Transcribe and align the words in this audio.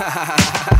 ha 0.00 0.08
ha 0.08 0.24
ha 0.24 0.36
ha 0.64 0.79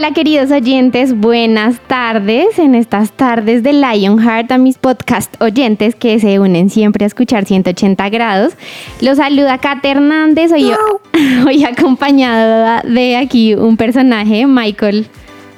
Hola, 0.00 0.14
queridos 0.14 0.50
oyentes, 0.50 1.14
buenas 1.14 1.78
tardes 1.86 2.58
en 2.58 2.74
estas 2.74 3.12
tardes 3.12 3.62
de 3.62 3.74
Lionheart 3.74 4.50
a 4.50 4.56
mis 4.56 4.78
podcast 4.78 5.30
oyentes 5.42 5.94
que 5.94 6.18
se 6.18 6.40
unen 6.40 6.70
siempre 6.70 7.04
a 7.04 7.06
escuchar 7.06 7.44
180 7.44 8.08
grados. 8.08 8.54
Los 9.02 9.18
saluda 9.18 9.58
Kate 9.58 9.90
Hernández, 9.90 10.52
hoy, 10.52 10.72
hoy 11.46 11.64
acompañada 11.64 12.80
de 12.80 13.18
aquí 13.18 13.54
un 13.54 13.76
personaje, 13.76 14.46
Michael 14.46 15.06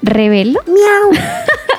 Revelo. 0.02 0.58
Miau. 0.66 1.22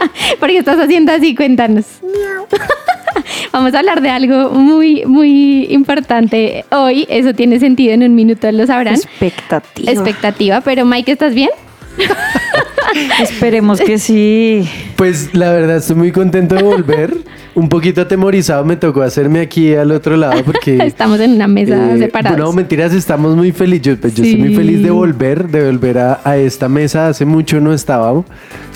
¿Por 0.40 0.48
qué 0.48 0.60
estás 0.60 0.80
haciendo 0.80 1.12
así? 1.12 1.36
Cuéntanos. 1.36 1.86
Miau. 2.02 2.48
Vamos 3.52 3.74
a 3.74 3.80
hablar 3.80 4.02
de 4.02 4.10
algo 4.10 4.52
muy, 4.52 5.04
muy 5.06 5.66
importante 5.70 6.64
hoy. 6.72 7.06
Eso 7.10 7.34
tiene 7.34 7.60
sentido 7.60 7.94
en 7.94 8.04
un 8.04 8.16
minuto, 8.16 8.50
lo 8.54 8.66
sabrán. 8.66 8.96
Expectativa. 8.96 9.92
Expectativa, 9.92 10.62
pero 10.62 10.86
Mike, 10.86 11.12
¿estás 11.12 11.34
bien? 11.36 11.50
Esperemos 13.22 13.80
que 13.82 13.98
sí. 13.98 14.68
Pues 14.96 15.34
la 15.34 15.52
verdad 15.52 15.78
estoy 15.78 15.96
muy 15.96 16.12
contento 16.12 16.56
de 16.56 16.64
volver. 16.64 17.14
Un 17.56 17.70
poquito 17.70 18.02
atemorizado 18.02 18.66
me 18.66 18.76
tocó 18.76 19.04
hacerme 19.04 19.40
aquí 19.40 19.76
al 19.76 19.92
otro 19.92 20.18
lado 20.18 20.44
porque... 20.44 20.78
Estamos 20.88 21.20
en 21.20 21.34
una 21.34 21.48
mesa 21.48 21.94
eh, 21.94 22.00
separados. 22.00 22.40
No, 22.40 22.52
mentiras, 22.52 22.94
estamos 22.94 23.36
muy 23.36 23.52
felices. 23.52 23.86
Yo, 23.86 23.98
pues, 24.02 24.16
yo 24.16 24.24
estoy 24.24 24.40
muy 24.40 24.56
feliz 24.56 24.82
de 24.82 24.90
volver, 24.90 25.48
de 25.50 25.64
volver 25.70 26.00
a, 26.00 26.20
a 26.24 26.36
esta 26.38 26.68
mesa. 26.68 27.10
Hace 27.10 27.26
mucho 27.26 27.60
no 27.62 27.72
estábamos. 27.72 28.26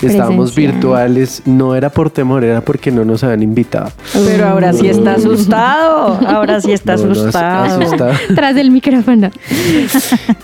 Estábamos 0.00 0.54
virtuales. 0.54 1.42
No 1.44 1.74
era 1.74 1.90
por 1.90 2.10
temor, 2.10 2.44
era 2.44 2.60
porque 2.60 2.92
no 2.92 3.04
nos 3.04 3.24
habían 3.24 3.42
invitado. 3.42 3.90
Pero 4.12 4.46
ahora 4.46 4.72
sí 4.72 4.86
está 4.88 5.14
asustado. 5.14 6.20
Ahora 6.28 6.60
sí 6.60 6.70
está 6.70 6.94
No, 6.96 7.06
no, 7.06 7.10
as- 7.12 7.34
asustado. 7.34 8.12
Tras 8.32 8.54
del 8.54 8.70
micrófono. 8.70 9.30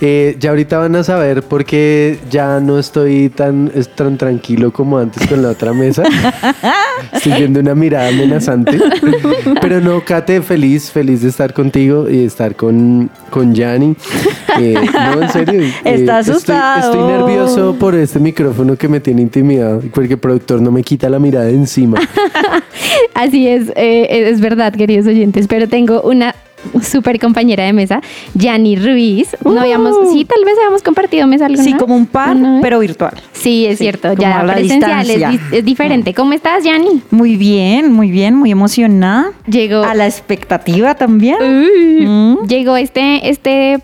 Eh, 0.00 0.36
ya 0.40 0.50
ahorita 0.50 0.78
van 0.78 0.96
a 0.96 1.04
saber 1.04 1.44
por 1.44 1.64
qué 1.64 2.18
ya 2.32 2.58
no 2.64 2.78
estoy 2.78 3.28
tan, 3.28 3.70
tan 3.94 4.16
tranquilo 4.18 4.72
como 4.72 4.98
antes 4.98 5.26
con 5.26 5.42
la 5.42 5.50
otra 5.50 5.72
mesa. 5.72 6.02
Estoy 7.12 7.32
viendo 7.34 7.60
una 7.60 7.74
mirada 7.74 8.08
amenazante. 8.08 8.78
Pero 9.60 9.80
no, 9.80 10.04
Kate, 10.04 10.40
feliz, 10.42 10.90
feliz 10.90 11.22
de 11.22 11.28
estar 11.28 11.52
contigo 11.52 12.08
y 12.08 12.18
de 12.18 12.24
estar 12.26 12.54
con, 12.56 13.10
con 13.30 13.54
Yanni. 13.54 13.94
Eh, 14.58 14.74
no, 14.92 15.22
en 15.22 15.28
serio. 15.30 15.60
eh, 15.60 15.72
Está 15.84 16.20
estoy- 16.20 16.32
asustado. 16.34 16.92
Estoy, 16.92 17.06
nervioso 17.12 17.76
por 17.78 17.94
este 17.94 18.18
micrófono 18.18 18.76
que 18.76 18.88
me 18.88 19.00
tiene 19.00 19.22
intimidado 19.22 19.82
porque 19.92 20.14
el 20.14 20.18
productor 20.18 20.60
no 20.60 20.70
me 20.70 20.82
quita 20.82 21.08
la 21.08 21.18
mirada 21.18 21.46
de 21.46 21.54
encima. 21.54 21.98
Así 23.14 23.48
es, 23.48 23.68
eh, 23.76 24.28
es 24.30 24.40
verdad, 24.40 24.72
queridos 24.74 25.06
oyentes, 25.06 25.46
pero 25.48 25.68
tengo 25.68 26.02
una 26.02 26.34
súper 26.82 27.18
compañera 27.18 27.64
de 27.64 27.72
mesa, 27.72 28.00
Yani 28.34 28.76
Ruiz. 28.76 29.36
No 29.44 29.60
habíamos, 29.60 29.94
sí, 30.12 30.24
tal 30.24 30.44
vez 30.44 30.54
habíamos 30.58 30.82
compartido 30.82 31.26
mesa 31.26 31.46
alguna 31.46 31.62
Sí, 31.64 31.72
como 31.74 31.94
un 31.96 32.06
par, 32.06 32.36
pero 32.62 32.78
virtual. 32.78 33.14
Sí, 33.32 33.66
es 33.66 33.78
Sí, 33.78 33.84
cierto, 33.84 34.12
ya 34.14 34.42
la 34.42 34.54
presencial 34.54 35.00
es, 35.02 35.08
distancia. 35.08 35.28
di- 35.50 35.56
es 35.58 35.64
diferente. 35.64 36.14
¿Cómo 36.14 36.32
estás, 36.32 36.64
Yani? 36.64 37.02
Muy 37.10 37.36
bien, 37.36 37.92
muy 37.92 38.10
bien, 38.10 38.34
muy 38.36 38.50
emocionada. 38.50 39.32
Llegó, 39.46 39.82
A 39.84 39.94
la 39.94 40.06
expectativa 40.06 40.94
también. 40.94 41.36
Mm. 42.00 42.46
llegó 42.46 42.76
este, 42.76 43.28
este 43.28 43.78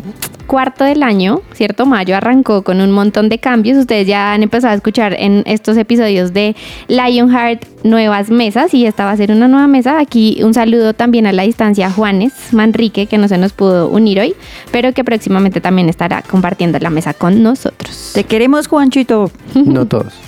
cuarto 0.51 0.83
del 0.83 1.05
año, 1.05 1.43
¿cierto? 1.53 1.87
Mayo 1.87 2.17
arrancó 2.17 2.63
con 2.65 2.81
un 2.81 2.91
montón 2.91 3.29
de 3.29 3.39
cambios. 3.39 3.79
Ustedes 3.79 4.09
ya 4.09 4.33
han 4.33 4.43
empezado 4.43 4.73
a 4.73 4.75
escuchar 4.75 5.15
en 5.17 5.45
estos 5.47 5.77
episodios 5.77 6.33
de 6.33 6.57
Lionheart 6.89 7.65
nuevas 7.85 8.31
mesas 8.31 8.75
y 8.75 8.85
esta 8.85 9.05
va 9.05 9.13
a 9.13 9.17
ser 9.17 9.31
una 9.31 9.47
nueva 9.47 9.69
mesa. 9.69 10.01
Aquí 10.01 10.41
un 10.43 10.53
saludo 10.53 10.93
también 10.93 11.29
a 11.29 11.33
la 11.33 11.45
distancia 11.45 11.87
a 11.87 11.93
Juanes 11.93 12.33
Manrique, 12.51 13.07
que 13.07 13.17
no 13.17 13.29
se 13.29 13.39
nos 13.39 13.53
pudo 13.53 13.91
unir 13.91 14.19
hoy, 14.19 14.35
pero 14.73 14.93
que 14.93 15.05
próximamente 15.05 15.61
también 15.61 15.89
estará 15.89 16.21
compartiendo 16.23 16.81
la 16.81 16.91
mesa 16.91 17.15
con 17.15 17.45
nosotros. 17.45 18.11
Te 18.13 18.25
queremos, 18.25 18.67
Juanchito. 18.67 19.31
No 19.55 19.87
todos. 19.87 20.13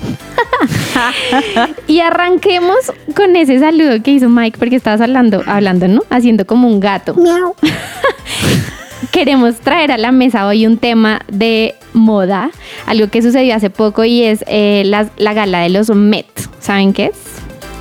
Y 1.89 1.99
arranquemos 1.99 2.77
con 3.17 3.35
ese 3.35 3.59
saludo 3.59 4.01
que 4.05 4.13
hizo 4.13 4.29
Mike, 4.29 4.57
porque 4.57 4.77
estabas 4.77 5.01
hablando, 5.01 5.43
hablando, 5.47 5.89
¿no? 5.89 6.03
Haciendo 6.11 6.47
como 6.47 6.69
un 6.69 6.79
gato. 6.79 7.15
Miau. 7.15 7.57
Queremos 9.13 9.57
traer 9.57 9.93
a 9.93 9.99
la 9.99 10.11
mesa 10.11 10.47
hoy 10.47 10.67
un 10.67 10.79
tema 10.79 11.21
de 11.31 11.75
moda, 11.93 12.51
algo 12.87 13.09
que 13.09 13.21
sucedió 13.21 13.55
hace 13.55 13.69
poco 13.69 14.05
y 14.05 14.23
es 14.23 14.43
eh, 14.49 14.85
la, 14.87 15.11
la 15.19 15.35
gala 15.35 15.61
de 15.61 15.69
los 15.69 15.91
Met. 15.91 16.27
¿Saben 16.61 16.95
qué 16.95 17.07
es? 17.13 17.19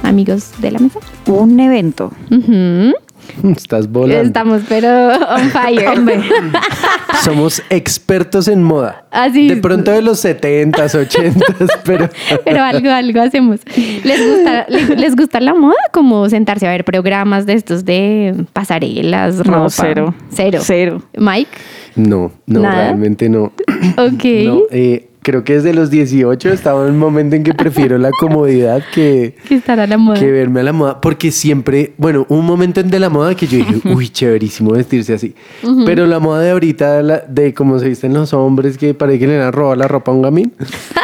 Amigos 0.03 0.51
de 0.59 0.71
la 0.71 0.79
mesa. 0.79 0.99
Un 1.27 1.57
evento. 1.61 2.11
Estás 3.55 3.89
volando. 3.89 4.23
Estamos 4.23 4.61
pero 4.67 5.09
on 5.09 5.49
fire. 5.49 5.89
Somos 7.23 7.61
expertos 7.69 8.47
en 8.47 8.63
moda. 8.63 9.05
Así 9.11 9.47
De 9.47 9.57
pronto 9.57 9.91
de 9.91 10.01
los 10.01 10.23
70s, 10.23 10.73
80s, 10.73 11.79
pero... 11.85 12.09
Pero 12.43 12.63
algo, 12.63 12.89
algo 12.89 13.21
hacemos. 13.21 13.59
¿Les 14.03 14.27
gusta, 14.27 14.65
les, 14.69 14.89
les 14.89 15.15
gusta 15.15 15.39
la 15.39 15.53
moda? 15.53 15.75
Como 15.91 16.29
sentarse 16.29 16.67
a 16.67 16.71
ver 16.71 16.85
programas 16.85 17.45
de 17.45 17.53
estos 17.53 17.85
de 17.85 18.45
pasarelas, 18.53 19.39
ropa. 19.39 19.57
No, 19.57 19.69
cero. 19.69 20.15
Cero. 20.31 20.59
Cero. 20.63 21.03
Mike. 21.17 21.51
No, 21.95 22.31
no, 22.45 22.61
¿Nada? 22.61 22.83
realmente 22.85 23.29
no. 23.29 23.51
Ok. 23.97 24.23
No, 24.45 24.61
eh, 24.71 25.10
creo 25.21 25.43
que 25.43 25.53
desde 25.55 25.73
los 25.73 25.89
18 25.89 26.49
estaba 26.49 26.85
en 26.87 26.93
un 26.93 26.99
momento 26.99 27.35
en 27.35 27.43
que 27.43 27.53
prefiero 27.53 27.97
la 27.97 28.09
comodidad 28.19 28.81
que, 28.93 29.35
que 29.47 29.55
estará 29.55 29.85
la 29.87 29.97
moda. 29.97 30.19
que 30.19 30.31
verme 30.31 30.61
a 30.61 30.63
la 30.63 30.73
moda, 30.73 30.99
porque 31.01 31.31
siempre, 31.31 31.93
bueno, 31.97 32.25
un 32.29 32.45
momento 32.45 32.79
en 32.79 32.89
de 32.89 32.99
la 32.99 33.09
moda 33.09 33.35
que 33.35 33.47
yo 33.47 33.57
dije, 33.57 33.81
uy, 33.85 34.09
chéverísimo 34.09 34.71
vestirse 34.71 35.13
así. 35.13 35.35
Pero 35.85 36.05
la 36.07 36.19
moda 36.19 36.41
de 36.41 36.51
ahorita, 36.51 37.01
la- 37.01 37.19
de 37.27 37.53
cómo 37.53 37.77
se 37.79 37.87
visten 37.89 38.13
los 38.13 38.33
hombres, 38.33 38.77
que 38.77 38.93
parece 38.93 39.19
que 39.19 39.27
le 39.27 39.41
han 39.41 39.53
robado 39.53 39.75
la 39.75 39.87
ropa 39.87 40.11
a 40.11 40.15
un 40.15 40.21
gamín. 40.21 40.53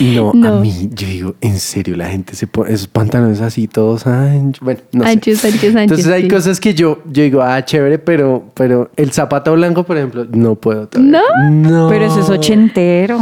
no, 0.00 0.32
No. 0.34 0.48
a 0.58 0.60
mí, 0.60 0.88
yo 0.92 1.06
digo, 1.06 1.34
en 1.40 1.58
serio, 1.58 1.96
la 1.96 2.08
gente 2.08 2.34
se 2.34 2.46
pone 2.46 2.72
esos 2.72 2.86
pantalones 2.88 3.40
así, 3.40 3.68
todos 3.68 4.06
anchos. 4.06 4.62
Bueno, 4.64 4.80
no 4.92 5.04
sé. 5.04 5.10
Anchos, 5.10 5.44
anchos, 5.44 5.62
anchos, 5.64 5.76
Entonces 5.76 6.06
hay 6.08 6.22
sí. 6.22 6.28
cosas 6.28 6.60
que 6.60 6.74
yo, 6.74 6.98
yo 7.10 7.22
digo, 7.22 7.42
ah, 7.42 7.64
chévere, 7.64 7.98
pero, 7.98 8.44
pero 8.54 8.90
el 8.96 9.12
zapato 9.12 9.52
blanco, 9.54 9.82
por 9.84 9.96
ejemplo, 9.96 10.26
no 10.30 10.54
puedo 10.54 10.88
todavía. 10.88 11.20
No. 11.50 11.88
Pero 11.88 12.06
ese 12.06 12.20
es 12.20 12.28
ochentero. 12.30 13.18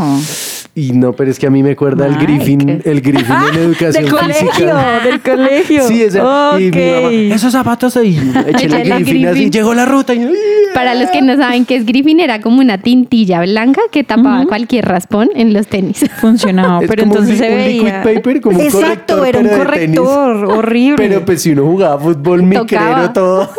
Y 0.78 0.92
no, 0.92 1.12
pero 1.12 1.30
es 1.30 1.38
que 1.40 1.46
a 1.46 1.50
mí 1.50 1.62
me 1.62 1.72
acuerda 1.72 2.06
el. 2.06 2.16
Griffin, 2.18 2.80
el 2.84 3.00
Griffin 3.00 3.36
en 3.52 3.58
educación 3.62 4.04
Del 4.04 4.12
colegio, 4.12 4.50
física. 4.52 5.00
del 5.04 5.20
colegio. 5.20 5.82
Sí, 5.88 6.02
ese. 6.04 6.18
Y 6.18 6.70
mi 6.70 6.70
mamá, 6.70 7.34
esos 7.34 7.52
zapatos 7.52 7.96
ahí, 7.96 8.16
échale 8.46 8.82
Griffin, 8.84 9.04
Griffin. 9.04 9.26
así, 9.28 9.50
llegó 9.50 9.74
la 9.74 9.86
ruta 9.86 10.14
y 10.14 10.28
Para 10.74 10.94
los 10.94 11.10
que 11.10 11.20
no 11.20 11.36
saben 11.36 11.64
qué 11.64 11.76
es 11.76 11.84
Griffin, 11.84 12.20
era 12.20 12.40
como 12.40 12.60
una 12.60 12.78
tintilla 12.78 13.40
blanca 13.40 13.80
que 13.90 14.04
tapaba 14.04 14.44
cualquier 14.46 14.84
raspón 14.86 15.30
en 15.34 15.52
los 15.52 15.66
tenis. 15.66 16.04
Funcionaba, 16.20 16.80
pero 16.80 17.02
como 17.02 17.14
un 17.14 17.18
entonces 17.18 17.38
se 17.38 17.52
un 17.52 17.58
liquid 17.64 17.82
veía. 17.84 18.02
paper, 18.02 18.40
como 18.40 18.58
un 18.58 18.64
Exacto, 18.64 19.16
corrector, 19.18 19.28
era 19.28 19.38
un 19.40 19.48
corrector 19.64 20.44
horrible. 20.46 20.96
Pero 21.08 21.24
pues 21.24 21.42
si 21.42 21.50
uno 21.52 21.64
jugaba 21.64 21.98
fútbol 22.00 22.42
micrero 22.44 23.10
todo 23.12 23.50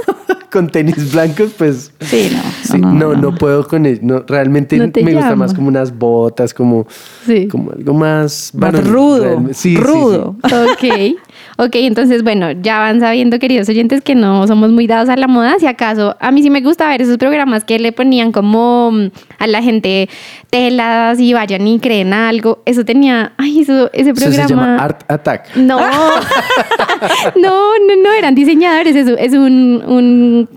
con 0.52 0.70
tenis 0.70 1.12
blancos, 1.14 1.52
pues 1.58 1.92
Sí, 2.00 2.30
no. 2.34 2.42
sí, 2.64 2.80
no, 2.82 3.16
no, 3.16 3.36
puedo 3.36 3.68
con 3.68 3.86
él. 3.86 4.00
No, 4.02 4.24
realmente 4.28 4.78
me 5.04 5.14
gusta 5.14 5.36
más 5.36 5.54
como 5.54 5.68
unas 5.68 5.96
botas, 5.98 6.54
como, 6.54 6.88
Sí. 7.26 7.48
como 7.48 7.72
algo 7.72 7.94
más, 7.94 8.52
rudo. 8.54 9.42
sí. 9.54 9.76
rudo. 9.78 10.36
Ok, 10.44 10.84
ok, 11.62 11.76
entonces 11.76 12.24
bueno, 12.24 12.52
ya 12.52 12.80
van 12.80 13.00
sabiendo, 13.02 13.38
queridos 13.38 13.68
oyentes, 13.70 14.02
que 14.02 14.16
no 14.16 14.48
somos 14.48 14.72
muy 14.72 14.88
dados 14.88 15.10
a 15.10 15.16
la 15.18 15.28
moda. 15.28 15.56
Si 15.60 15.68
acaso, 15.68 16.16
a 16.20 16.32
mí 16.32 16.42
sí 16.42 16.50
me 16.50 16.62
gusta 16.62 16.88
ver 16.88 17.02
esos 17.02 17.18
programas 17.18 17.64
que 17.66 17.78
le 17.80 17.92
ponían 17.92 18.32
como 18.32 18.92
mm, 18.92 19.10
a 19.40 19.48
la 19.48 19.62
gente 19.62 20.08
telas 20.50 21.20
y 21.20 21.34
vayan 21.34 21.68
y 21.68 21.80
creen 21.80 22.14
algo. 22.14 22.62
Eso 22.66 22.86
tenía, 22.86 23.34
ay, 23.38 23.60
eso, 23.62 23.90
ese 23.94 24.12
Eso 24.12 24.22
programa. 24.22 24.48
se 24.48 24.54
llama 24.54 24.78
Art 24.78 25.04
Attack. 25.12 25.56
No, 25.58 25.78
no, 27.36 27.42
no, 27.80 27.96
no, 28.04 28.12
eran 28.18 28.36
diseñadores, 28.36 28.96
es, 28.96 29.08
es 29.18 29.34
un, 29.34 29.84
un- 29.86 30.50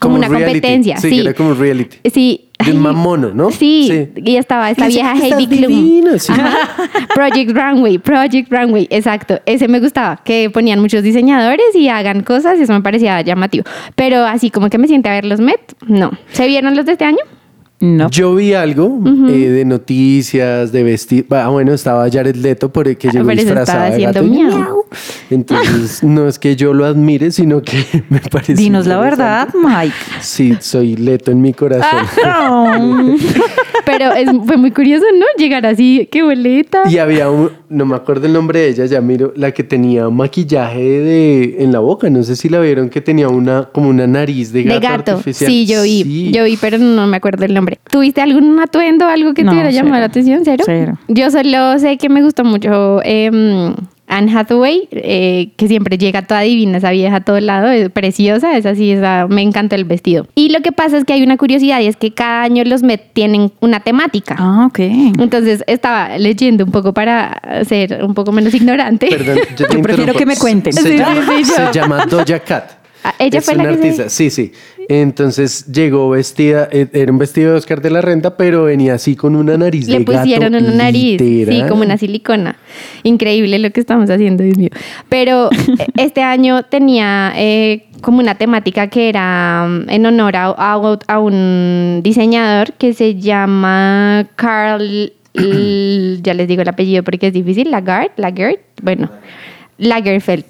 como, 0.00 0.16
una 0.16 0.28
reality. 0.28 0.52
competencia. 0.60 0.96
Sí, 0.98 1.08
Sí, 1.10 1.20
era 1.20 1.34
como 1.34 1.54
reality. 1.54 1.96
Sí. 2.12 2.40
De 2.64 2.72
un 2.72 2.78
mamono, 2.82 3.30
¿no? 3.34 3.50
Sí, 3.50 3.88
Sí. 4.14 4.22
y 4.24 4.36
estaba 4.36 4.70
esta 4.70 4.86
vieja 4.88 5.12
Heidi 5.14 5.46
Klum. 5.46 5.68
divino, 5.72 6.18
sí. 6.18 6.32
Project 7.14 7.50
Runway, 7.56 7.98
Project 7.98 8.50
Runway, 8.52 8.86
exacto. 8.90 9.40
Ese 9.46 9.68
me 9.68 9.80
gustaba, 9.80 10.20
que 10.24 10.50
ponían 10.50 10.80
muchos 10.80 11.02
diseñadores 11.02 11.74
y 11.74 11.88
hagan 11.88 12.22
cosas 12.22 12.58
y 12.58 12.62
eso 12.62 12.72
me 12.72 12.80
parecía 12.80 13.20
llamativo. 13.22 13.64
Pero 13.94 14.24
así 14.24 14.50
como 14.50 14.70
que 14.70 14.78
me 14.78 14.86
siente 14.88 15.08
a 15.08 15.12
ver 15.12 15.24
los 15.24 15.40
Met, 15.40 15.60
no. 15.86 16.12
¿Se 16.32 16.46
vieron 16.46 16.76
los 16.76 16.86
de 16.86 16.92
este 16.92 17.04
año? 17.04 17.18
No. 17.84 18.08
Yo 18.10 18.34
vi 18.34 18.54
algo 18.54 18.98
eh, 19.28 19.32
de 19.50 19.64
noticias, 19.66 20.72
de 20.72 20.82
vestir. 20.82 21.26
Ah, 21.30 21.48
bueno, 21.48 21.74
estaba 21.74 22.08
Jared 22.10 22.34
Leto 22.36 22.72
por 22.72 22.88
el 22.88 22.96
que 22.96 23.08
llegó 23.10 23.26
Pero 23.26 23.40
disfrazado 23.42 23.84
estaba 23.84 23.96
de 23.96 24.02
gato. 24.04 24.22
miau. 24.24 24.84
Entonces, 25.30 26.02
no 26.02 26.26
es 26.26 26.38
que 26.38 26.56
yo 26.56 26.72
lo 26.72 26.86
admire, 26.86 27.30
sino 27.30 27.60
que 27.60 27.84
me 28.08 28.20
parece. 28.20 28.54
Dinos 28.54 28.86
la 28.86 28.98
verdad, 28.98 29.48
Mike. 29.54 29.94
Sí, 30.20 30.54
soy 30.60 30.96
Leto 30.96 31.30
en 31.30 31.42
mi 31.42 31.52
corazón. 31.52 32.06
Oh. 32.48 33.14
Pero 33.84 34.12
es, 34.12 34.30
fue 34.46 34.56
muy 34.56 34.70
curioso, 34.70 35.04
¿no? 35.18 35.26
Llegar 35.36 35.66
así, 35.66 36.08
qué 36.10 36.22
boleta. 36.22 36.82
Y 36.88 36.96
había 36.98 37.28
un, 37.30 37.50
no 37.68 37.84
me 37.84 37.96
acuerdo 37.96 38.26
el 38.26 38.32
nombre 38.32 38.60
de 38.60 38.68
ella, 38.70 38.86
ya 38.86 39.00
miro, 39.02 39.32
la 39.36 39.50
que 39.52 39.62
tenía 39.62 40.08
maquillaje 40.08 40.80
de 40.82 41.56
en 41.58 41.70
la 41.72 41.80
boca, 41.80 42.08
no 42.08 42.22
sé 42.22 42.34
si 42.36 42.48
la 42.48 42.60
vieron 42.60 42.88
que 42.88 43.02
tenía 43.02 43.28
una 43.28 43.68
como 43.72 43.90
una 43.90 44.06
nariz 44.06 44.52
de 44.52 44.62
gato, 44.62 44.74
De 44.80 44.86
gato. 44.86 45.10
artificial. 45.12 45.50
Sí, 45.50 45.66
yo 45.66 45.82
vi. 45.82 46.02
Sí. 46.02 46.32
Yo 46.32 46.44
vi, 46.44 46.56
pero 46.56 46.78
no 46.78 47.06
me 47.06 47.16
acuerdo 47.18 47.44
el 47.44 47.52
nombre. 47.52 47.73
¿Tuviste 47.90 48.20
algún 48.20 48.58
atuendo, 48.60 49.06
algo 49.06 49.34
que 49.34 49.42
No, 49.42 49.50
te 49.50 49.56
hubiera 49.56 49.70
llamado 49.70 50.00
la 50.00 50.06
atención? 50.06 50.42
¿Cero? 50.44 50.64
Cero. 50.66 50.98
Yo 51.08 51.30
solo 51.30 51.78
sé 51.78 51.96
que 51.96 52.08
me 52.08 52.22
gustó 52.22 52.44
mucho 52.44 53.00
em, 53.04 53.74
Anne 54.06 54.36
Hathaway, 54.36 54.88
eh, 54.90 55.50
que 55.56 55.66
siempre 55.66 55.96
llega 55.96 56.22
toda 56.22 56.40
divina, 56.40 56.78
esa 56.78 56.90
vieja 56.90 57.16
a 57.16 57.20
todo 57.20 57.40
lado, 57.40 57.68
es 57.68 57.90
preciosa, 57.90 58.56
es 58.56 58.66
así, 58.66 58.92
esa, 58.92 59.26
me 59.28 59.42
encanta 59.42 59.76
el 59.76 59.84
vestido. 59.84 60.26
Y 60.34 60.50
lo 60.50 60.60
que 60.60 60.72
pasa 60.72 60.98
es 60.98 61.04
que 61.04 61.14
hay 61.14 61.22
una 61.22 61.36
curiosidad 61.36 61.80
y 61.80 61.86
es 61.86 61.96
que 61.96 62.12
cada 62.12 62.42
año 62.42 62.62
los 62.64 62.82
Met 62.82 63.12
tienen 63.12 63.50
una 63.60 63.80
temática. 63.80 64.36
Ah, 64.38 64.66
ok. 64.68 64.78
Entonces 65.18 65.64
estaba 65.66 66.18
leyendo 66.18 66.64
un 66.64 66.70
poco 66.70 66.92
para 66.92 67.40
ser 67.66 68.04
un 68.04 68.14
poco 68.14 68.30
menos 68.32 68.54
ignorante. 68.54 69.08
Perdón, 69.08 69.38
yo, 69.56 69.66
te 69.66 69.74
Yo 69.74 69.82
prefiero 69.82 70.14
que 70.14 70.26
me 70.26 70.36
cuenten. 70.36 70.72
Se, 70.72 70.82
Sí, 70.82 70.98
llama, 70.98 71.22
sí, 71.36 71.44
sí, 71.44 71.52
se 71.52 71.72
llama 71.72 72.06
Doja 72.06 72.38
Cat. 72.40 72.83
Ah, 73.06 73.14
ella 73.18 73.38
es 73.40 73.44
fue 73.44 73.54
la 73.54 73.62
una 73.64 73.72
que 73.72 73.76
se- 73.78 73.82
artista, 73.88 74.08
sí, 74.08 74.30
sí. 74.30 74.52
Entonces 74.88 75.66
llegó 75.72 76.10
vestida, 76.10 76.68
eh, 76.72 76.86
era 76.92 77.10
un 77.12 77.18
vestido 77.18 77.52
de 77.52 77.58
Oscar 77.58 77.80
de 77.82 77.90
la 77.90 78.00
Renta, 78.00 78.36
pero 78.36 78.64
venía 78.64 78.94
así 78.94 79.14
con 79.16 79.36
una 79.36 79.56
nariz 79.56 79.86
Le 79.88 79.98
de 79.98 80.04
gato, 80.04 80.18
pusieron 80.22 80.54
una 80.54 80.70
nariz, 80.74 81.18
sí, 81.20 81.44
literal. 81.44 81.68
como 81.68 81.82
una 81.82 81.96
silicona. 81.98 82.56
Increíble 83.02 83.58
lo 83.58 83.70
que 83.70 83.80
estamos 83.80 84.08
haciendo, 84.10 84.42
Dios 84.42 84.56
mío. 84.58 84.70
Pero 85.08 85.50
eh, 85.78 85.86
este 85.96 86.22
año 86.22 86.62
tenía 86.64 87.32
eh, 87.36 87.86
como 88.00 88.18
una 88.20 88.34
temática 88.36 88.88
que 88.88 89.08
era 89.08 89.66
mm, 89.68 89.90
en 89.90 90.06
honor 90.06 90.36
a, 90.36 90.46
a- 90.56 90.98
a 91.06 91.18
un 91.18 92.00
diseñador 92.02 92.72
que 92.74 92.92
se 92.94 93.14
llama 93.16 94.28
Carl, 94.36 95.12
ya 96.22 96.34
les 96.34 96.48
digo 96.48 96.62
el 96.62 96.68
apellido 96.68 97.02
porque 97.02 97.26
es 97.28 97.32
difícil, 97.32 97.70
Lagarde, 97.70 98.12
Lagarde, 98.16 98.60
bueno, 98.82 99.10
Lagerfeld. 99.78 100.44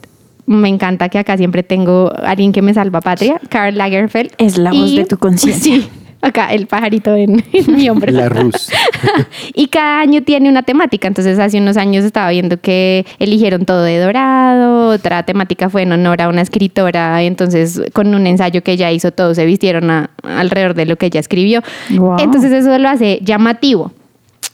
Me 0.46 0.68
encanta 0.68 1.08
que 1.08 1.18
acá 1.18 1.36
siempre 1.36 1.62
tengo 1.62 2.12
a 2.14 2.30
alguien 2.30 2.52
que 2.52 2.60
me 2.62 2.74
salva 2.74 3.00
patria, 3.00 3.40
Karl 3.48 3.76
Lagerfeld. 3.76 4.32
Es 4.38 4.58
la 4.58 4.72
voz 4.72 4.94
de 4.94 5.04
tu 5.04 5.16
conciencia. 5.18 5.74
Sí, 6.24 6.28
acá 6.28 6.52
el 6.54 6.66
pajarito 6.66 7.14
en, 7.14 7.44
en 7.52 7.74
mi 7.76 7.88
hombro. 7.90 8.10
La 8.10 8.30
Rus. 8.30 8.70
y 9.54 9.66
cada 9.68 10.00
año 10.00 10.22
tiene 10.22 10.48
una 10.48 10.62
temática. 10.62 11.06
Entonces, 11.06 11.38
hace 11.38 11.58
unos 11.58 11.76
años 11.76 12.02
estaba 12.04 12.30
viendo 12.30 12.58
que 12.58 13.04
eligieron 13.18 13.66
todo 13.66 13.82
de 13.82 13.98
dorado. 13.98 14.88
Otra 14.88 15.22
temática 15.24 15.68
fue 15.68 15.82
en 15.82 15.92
honor 15.92 16.22
a 16.22 16.28
una 16.30 16.40
escritora. 16.40 17.22
Entonces, 17.22 17.82
con 17.92 18.14
un 18.14 18.26
ensayo 18.26 18.62
que 18.62 18.72
ella 18.72 18.90
hizo, 18.90 19.12
todos 19.12 19.36
se 19.36 19.44
vistieron 19.44 19.90
a- 19.90 20.10
alrededor 20.22 20.72
de 20.74 20.86
lo 20.86 20.96
que 20.96 21.06
ella 21.06 21.20
escribió. 21.20 21.62
Wow. 21.90 22.16
Entonces, 22.18 22.52
eso 22.52 22.78
lo 22.78 22.88
hace 22.88 23.18
llamativo. 23.22 23.92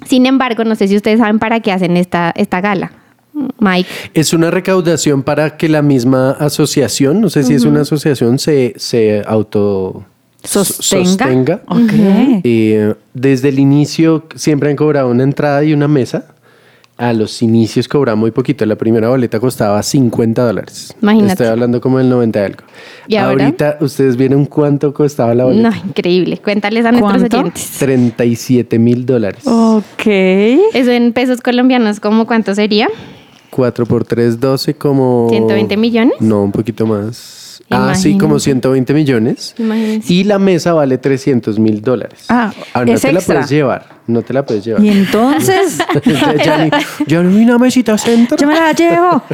Sin 0.06 0.26
embargo, 0.26 0.64
no 0.64 0.74
sé 0.74 0.88
si 0.88 0.96
ustedes 0.96 1.18
saben 1.20 1.38
para 1.38 1.60
qué 1.60 1.70
hacen 1.70 1.96
esta, 1.96 2.32
esta 2.34 2.60
gala. 2.60 2.90
Mike. 3.58 3.88
Es 4.14 4.32
una 4.32 4.50
recaudación 4.50 5.22
para 5.22 5.56
que 5.56 5.68
la 5.68 5.82
misma 5.82 6.32
asociación, 6.32 7.20
no 7.20 7.30
sé 7.30 7.42
si 7.42 7.54
es 7.54 7.64
una 7.64 7.82
asociación, 7.82 8.38
se, 8.38 8.74
se 8.76 9.22
auto 9.26 10.04
Sostenga. 10.44 11.62
Eh, 12.44 12.94
desde 13.12 13.48
el 13.48 13.58
inicio 13.58 14.24
siempre 14.34 14.70
han 14.70 14.76
cobrado 14.76 15.10
una 15.10 15.22
entrada 15.22 15.62
y 15.64 15.72
una 15.72 15.88
mesa. 15.88 16.26
A 16.96 17.14
los 17.14 17.40
inicios 17.40 17.88
cobraba 17.88 18.14
muy 18.14 18.30
poquito. 18.30 18.66
La 18.66 18.76
primera 18.76 19.08
boleta 19.08 19.40
costaba 19.40 19.82
50 19.82 20.44
dólares. 20.44 20.94
Imagínate. 21.00 21.32
Estoy 21.32 21.46
hablando 21.46 21.80
como 21.80 21.96
del 21.96 22.10
90 22.10 22.38
y 22.38 22.42
algo. 22.42 22.58
¿Y 23.08 23.16
ahora? 23.16 23.44
Ahorita, 23.44 23.78
¿ustedes 23.80 24.18
vieron 24.18 24.44
cuánto 24.44 24.92
costaba 24.92 25.34
la 25.34 25.44
boleta? 25.44 25.70
No, 25.70 25.76
increíble. 25.76 26.36
Cuéntales 26.38 26.84
a 26.84 26.92
nuestros 26.92 27.20
¿Cuánto? 27.20 27.38
oyentes. 27.38 27.76
37 27.78 28.78
mil 28.78 29.06
dólares. 29.06 29.46
Ok. 29.46 30.06
Eso 30.06 30.90
en 30.90 31.14
pesos 31.14 31.40
colombianos, 31.40 32.00
¿cómo 32.00 32.26
cuánto 32.26 32.54
sería? 32.54 32.88
4 33.50 33.86
por 33.86 34.04
3, 34.04 34.38
12 34.40 34.74
como... 34.74 35.28
120 35.30 35.76
millones. 35.76 36.14
No, 36.20 36.42
un 36.42 36.52
poquito 36.52 36.86
más. 36.86 37.60
Ah, 37.72 37.94
sí, 37.94 38.08
Imagínate. 38.10 38.18
como 38.20 38.38
120 38.40 38.94
millones. 38.94 39.54
Imagínense. 39.58 40.12
Y 40.12 40.24
la 40.24 40.38
mesa 40.38 40.72
vale 40.72 40.98
300 40.98 41.58
mil 41.58 41.82
dólares. 41.82 42.24
Ah, 42.28 42.52
no 42.74 42.92
es 42.92 43.02
te 43.02 43.12
la 43.12 43.18
extra. 43.20 43.34
puedes 43.36 43.50
llevar. 43.50 43.99
No 44.10 44.22
te 44.22 44.32
la 44.32 44.44
puedes 44.44 44.64
llevar. 44.64 44.84
Y 44.84 44.88
entonces, 44.88 45.78
ni, 46.04 46.14
ya 47.06 47.22
ni 47.22 47.44
una 47.44 47.58
mesita 47.58 47.96
centro. 47.96 48.36
yo 48.36 48.46
me 48.46 48.54
la 48.54 48.72
llevo. 48.72 49.22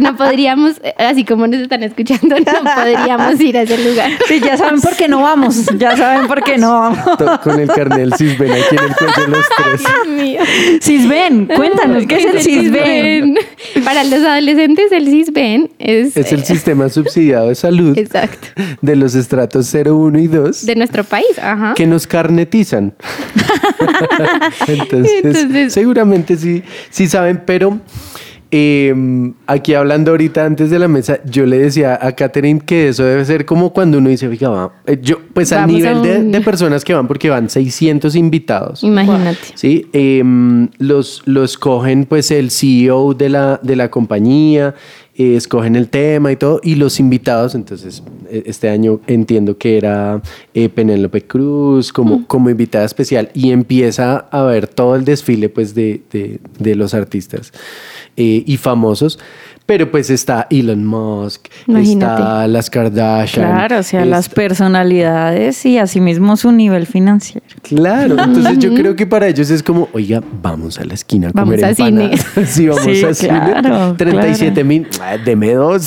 No 0.00 0.16
podríamos, 0.16 0.80
así 0.98 1.24
como 1.24 1.46
nos 1.46 1.60
están 1.60 1.84
escuchando, 1.84 2.36
no 2.36 2.74
podríamos 2.74 3.40
ir 3.40 3.56
a 3.56 3.62
ese 3.62 3.78
lugar. 3.88 4.10
Sí, 4.26 4.40
ya 4.40 4.56
saben 4.56 4.80
por 4.80 4.96
qué 4.96 5.06
no 5.06 5.22
vamos. 5.22 5.66
Ya 5.78 5.96
saben 5.96 6.26
por 6.26 6.42
qué 6.42 6.58
no 6.58 6.72
vamos. 6.72 7.40
Con 7.44 7.60
el 7.60 7.68
carnel 7.68 8.12
Cisben 8.16 8.50
aquí 8.50 8.76
en 8.76 8.84
el 8.84 8.96
cuello 8.96 9.28
los 9.28 9.46
tres. 9.56 9.80
Dios 9.80 10.08
mío. 10.08 10.40
Cisben, 10.80 11.46
cuéntanos, 11.46 12.06
¿qué 12.06 12.16
es 12.16 12.24
el 12.24 12.40
Cisben? 12.42 13.38
Para 13.84 14.02
los 14.02 14.24
adolescentes, 14.24 14.90
el 14.90 15.06
Cisben 15.06 15.70
es, 15.78 16.16
Es 16.16 16.32
el 16.32 16.40
eh, 16.40 16.44
sistema 16.44 16.88
subsidiado 16.88 17.48
de 17.48 17.54
salud 17.54 17.96
exacto 17.96 18.48
de 18.80 18.96
los 18.96 19.14
estratos 19.14 19.68
0, 19.70 19.96
1 19.96 20.18
y 20.18 20.26
2 20.26 20.66
de 20.66 20.76
nuestro 20.76 21.04
país. 21.04 21.38
Ajá. 21.40 21.74
que 21.74 21.86
nos 21.86 22.06
carnetizan. 22.06 22.93
Entonces, 24.68 25.24
Entonces- 25.24 25.72
seguramente 25.72 26.36
sí, 26.36 26.62
sí 26.90 27.06
saben, 27.08 27.42
pero 27.44 27.78
eh, 28.56 28.94
aquí 29.48 29.74
hablando 29.74 30.12
ahorita 30.12 30.44
antes 30.44 30.70
de 30.70 30.78
la 30.78 30.86
mesa, 30.86 31.18
yo 31.24 31.44
le 31.44 31.58
decía 31.58 31.98
a 32.00 32.12
Catherine 32.12 32.60
que 32.64 32.88
eso 32.88 33.04
debe 33.04 33.24
ser 33.24 33.44
como 33.46 33.72
cuando 33.72 33.98
uno 33.98 34.10
dice, 34.10 34.28
oiga, 34.28 34.48
va", 34.48 34.72
eh, 34.86 34.98
yo, 35.02 35.18
pues 35.32 35.52
al 35.52 35.66
nivel 35.66 35.96
un- 35.98 36.30
de 36.30 36.40
personas 36.40 36.84
que 36.84 36.94
van, 36.94 37.08
porque 37.08 37.30
van 37.30 37.50
600 37.50 38.14
invitados. 38.14 38.84
Imagínate. 38.84 39.38
Sí, 39.54 39.86
em, 39.92 40.68
los, 40.78 41.22
los 41.24 41.58
cogen 41.58 42.04
pues 42.04 42.30
el 42.30 42.50
CEO 42.52 43.14
de 43.14 43.28
la, 43.28 43.58
de 43.62 43.74
la 43.74 43.90
compañía, 43.90 44.74
eh, 45.16 45.36
escogen 45.36 45.76
el 45.76 45.88
tema 45.88 46.32
y 46.32 46.36
todo, 46.36 46.60
y 46.62 46.74
los 46.74 46.98
invitados, 47.00 47.54
entonces 47.54 48.02
eh, 48.28 48.42
este 48.46 48.68
año 48.68 49.00
entiendo 49.06 49.56
que 49.58 49.76
era 49.76 50.20
eh, 50.54 50.68
Penélope 50.68 51.22
Cruz 51.22 51.92
como, 51.92 52.26
como 52.26 52.50
invitada 52.50 52.84
especial 52.84 53.30
y 53.34 53.50
empieza 53.52 54.16
a 54.30 54.42
ver 54.42 54.66
todo 54.68 54.96
el 54.96 55.04
desfile 55.04 55.48
pues 55.48 55.74
de, 55.74 56.02
de- 56.10 56.40
de 56.58 56.74
los 56.74 56.94
artistas 56.94 57.52
eh, 58.16 58.42
y 58.46 58.56
famosos. 58.56 59.18
Pero 59.66 59.90
pues 59.90 60.10
está 60.10 60.46
Elon 60.50 60.84
Musk, 60.84 61.46
Imagínate. 61.66 62.20
está 62.22 62.46
las 62.48 62.68
Kardashian. 62.68 63.46
Claro, 63.50 63.78
o 63.78 63.82
sea, 63.82 64.04
las 64.04 64.28
personalidades 64.28 65.64
y 65.64 65.78
asimismo 65.78 66.36
su 66.36 66.52
nivel 66.52 66.86
financiero. 66.86 67.46
Claro, 67.62 68.16
entonces 68.22 68.58
yo 68.58 68.74
creo 68.74 68.94
que 68.94 69.06
para 69.06 69.26
ellos 69.26 69.48
es 69.48 69.62
como, 69.62 69.88
oiga, 69.94 70.22
vamos 70.42 70.78
a 70.78 70.84
la 70.84 70.92
esquina 70.92 71.28
a 71.28 71.32
Vamos 71.32 71.54
comer 71.54 71.64
a 71.64 71.74
cine. 71.74 72.04
empanadas. 72.12 72.26
sí, 72.50 72.66
vamos 72.68 72.84
Sí, 72.84 73.04
a 73.04 73.14
cine. 73.14 73.40
claro, 73.62 73.94
37 73.96 74.64
mil, 74.64 74.86
ah, 75.00 75.16
deme 75.16 75.54
dos. 75.54 75.84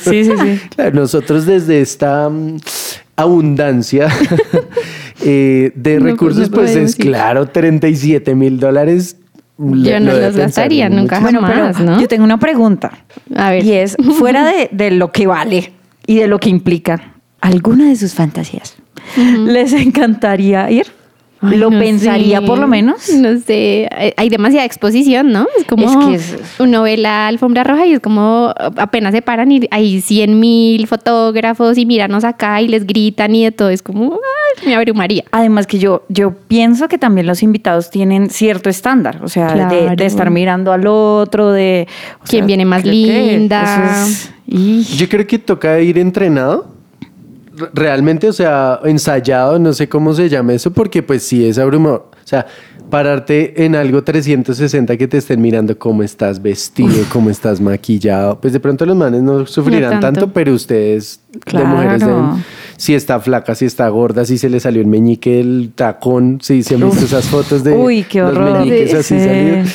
Sí, 0.00 0.24
sí, 0.24 0.32
sí. 0.36 0.60
Claro, 0.74 0.90
nosotros 1.00 1.46
desde 1.46 1.80
esta 1.80 2.28
mm, 2.28 2.56
abundancia 3.14 4.08
eh, 5.24 5.72
de 5.74 5.94
No, 5.94 6.00
pues, 6.00 6.12
recursos, 6.12 6.48
pues, 6.50 6.74
es 6.74 6.98
ir. 6.98 7.04
claro, 7.06 7.46
37 7.46 8.34
mil 8.34 8.58
dólares. 8.58 9.16
Yo 9.82 10.00
no 10.00 10.12
los 10.12 10.36
gastaría 10.36 10.88
nunca. 10.88 11.20
Bueno, 11.20 11.40
Jamás, 11.42 11.76
pero 11.78 11.90
¿no? 11.90 12.00
yo 12.00 12.08
tengo 12.08 12.24
una 12.24 12.38
pregunta. 12.38 12.90
A 13.36 13.50
ver. 13.50 13.64
Y 13.64 13.72
es, 13.72 13.96
fuera 14.18 14.44
de, 14.46 14.68
de 14.72 14.90
lo 14.90 15.12
que 15.12 15.26
vale 15.26 15.72
y 16.06 16.16
de 16.16 16.26
lo 16.28 16.38
que 16.38 16.48
implica, 16.48 17.14
¿alguna 17.40 17.88
de 17.88 17.96
sus 17.96 18.14
fantasías 18.14 18.76
les 19.46 19.72
encantaría 19.72 20.70
ir? 20.70 20.86
Ay, 21.42 21.56
¿Lo 21.56 21.70
no 21.70 21.78
pensaría 21.78 22.40
sé. 22.40 22.46
por 22.46 22.58
lo 22.58 22.68
menos? 22.68 23.08
No 23.14 23.38
sé, 23.38 23.88
hay- 24.18 24.28
demasiada 24.28 24.66
exposición, 24.66 25.32
¿no? 25.32 25.46
Es 25.58 25.64
como 25.64 25.88
Es 25.90 25.96
que 25.96 26.14
es- 26.16 26.36
uno 26.60 26.82
ve 26.82 26.98
la 26.98 27.28
alfombra 27.28 27.64
roja 27.64 27.86
y 27.86 27.94
es 27.94 28.00
como 28.00 28.52
apenas 28.76 29.14
se 29.14 29.22
paran 29.22 29.50
y 29.50 29.62
hay 29.70 30.02
100 30.02 30.38
mil 30.38 30.86
fotógrafos 30.86 31.78
y 31.78 31.86
míranos 31.86 32.24
acá 32.24 32.60
y 32.60 32.68
les 32.68 32.86
gritan 32.86 33.34
y 33.34 33.44
de 33.44 33.52
todo. 33.52 33.70
Es 33.70 33.80
como, 33.80 34.18
me 34.66 34.74
abrumaría. 34.74 35.24
Además 35.30 35.66
que 35.66 35.78
yo, 35.78 36.04
yo 36.08 36.32
pienso 36.34 36.88
que 36.88 36.98
también 36.98 37.26
los 37.26 37.42
invitados 37.42 37.90
tienen 37.90 38.30
cierto 38.30 38.68
estándar, 38.70 39.20
o 39.22 39.28
sea, 39.28 39.54
de- 39.54 39.74
de, 39.74 39.80
Claro. 39.86 40.04
estar 40.04 40.30
mirando 40.30 40.72
al 40.72 40.86
otro, 40.86 41.50
de... 41.52 41.86
¿Quién 42.28 42.42
sea, 42.42 42.46
viene 42.46 42.64
más 42.64 42.84
linda? 42.84 44.02
eso 44.02 44.08
es- 44.10 44.30
y- 44.46 44.82
Yo 44.96 45.08
creo 45.08 45.26
que 45.26 45.38
toca 45.38 45.78
ir 45.80 45.98
entrenado. 45.98 46.66
re- 47.56 47.68
Realmente, 47.74 48.28
o 48.28 48.32
sea, 48.32 48.80
ensayado, 48.84 49.58
no 49.58 49.72
sé 49.72 49.88
cómo 49.88 50.14
se 50.14 50.28
llama 50.28 50.54
eso, 50.54 50.72
porque 50.72 51.02
pues 51.02 51.22
sí 51.22 51.44
es 51.46 51.58
abrumador. 51.58 52.10
O 52.12 52.26
sea, 52.30 52.46
pararte 52.90 53.64
en 53.64 53.76
algo 53.76 54.02
360 54.02 54.96
que 54.96 55.06
te 55.06 55.18
estén 55.18 55.40
mirando 55.40 55.78
cómo 55.78 56.02
estás 56.02 56.42
vestido, 56.42 57.04
cómo 57.12 57.30
estás 57.30 57.60
maquillado. 57.60 58.40
Pues 58.40 58.52
de 58.52 58.58
pronto 58.60 58.84
los 58.84 58.96
manes 58.96 59.22
no 59.22 59.46
sufrirán 59.46 59.94
No 59.94 60.00
tanto. 60.00 60.20
tanto. 60.22 60.32
pero 60.34 60.52
ustedes 60.54 61.20
de 61.32 61.38
Claro. 61.40 61.66
mujeres 61.68 62.00
deben 62.00 62.44
si 62.80 62.94
está 62.94 63.20
flaca, 63.20 63.54
si 63.54 63.66
está 63.66 63.86
gorda, 63.90 64.24
si 64.24 64.38
se 64.38 64.48
le 64.48 64.58
salió 64.58 64.80
el 64.80 64.86
meñique 64.88 65.38
el 65.38 65.72
tacón, 65.74 66.38
si 66.40 66.62
se 66.62 66.76
han 66.76 66.80
visto 66.88 67.04
esas 67.04 67.26
fotos 67.26 67.62
de 67.62 67.74
Uy, 67.76 68.04
qué 68.04 68.20
los 68.20 68.38
meñiques 68.38 68.94
así 68.94 69.18
Sí. 69.18 69.24
salidos. 69.24 69.68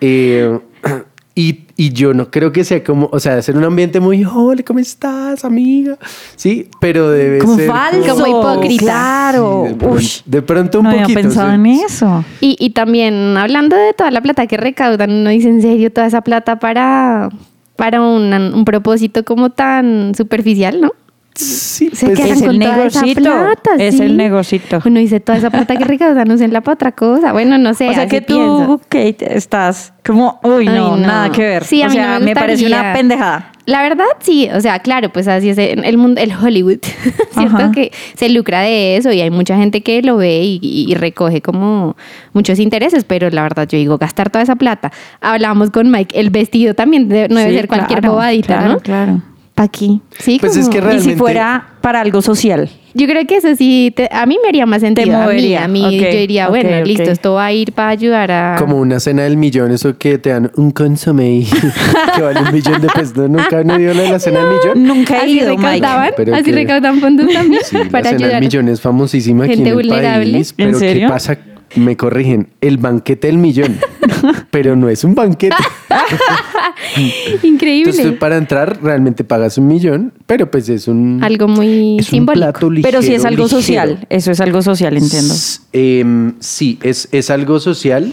Eh, 0.00 0.58
y, 1.34 1.66
y 1.76 1.92
yo 1.92 2.14
no 2.14 2.30
creo 2.30 2.50
que 2.50 2.64
sea 2.64 2.82
como, 2.82 3.08
o 3.12 3.20
sea, 3.20 3.36
de 3.36 3.42
ser 3.42 3.56
un 3.56 3.64
ambiente 3.64 4.00
muy, 4.00 4.24
hola, 4.24 4.62
¿cómo 4.64 4.78
estás, 4.78 5.44
amiga? 5.44 5.98
Sí, 6.36 6.68
pero 6.80 7.10
debe 7.10 7.38
Como 7.40 7.56
ser 7.56 7.68
falso. 7.68 8.14
Como 8.14 8.26
hipócrita. 8.26 8.82
Claro. 8.82 9.64
Sí, 9.66 9.72
de, 9.72 9.76
pronto, 9.78 10.02
de 10.26 10.42
pronto 10.42 10.78
un 10.78 10.84
no 10.84 10.90
poquito. 10.90 11.04
había 11.04 11.14
pensado 11.22 11.48
sí. 11.50 11.54
en 11.54 11.66
eso. 11.66 12.24
Y, 12.40 12.56
y 12.58 12.70
también 12.70 13.36
hablando 13.36 13.76
de 13.76 13.92
toda 13.92 14.10
la 14.10 14.20
plata 14.22 14.46
que 14.46 14.56
recaudan, 14.56 15.10
uno 15.10 15.30
dice 15.30 15.48
en 15.50 15.60
serio 15.60 15.92
toda 15.92 16.06
esa 16.06 16.22
plata 16.22 16.58
para, 16.58 17.28
para 17.76 18.00
una- 18.00 18.54
un 18.54 18.64
propósito 18.64 19.22
como 19.24 19.50
tan 19.50 20.14
superficial, 20.16 20.80
¿no? 20.80 20.92
Sí, 21.38 21.90
Se 21.92 22.06
pues, 22.06 22.18
es 22.18 22.42
el 22.42 22.58
negocito. 22.58 23.20
plata, 23.20 23.70
Es 23.78 24.00
el 24.00 24.16
negocito. 24.16 24.80
Uno 24.84 24.98
dice 24.98 25.20
toda 25.20 25.38
esa 25.38 25.50
plata 25.50 25.76
que 25.76 25.84
recaudan, 25.84 26.28
úsenla 26.30 26.62
para 26.62 26.74
otra 26.74 26.92
cosa. 26.92 27.32
Bueno, 27.32 27.58
no 27.58 27.74
sé. 27.74 27.88
o 27.88 27.94
sea 27.94 28.08
que 28.08 28.20
tú. 28.20 28.80
Kate, 28.88 29.36
estás 29.36 29.92
como, 30.04 30.40
uy, 30.42 30.66
Ay, 30.66 30.74
no, 30.74 30.96
no. 30.96 31.06
nada 31.06 31.30
que 31.30 31.42
ver. 31.42 31.64
Sí, 31.64 31.82
a 31.82 31.86
o 31.86 31.90
mí 31.90 31.96
no 31.96 32.02
sea, 32.02 32.18
me 32.18 32.24
me 32.26 32.34
parece 32.34 32.66
una 32.66 32.92
pendejada. 32.92 33.52
La 33.66 33.82
verdad, 33.82 34.06
sí, 34.20 34.48
o 34.52 34.60
sea, 34.60 34.78
claro, 34.78 35.12
pues 35.12 35.28
así 35.28 35.50
es 35.50 35.58
el 35.58 35.98
mundo, 35.98 36.20
el 36.20 36.32
Hollywood, 36.32 36.78
¿cierto? 37.32 37.56
Ajá. 37.56 37.70
Que 37.70 37.92
se 38.16 38.30
lucra 38.30 38.62
de 38.62 38.96
eso 38.96 39.12
y 39.12 39.20
hay 39.20 39.30
mucha 39.30 39.56
gente 39.58 39.82
que 39.82 40.02
lo 40.02 40.16
ve 40.16 40.40
y, 40.42 40.94
recoge 40.94 41.42
como 41.42 41.94
muchos 42.32 42.58
intereses, 42.58 43.04
pero 43.04 43.28
la 43.30 43.42
verdad 43.42 43.68
yo 43.68 43.76
digo, 43.78 43.98
gastar 43.98 44.30
toda 44.30 44.42
esa 44.42 44.56
plata. 44.56 44.90
Hablábamos 45.20 45.70
con 45.70 45.90
Mike, 45.90 46.18
el 46.18 46.30
vestido 46.30 46.74
también 46.74 47.08
no 47.08 47.14
debe 47.14 47.50
Sí, 47.50 47.56
ser 47.56 47.68
cualquier 47.68 48.00
claro, 48.00 48.14
bobadita, 48.14 48.56
claro, 48.56 48.72
¿no? 48.72 48.80
Claro. 48.80 49.22
¿Para 49.58 49.66
aquí? 49.66 50.00
Sí, 50.20 50.38
Pues 50.40 50.56
es 50.56 50.66
como- 50.66 50.70
que 50.72 50.78
Y 50.78 50.80
Realmente- 50.82 51.10
si 51.10 51.16
fuera 51.18 51.66
para 51.80 52.00
algo 52.00 52.22
social. 52.22 52.70
Yo 52.94 53.06
creo 53.06 53.26
que 53.26 53.36
eso 53.36 53.54
sí, 53.56 53.92
te- 53.94 54.08
a 54.10 54.24
mí 54.26 54.38
me 54.42 54.48
haría 54.48 54.66
más 54.66 54.80
sentido. 54.82 55.16
a 55.16 55.18
mí, 55.20 55.24
movería. 55.24 55.64
a 55.64 55.68
mí 55.68 55.84
Ok, 55.84 55.92
yo 55.92 56.10
diría, 56.18 56.44
ok, 56.46 56.50
bueno, 56.50 56.70
ok. 56.80 56.86
listo, 56.86 57.10
esto 57.10 57.32
va 57.34 57.46
a 57.46 57.52
ir 57.52 57.72
para 57.72 57.88
ayudar 57.90 58.30
a... 58.30 58.56
Como 58.58 58.76
una 58.78 58.98
cena 59.00 59.22
del 59.24 59.36
millón, 59.36 59.72
eso 59.72 59.96
que 59.98 60.18
te 60.18 60.30
dan 60.30 60.50
un 60.56 60.70
consomé 60.70 61.28
y 61.30 61.44
que 62.16 62.22
vale 62.22 62.40
un 62.40 62.52
millón 62.52 62.80
de 62.80 62.88
pesos. 62.88 63.16
¿No? 63.16 63.28
¿Nunca 63.28 63.58
han 63.58 63.66
de 63.68 63.94
la 63.94 64.18
cena 64.20 64.40
del 64.44 64.48
millón? 64.58 64.82
Nunca 64.84 65.24
he 65.24 65.28
ido, 65.28 65.50
Mike. 65.50 65.62
recaudaban, 65.72 66.10
Pero 66.16 66.34
así 66.34 66.44
que- 66.44 66.52
recaudan 66.52 67.00
fondos 67.00 67.32
también 67.32 67.62
Sí, 67.64 67.76
la 67.78 67.84
para 67.90 68.04
cena 68.04 68.16
del 68.18 68.24
ayudar. 68.26 68.42
millón 68.42 68.68
es 68.68 68.80
famosísima 68.80 69.44
aquí 69.44 69.54
Gente 69.54 69.70
en 69.70 69.78
el 69.78 69.84
vulnerable. 69.84 70.32
país. 70.32 70.50
¿En 70.50 70.56
Pero 70.66 70.78
¿qué 70.78 70.88
serio? 70.88 71.08
pasa? 71.08 71.36
Me 71.76 71.96
corrigen, 71.96 72.48
el 72.60 72.78
banquete 72.78 73.26
del 73.26 73.38
millón. 73.38 73.76
pero 74.50 74.74
no 74.76 74.88
es 74.88 75.04
un 75.04 75.14
banquete. 75.14 75.56
Increíble. 77.42 77.90
Entonces 77.90 78.18
para 78.18 78.36
entrar 78.36 78.78
realmente 78.82 79.24
pagas 79.24 79.58
un 79.58 79.68
millón, 79.68 80.12
pero 80.26 80.50
pues 80.50 80.68
es 80.68 80.88
un... 80.88 81.20
Algo 81.22 81.48
muy 81.48 81.98
simbólico. 82.02 82.70
ligero, 82.70 82.88
Pero 82.90 83.02
si 83.02 83.14
es 83.14 83.24
algo 83.24 83.44
ligero. 83.44 83.60
social, 83.60 84.06
eso 84.10 84.30
es 84.30 84.40
algo 84.40 84.62
social, 84.62 84.96
entiendo. 84.96 85.34
Em, 85.72 86.34
sí, 86.40 86.78
es, 86.82 87.08
es 87.12 87.30
algo 87.30 87.60
social 87.60 88.12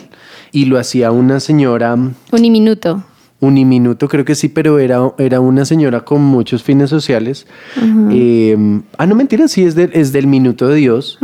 y 0.52 0.66
lo 0.66 0.78
hacía 0.80 1.12
una 1.12 1.40
señora... 1.40 1.96
Uniminuto. 2.32 3.04
Uniminuto, 3.42 4.08
creo 4.08 4.26
que 4.26 4.34
sí, 4.36 4.48
pero 4.50 4.80
era, 4.80 5.12
era 5.18 5.40
una 5.40 5.66
señora 5.66 6.02
con 6.06 6.22
muchos 6.22 6.64
fines 6.64 6.90
sociales. 6.90 7.46
Eh, 8.12 8.58
ah, 8.98 9.06
no, 9.06 9.16
mentira, 9.16 9.48
sí, 9.48 9.64
es, 9.64 9.76
del- 9.76 9.92
es 9.94 10.12
del 10.14 10.28
Minuto 10.28 10.68
de 10.68 10.76
Dios. 10.76 11.20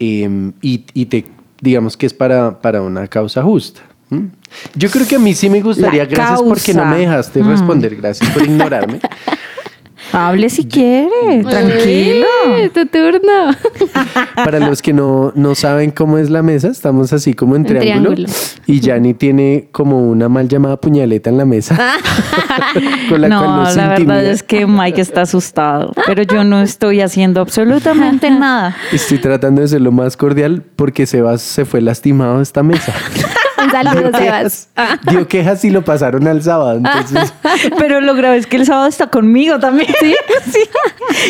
Eh, 0.00 0.50
y, 0.62 0.84
y 0.94 1.06
te, 1.06 1.24
digamos 1.60 1.96
que 1.96 2.06
es 2.06 2.14
para, 2.14 2.60
para 2.60 2.82
una 2.82 3.06
causa 3.08 3.42
justa. 3.42 3.80
¿Mm? 4.10 4.26
Yo 4.74 4.90
creo 4.90 5.06
que 5.06 5.16
a 5.16 5.18
mí 5.18 5.34
sí 5.34 5.50
me 5.50 5.60
gustaría, 5.60 6.04
La 6.04 6.10
gracias 6.10 6.42
porque 6.42 6.72
no 6.74 6.84
me 6.86 6.98
dejaste 6.98 7.42
Mm. 7.42 7.48
responder, 7.50 7.96
gracias 7.96 8.30
por 8.30 8.42
ignorarme. 8.42 9.00
Hable 10.12 10.48
si 10.48 10.64
quiere, 10.66 11.08
tranquilo. 11.48 12.26
Uy, 12.46 12.70
tu 12.70 12.86
turno. 12.86 13.54
Para 14.34 14.58
los 14.60 14.80
que 14.82 14.92
no, 14.92 15.32
no 15.34 15.54
saben 15.54 15.90
cómo 15.90 16.18
es 16.18 16.30
la 16.30 16.42
mesa, 16.42 16.68
estamos 16.68 17.12
así 17.12 17.34
como 17.34 17.56
en 17.56 17.64
triángulo. 17.64 18.14
triángulo. 18.14 18.28
Y 18.66 18.80
Yanni 18.80 19.14
tiene 19.14 19.68
como 19.72 20.08
una 20.08 20.28
mal 20.28 20.48
llamada 20.48 20.80
puñaleta 20.80 21.30
en 21.30 21.38
la 21.38 21.44
mesa. 21.44 21.76
con 23.08 23.20
la 23.20 23.28
cual 23.28 23.42
No, 23.42 23.56
nos 23.64 23.76
la 23.76 23.88
verdad 23.88 24.24
es 24.24 24.42
que 24.42 24.66
Mike 24.66 25.00
está 25.00 25.22
asustado, 25.22 25.92
pero 26.06 26.22
yo 26.22 26.44
no 26.44 26.60
estoy 26.60 27.00
haciendo 27.00 27.40
absolutamente 27.40 28.30
nada. 28.30 28.76
Estoy 28.92 29.18
tratando 29.18 29.60
de 29.62 29.68
ser 29.68 29.80
lo 29.80 29.92
más 29.92 30.16
cordial 30.16 30.62
porque 30.76 31.06
Sebas 31.06 31.42
se 31.42 31.64
fue 31.64 31.80
lastimado 31.80 32.38
de 32.38 32.42
esta 32.42 32.62
mesa. 32.62 32.94
Un 33.68 33.84
saludo, 33.84 34.18
Sebas. 34.18 34.68
dio 35.10 35.28
quejas 35.28 35.64
y 35.64 35.70
lo 35.70 35.82
pasaron 35.82 36.26
al 36.26 36.42
sábado. 36.42 36.78
Entonces, 36.78 37.32
Pero 37.78 38.00
lo 38.00 38.14
grave 38.14 38.36
es 38.38 38.46
que 38.46 38.56
el 38.56 38.66
sábado 38.66 38.86
está 38.88 39.08
conmigo 39.08 39.58
también. 39.58 39.88
Sí, 40.00 40.14
sí. 40.52 40.60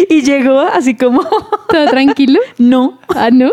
Y 0.09 0.23
llegó 0.23 0.61
así 0.61 0.97
como, 0.97 1.23
¿Todo 1.69 1.87
tranquilo? 1.91 2.41
no, 2.59 2.99
Ah, 3.15 3.31
¿no? 3.33 3.51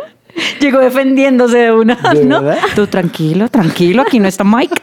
llegó 0.60 0.80
defendiéndose 0.80 1.58
de 1.58 1.72
una. 1.72 1.96
¿De 1.96 2.26
¿no? 2.26 2.42
verdad? 2.42 2.62
Tú 2.76 2.88
tranquilo, 2.88 3.48
tranquilo, 3.50 4.02
aquí 4.02 4.20
no 4.20 4.28
está 4.28 4.44
Mike. 4.44 4.76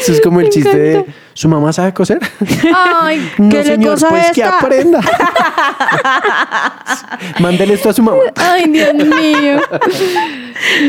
eso 0.00 0.12
es 0.12 0.20
como 0.20 0.40
el 0.40 0.50
chiste 0.50 0.76
de 0.78 1.06
su 1.36 1.48
mamá 1.50 1.70
sabe 1.72 1.92
coser. 1.92 2.18
Ay, 2.74 3.30
No, 3.38 3.50
¿Qué 3.50 3.56
le 3.58 3.64
señor, 3.64 3.94
cosa 3.94 4.08
pues 4.08 4.30
que 4.32 4.40
esta? 4.40 4.58
aprenda. 4.58 5.00
Mándele 7.40 7.74
esto 7.74 7.90
a 7.90 7.92
su 7.92 8.02
mamá. 8.02 8.18
ay, 8.36 8.64
Dios 8.70 8.94
mío. 8.94 9.60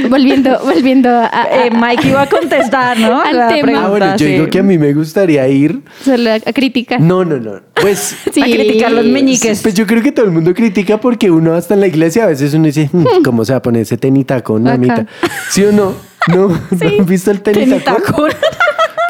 volviendo, 0.10 0.58
volviendo 0.64 1.10
a, 1.10 1.26
a- 1.26 1.66
Eh, 1.66 1.72
Mike 1.72 2.08
iba 2.08 2.22
a 2.22 2.28
contestar, 2.30 2.98
¿no? 2.98 3.22
Al 3.22 3.38
La 3.38 3.48
tema. 3.50 3.62
pregunta, 3.64 3.86
Ah, 3.86 3.90
bueno, 3.90 4.12
yo 4.14 4.18
sí. 4.20 4.26
digo 4.26 4.48
que 4.48 4.60
a 4.60 4.64
mí 4.64 4.78
me 4.78 4.94
gustaría 4.94 5.48
ir. 5.50 5.82
solo 6.04 6.32
a 6.34 6.40
criticar. 6.54 7.02
No, 7.02 7.26
no, 7.26 7.38
no. 7.38 7.60
Pues 7.74 8.16
Sí. 8.34 8.42
A 8.42 8.46
criticar 8.46 8.92
los 8.92 9.06
meñiques. 9.06 9.62
Pues 9.62 9.74
yo 9.74 9.86
creo 9.86 10.02
que 10.02 10.12
todo 10.12 10.26
el 10.26 10.32
mundo 10.32 10.54
critica 10.54 11.00
porque 11.00 11.30
uno 11.30 11.54
hasta 11.56 11.74
en 11.74 11.82
la 11.82 11.88
iglesia 11.88 12.24
a 12.24 12.28
veces 12.28 12.54
uno 12.54 12.66
dice, 12.66 12.90
"Mm, 12.94 13.22
¿cómo 13.24 13.44
se 13.44 13.52
va 13.54 13.58
a 13.58 13.62
poner 13.62 13.82
ese 13.82 13.98
tenitacón, 13.98 14.64
mamita? 14.64 15.06
¿Sí 15.50 15.64
o 15.66 15.72
no? 15.72 15.94
¿No? 16.28 16.48
¿No 16.50 16.58
han 17.00 17.06
visto 17.06 17.32
el 17.32 17.42
tenitacón? 17.42 18.02
Tenitacón. 18.04 18.32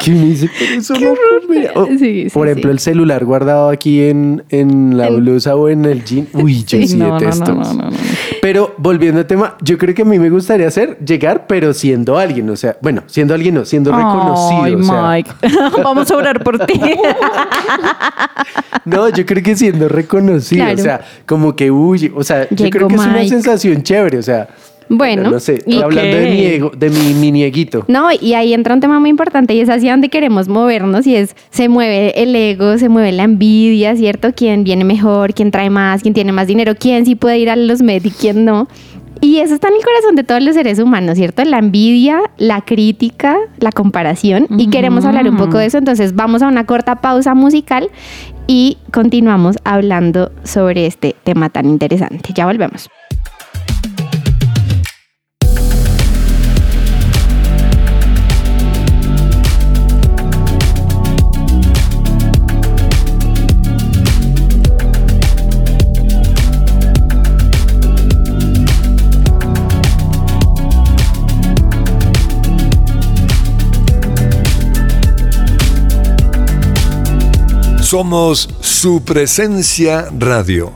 Que 0.04 0.12
uno 0.12 0.26
dice, 0.26 0.48
pero 0.58 0.74
eso 0.80 0.94
no 0.94 1.14
mira. 1.48 1.72
O, 1.74 1.86
Sí, 1.86 1.98
sí, 1.98 2.26
Por 2.32 2.46
ejemplo, 2.46 2.70
sí. 2.70 2.72
el 2.74 2.78
celular 2.78 3.24
guardado 3.24 3.68
aquí 3.70 4.04
en, 4.04 4.44
en 4.50 4.96
la 4.96 5.08
En- 5.08 5.16
blusa 5.16 5.56
o 5.56 5.68
en 5.68 5.84
el 5.86 6.04
jean. 6.04 6.28
Uy, 6.34 6.62
yo 6.64 6.78
sí, 6.86 6.96
No, 6.96 7.18
detesto. 7.18 7.52
no, 7.54 7.74
no. 7.74 7.90
Pero 8.40 8.74
volviendo 8.78 9.18
al 9.20 9.26
tema, 9.26 9.56
yo 9.60 9.76
creo 9.76 9.94
que 9.94 10.02
a 10.02 10.04
mí 10.04 10.18
me 10.18 10.30
gustaría 10.30 10.68
hacer 10.68 10.98
llegar, 11.04 11.46
pero 11.48 11.72
siendo 11.72 12.16
alguien, 12.16 12.48
o 12.50 12.56
sea, 12.56 12.76
bueno, 12.80 13.02
siendo 13.06 13.34
alguien 13.34 13.54
no, 13.56 13.64
siendo 13.64 13.90
reconocido. 13.90 14.62
Ay, 14.62 14.74
o 14.74 14.82
sea, 14.84 15.08
Mike. 15.10 15.30
Vamos 15.82 16.10
a 16.10 16.16
orar 16.16 16.44
por 16.44 16.58
ti. 16.64 16.80
No, 18.84 19.08
yo 19.10 19.26
creo 19.26 19.42
que 19.42 19.56
siendo 19.56 19.88
reconocido, 19.88 20.64
Claro. 20.64 20.78
o 20.80 20.82
sea, 20.82 21.00
como 21.26 21.54
que 21.56 21.70
huye, 21.70 22.10
o 22.14 22.22
sea, 22.22 22.48
yo 22.50 22.70
creo 22.70 22.88
que 22.88 22.94
es 22.94 23.00
una 23.00 23.26
sensación 23.26 23.82
chévere, 23.82 24.18
o 24.18 24.22
sea, 24.22 24.48
Bueno, 24.88 25.30
no 25.30 25.40
sé, 25.40 25.62
y- 25.66 25.78
hablando 25.80 26.16
de 26.16 26.30
mi 26.30 26.44
ego, 26.46 26.70
de 26.76 26.90
mi 26.90 27.14
mini 27.14 27.42
eguito. 27.42 27.84
No, 27.88 28.08
y 28.18 28.34
ahí 28.34 28.54
entra 28.54 28.74
un 28.74 28.80
tema 28.80 28.98
muy 29.00 29.10
importante 29.10 29.54
y 29.54 29.60
es 29.60 29.68
hacia 29.68 29.90
donde 29.92 30.08
queremos 30.08 30.48
movernos 30.48 31.06
y 31.06 31.14
es, 31.16 31.36
se 31.50 31.68
mueve 31.68 32.22
el 32.22 32.34
ego, 32.34 32.78
se 32.78 32.88
mueve 32.88 33.12
la 33.12 33.24
envidia, 33.24 33.94
¿cierto? 33.96 34.32
¿Quién 34.34 34.64
viene 34.64 34.84
mejor? 34.84 35.34
¿Quién 35.34 35.50
trae 35.50 35.70
más? 35.70 36.02
¿Quién 36.02 36.14
tiene 36.14 36.32
más 36.32 36.46
dinero? 36.46 36.74
¿Quién 36.78 37.04
sí 37.04 37.14
puede 37.14 37.38
ir 37.38 37.50
a 37.50 37.56
los 37.56 37.82
med 37.82 38.04
y 38.04 38.10
quién 38.10 38.44
no? 38.44 38.68
Y 39.20 39.38
eso 39.38 39.52
está 39.54 39.66
en 39.66 39.74
el 39.74 39.82
corazón 39.84 40.14
de 40.14 40.22
todos 40.22 40.40
los 40.42 40.54
seres 40.54 40.78
humanos, 40.78 41.16
¿cierto? 41.18 41.42
La 41.44 41.58
envidia, 41.58 42.20
la 42.36 42.60
crítica, 42.60 43.36
la 43.58 43.72
comparación. 43.72 44.46
Y 44.58 44.68
queremos 44.70 45.04
hablar 45.04 45.28
un 45.28 45.36
poco 45.36 45.58
de 45.58 45.66
eso, 45.66 45.76
entonces 45.78 46.14
vamos 46.14 46.40
a 46.40 46.46
una 46.46 46.66
corta 46.66 46.96
pausa 47.00 47.34
musical 47.34 47.90
y 48.46 48.78
continuamos 48.92 49.56
hablando 49.64 50.30
sobre 50.44 50.86
este 50.86 51.16
tema 51.24 51.50
tan 51.50 51.66
interesante. 51.66 52.30
Ya 52.32 52.46
volvemos. 52.46 52.88
Somos 77.88 78.50
su 78.60 79.02
presencia 79.02 80.08
radio. 80.18 80.74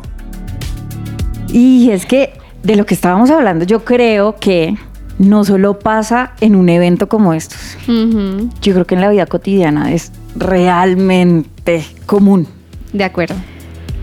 Y 1.52 1.90
es 1.90 2.06
que 2.06 2.32
de 2.62 2.74
lo 2.74 2.86
que 2.86 2.94
estábamos 2.94 3.28
hablando, 3.28 3.66
yo 3.66 3.84
creo 3.84 4.36
que 4.36 4.78
no 5.18 5.44
solo 5.44 5.78
pasa 5.78 6.32
en 6.40 6.56
un 6.56 6.70
evento 6.70 7.10
como 7.10 7.34
estos. 7.34 7.76
Yo 7.86 8.72
creo 8.72 8.86
que 8.86 8.94
en 8.94 9.02
la 9.02 9.10
vida 9.10 9.26
cotidiana 9.26 9.92
es 9.92 10.10
realmente 10.36 11.84
común. 12.06 12.48
De 12.94 13.04
acuerdo. 13.04 13.34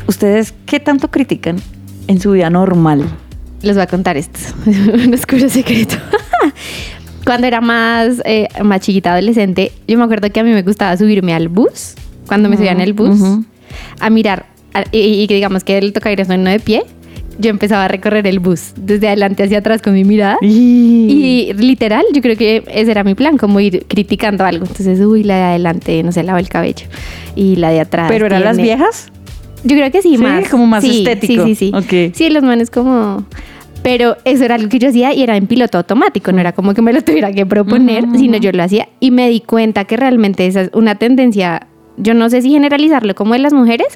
¿Ustedes 0.05 0.53
qué 0.67 0.79
tanto 0.79 1.09
critican 1.09 1.55
en 2.05 2.21
su 2.21 2.33
vida 2.33 2.51
normal? 2.51 3.05
Les 3.63 3.75
voy 3.75 3.85
a 3.85 3.87
contar 3.87 4.17
esto, 4.17 4.37
un 4.67 5.15
oscuro 5.15 5.49
secreto. 5.49 5.95
Cuando 7.25 7.47
era 7.47 7.59
más, 7.59 8.21
eh, 8.25 8.49
más 8.63 8.81
chiquita, 8.81 9.13
adolescente, 9.13 9.71
yo 9.87 9.97
me 9.97 10.03
acuerdo 10.03 10.31
que 10.31 10.41
a 10.41 10.43
mí 10.43 10.51
me 10.51 10.61
gustaba 10.61 10.95
subirme 10.95 11.33
al 11.33 11.49
bus, 11.49 11.95
cuando 12.29 12.47
me 12.47 12.55
subía 12.55 12.71
en 12.71 12.79
el 12.79 12.93
bus, 12.93 13.19
a 13.99 14.09
mirar 14.09 14.45
a- 14.73 14.83
y, 14.91 15.27
que 15.27 15.33
digamos 15.35 15.63
que 15.65 15.77
el 15.77 15.91
tocaderos 15.91 16.27
no 16.29 16.49
de 16.49 16.59
pie, 16.59 16.83
yo 17.39 17.49
empezaba 17.49 17.85
a 17.85 17.87
recorrer 17.87 18.25
el 18.27 18.39
bus 18.39 18.73
desde 18.77 19.07
adelante 19.07 19.43
hacia 19.43 19.57
atrás 19.59 19.81
con 19.81 19.93
mi 19.93 20.03
mirada. 20.03 20.37
Y 20.41 21.51
literal, 21.57 22.03
yo 22.13 22.21
creo 22.21 22.37
que 22.37 22.63
ese 22.71 22.91
era 22.91 23.03
mi 23.03 23.15
plan, 23.15 23.37
como 23.37 23.59
ir 23.59 23.85
criticando 23.87 24.45
algo. 24.45 24.65
Entonces, 24.65 24.99
uy, 24.99 25.23
la 25.23 25.35
de 25.37 25.43
adelante 25.43 26.03
no 26.03 26.11
se 26.11 26.23
lava 26.23 26.39
el 26.39 26.49
cabello. 26.49 26.85
Y 27.35 27.55
la 27.55 27.69
de 27.71 27.79
atrás. 27.81 28.09
¿Pero 28.09 28.25
eran 28.25 28.43
las 28.43 28.57
viejas? 28.57 29.11
Yo 29.63 29.75
creo 29.75 29.91
que 29.91 30.01
sí, 30.01 30.17
Sí, 30.17 30.23
más. 30.23 30.47
como 30.49 30.67
más 30.67 30.83
Sí, 30.83 30.99
estético. 31.05 31.45
Sí, 31.45 31.55
sí, 31.55 31.71
sí. 31.71 32.07
Ok. 32.09 32.13
Sí, 32.15 32.29
los 32.29 32.43
manes 32.43 32.69
como... 32.69 33.25
Pero 33.81 34.17
eso 34.25 34.43
era 34.43 34.55
algo 34.55 34.67
que 34.67 34.77
yo 34.77 34.89
hacía 34.89 35.13
y 35.13 35.23
era 35.23 35.37
en 35.37 35.47
piloto 35.47 35.77
automático, 35.77 36.33
no 36.33 36.41
era 36.41 36.51
como 36.51 36.73
que 36.73 36.81
me 36.81 36.91
lo 36.91 37.01
tuviera 37.05 37.31
que 37.31 37.45
proponer, 37.45 38.03
sino 38.17 38.35
yo 38.37 38.51
lo 38.51 38.61
hacía 38.63 38.89
y 38.99 39.11
me 39.11 39.29
di 39.29 39.39
cuenta 39.39 39.85
que 39.85 39.95
realmente 39.95 40.45
esa 40.47 40.61
es 40.63 40.69
una 40.73 40.95
tendencia, 40.95 41.67
yo 41.99 42.13
no 42.13 42.29
sé 42.29 42.41
si 42.41 42.49
generalizarlo 42.49 43.13
como 43.15 43.33
de 43.33 43.39
las 43.39 43.53
mujeres, 43.53 43.87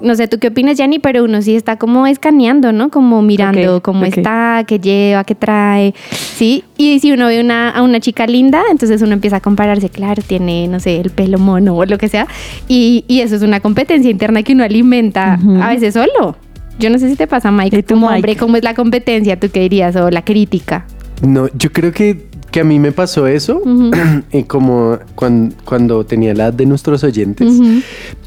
no 0.00 0.14
sé 0.16 0.28
tú 0.28 0.38
qué 0.38 0.48
opinas, 0.48 0.76
Yanni, 0.76 0.98
pero 0.98 1.24
uno 1.24 1.40
sí 1.40 1.54
está 1.56 1.76
como 1.76 2.06
escaneando, 2.06 2.72
¿no? 2.72 2.90
Como 2.90 3.22
mirando 3.22 3.76
Ok, 3.76 3.82
cómo 3.84 4.00
ok. 4.06 4.16
está, 4.18 4.64
qué 4.66 4.78
lleva, 4.78 5.24
qué 5.24 5.34
trae, 5.34 5.94
¿sí? 6.10 6.64
Y 6.76 6.98
si 7.00 7.12
uno 7.12 7.26
ve 7.28 7.40
una, 7.40 7.70
a 7.70 7.82
una 7.82 8.00
chica 8.00 8.26
linda, 8.26 8.62
entonces 8.70 9.00
uno 9.02 9.12
empieza 9.12 9.36
a 9.36 9.40
compararse, 9.40 9.88
claro, 9.88 10.22
tiene, 10.26 10.68
no 10.68 10.80
sé, 10.80 11.00
el 11.00 11.10
pelo 11.10 11.38
mono 11.38 11.76
o 11.76 11.84
lo 11.86 11.96
que 11.98 12.08
sea, 12.08 12.26
y, 12.68 13.04
y 13.08 13.20
eso 13.20 13.36
es 13.36 13.42
una 13.42 13.60
competencia 13.60 14.10
interna 14.10 14.42
que 14.42 14.52
uno 14.52 14.64
alimenta 14.64 15.38
Ujú. 15.40 15.62
a 15.62 15.68
veces 15.68 15.94
solo. 15.94 16.36
Yo 16.78 16.90
no 16.90 16.98
sé 16.98 17.08
si 17.08 17.14
te 17.14 17.28
pasa, 17.28 17.52
Mike, 17.52 17.78
¿Y 17.78 17.82
tú, 17.84 17.94
como 17.94 18.06
Mike? 18.08 18.16
hombre, 18.16 18.36
¿cómo 18.36 18.56
es 18.56 18.64
la 18.64 18.74
competencia? 18.74 19.38
¿Tú 19.38 19.48
qué 19.52 19.60
dirías? 19.60 19.94
O 19.94 20.10
la 20.10 20.22
crítica. 20.24 20.86
No, 21.22 21.48
yo 21.56 21.70
creo 21.72 21.92
que, 21.92 22.26
que 22.54 22.60
a 22.60 22.64
mí 22.64 22.78
me 22.78 22.92
pasó 22.92 23.26
eso 23.26 23.60
Ujú. 23.64 23.90
eh, 24.30 24.44
como 24.44 24.96
cuando, 25.16 25.56
cuando 25.64 26.06
tenía 26.06 26.32
la 26.34 26.44
edad 26.44 26.52
de 26.52 26.66
nuestros 26.66 27.02
oyentes, 27.02 27.52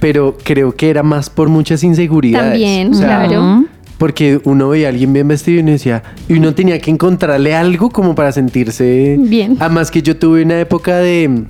pero 0.02 0.38
creo 0.44 0.76
que 0.76 0.90
era 0.90 1.02
más 1.02 1.30
por 1.30 1.48
muchas 1.48 1.82
inseguridades. 1.82 2.52
También, 2.52 2.92
O 2.92 2.94
sea, 2.94 3.26
claro. 3.26 3.64
Porque 3.98 4.42
uno 4.44 4.68
veía 4.68 4.88
a 4.88 4.90
alguien 4.90 5.14
bien 5.14 5.30
vestido 5.30 5.60
y 5.60 5.62
uno 5.62 5.72
decía, 5.72 6.04
y 6.28 6.34
uno 6.34 6.54
tenía 6.54 6.78
que 6.80 6.92
encontrarle 6.92 7.56
algo 7.56 7.90
como 7.90 8.16
para 8.16 8.34
sentirse 8.34 9.16
Bien. 9.18 9.56
Además 9.62 9.92
que 9.92 10.02
yo 10.02 10.18
tuve 10.18 10.44
una 10.44 10.60
época 10.60 10.98
de 10.98 11.46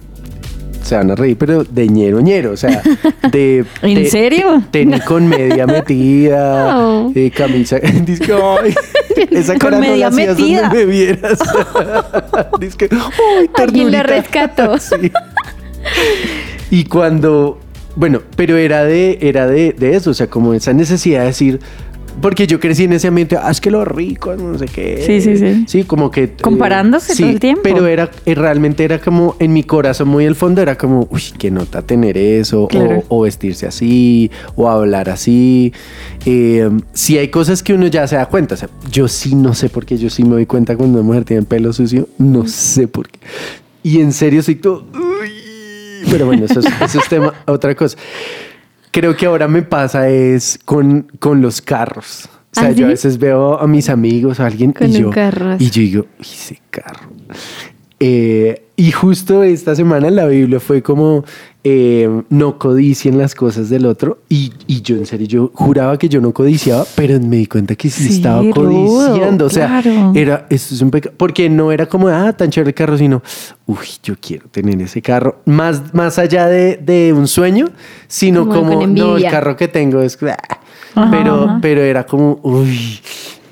se 0.87 0.95
van 0.95 1.11
a 1.11 1.15
reír, 1.15 1.37
pero 1.37 1.63
de 1.63 1.87
ñero 1.87 2.19
ñero, 2.21 2.51
o 2.53 2.57
sea, 2.57 2.81
de 3.31 3.65
¿En 3.83 3.95
de- 3.95 4.09
serio? 4.09 4.63
Tenis 4.71 5.03
con 5.03 5.27
media 5.29 5.67
metida, 5.67 6.73
No. 6.73 7.11
eh, 7.13 7.29
camisa, 7.31 7.77
Dice, 8.05 8.23
"Ay, 8.33 8.73
esa 9.31 9.53
Con 9.53 9.59
cara 9.59 9.77
no 9.77 9.81
media 9.87 10.09
la 10.09 10.15
metida. 10.15 10.61
donde 10.63 10.77
me 10.77 10.85
vieras. 10.85 11.39
Dice 12.59 12.77
que, 12.77 12.89
"Ay, 12.91 13.49
Alguien 13.55 13.91
ternurita". 13.91 14.03
rescató. 14.03 14.77
Sí. 14.79 15.11
Y 16.69 16.85
cuando, 16.85 17.59
bueno, 17.95 18.21
pero 18.35 18.57
era 18.57 18.83
de, 18.83 19.17
era 19.21 19.47
de, 19.47 19.73
de 19.73 19.95
eso, 19.95 20.11
o 20.11 20.13
sea, 20.13 20.27
como 20.27 20.53
esa 20.53 20.73
necesidad 20.73 21.21
de 21.21 21.25
decir, 21.27 21.59
porque 22.21 22.47
yo 22.47 22.59
crecí 22.59 22.85
en 22.85 22.93
ese 22.93 23.07
ambiente, 23.07 23.37
ah, 23.41 23.51
es 23.51 23.61
que 23.61 23.69
los 23.71 23.87
ricos, 23.87 24.41
no 24.41 24.57
sé 24.57 24.65
qué. 24.65 25.03
Sí, 25.05 25.21
sí, 25.21 25.37
sí. 25.37 25.63
Sí, 25.67 25.83
como 25.83 26.09
que... 26.11 26.23
eh, 26.23 26.33
Comparándose 26.41 27.15
todo 27.15 27.29
el 27.29 27.39
tiempo. 27.39 27.61
Pero 27.63 27.85
era, 27.87 28.09
eh, 28.25 28.35
realmente 28.35 28.83
era 28.83 28.99
como, 28.99 29.35
en 29.39 29.53
mi 29.53 29.63
corazón 29.63 30.07
muy 30.07 30.25
al 30.25 30.35
fondo, 30.35 30.61
era 30.61 30.77
como, 30.77 31.07
uy, 31.11 31.21
qué 31.37 31.51
nota 31.51 31.81
tener 31.81 32.17
eso, 32.17 32.63
o- 32.63 32.67
Claro. 32.67 33.03
o, 33.07 33.21
vestirse 33.21 33.67
así, 33.67 34.31
o 34.55 34.69
hablar 34.69 35.09
así. 35.09 35.73
Eh, 36.25 36.69
sí 36.93 37.17
hay 37.17 37.27
cosas 37.29 37.61
que 37.63 37.73
uno 37.73 37.87
ya 37.87 38.07
se 38.07 38.15
da 38.15 38.25
cuenta, 38.27 38.55
o 38.55 38.57
sea, 38.57 38.69
yo 38.91 39.07
sí 39.07 39.35
no 39.35 39.53
sé 39.53 39.69
por 39.69 39.85
qué, 39.85 39.97
yo 39.97 40.09
sí 40.09 40.23
me 40.23 40.31
doy 40.31 40.45
cuenta 40.45 40.75
cuando 40.75 40.99
una 40.99 41.07
mujer 41.07 41.23
tiene 41.25 41.43
pelo 41.43 41.71
sucio, 41.73 42.07
no 42.17 42.47
sé 42.47 42.87
por 42.87 43.07
qué. 43.09 43.19
Y 43.83 44.01
en 44.01 44.11
serio 44.11 44.41
soy 44.43 44.55
todo, 44.55 44.85
uy. 44.93 45.31
Pero 46.11 46.25
bueno, 46.25 46.45
eso 46.45 46.59
es, 46.59 46.65
eso 46.81 46.99
es 46.99 47.09
tema, 47.09 47.33
otra 47.45 47.75
cosa. 47.75 47.97
Creo 48.91 49.15
que 49.15 49.25
ahora 49.25 49.47
me 49.47 49.61
pasa 49.61 50.09
es 50.09 50.59
con, 50.65 51.11
con 51.19 51.41
los 51.41 51.61
carros. 51.61 52.29
O 52.55 52.59
sea, 52.59 52.69
¿Ah, 52.69 52.71
yo 52.71 52.85
a 52.85 52.89
veces 52.89 53.17
veo 53.19 53.59
a 53.59 53.67
mis 53.67 53.89
amigos, 53.89 54.39
a 54.39 54.47
alguien, 54.47 54.71
Con 54.71 54.87
y 54.89 54.93
yo, 54.93 55.11
y 55.59 55.69
yo 55.69 55.81
digo, 55.81 56.05
"Uy, 56.19 56.25
ese 56.25 56.59
carro. 56.71 57.09
Eh, 57.99 58.63
y 58.75 58.91
justo 58.91 59.43
esta 59.43 59.75
semana 59.75 60.07
en 60.07 60.15
la 60.15 60.27
Biblia 60.27 60.59
fue 60.59 60.81
como 60.81 61.25
eh, 61.69 62.21
no 62.29 62.57
codicien 62.57 63.17
las 63.17 63.35
cosas 63.35 63.69
del 63.69 63.85
otro. 63.85 64.19
Y, 64.29 64.53
y 64.67 64.81
yo 64.81 64.95
en 64.95 65.05
serio, 65.05 65.27
yo 65.27 65.51
juraba 65.53 65.97
que 65.97 66.07
yo 66.07 66.21
no 66.21 66.31
codiciaba, 66.31 66.85
pero 66.95 67.19
me 67.19 67.37
di 67.37 67.45
cuenta 67.47 67.75
que 67.75 67.89
sí, 67.89 68.03
Sí, 68.07 68.15
estaba 68.15 68.41
rudo, 68.41 68.53
codiciando. 68.53 69.45
O 69.45 69.49
sea, 69.49 69.81
claro. 69.81 70.13
era, 70.15 70.47
esto 70.49 70.75
es 70.75 70.81
un 70.81 70.91
pecado. 70.91 71.13
Porque 71.17 71.49
no 71.49 71.71
era 71.71 71.85
como, 71.85 72.07
ah, 72.07 72.31
tan 72.31 72.49
chévere 72.49 72.69
el 72.69 72.75
carro, 72.75 72.97
sino, 72.97 73.21
uy, 73.65 73.87
yo 74.01 74.15
quiero 74.19 74.47
tener 74.49 74.81
ese 74.81 75.01
carro. 75.01 75.41
Más, 75.45 75.93
más 75.93 76.17
allá 76.19 76.47
de, 76.47 76.77
de 76.77 77.11
un 77.11 77.27
sueño, 77.27 77.69
sino 78.07 78.47
Como 78.47 78.87
no, 78.87 79.17
el 79.17 79.23
carro 79.23 79.57
que 79.57 79.67
tengo 79.67 80.01
es, 80.01 80.17
ah". 80.23 80.37
Ajá, 80.95 81.11
pero, 81.11 81.43
ajá. 81.43 81.59
pero 81.61 81.81
era 81.81 82.05
como, 82.05 82.39
uy, 82.43 82.99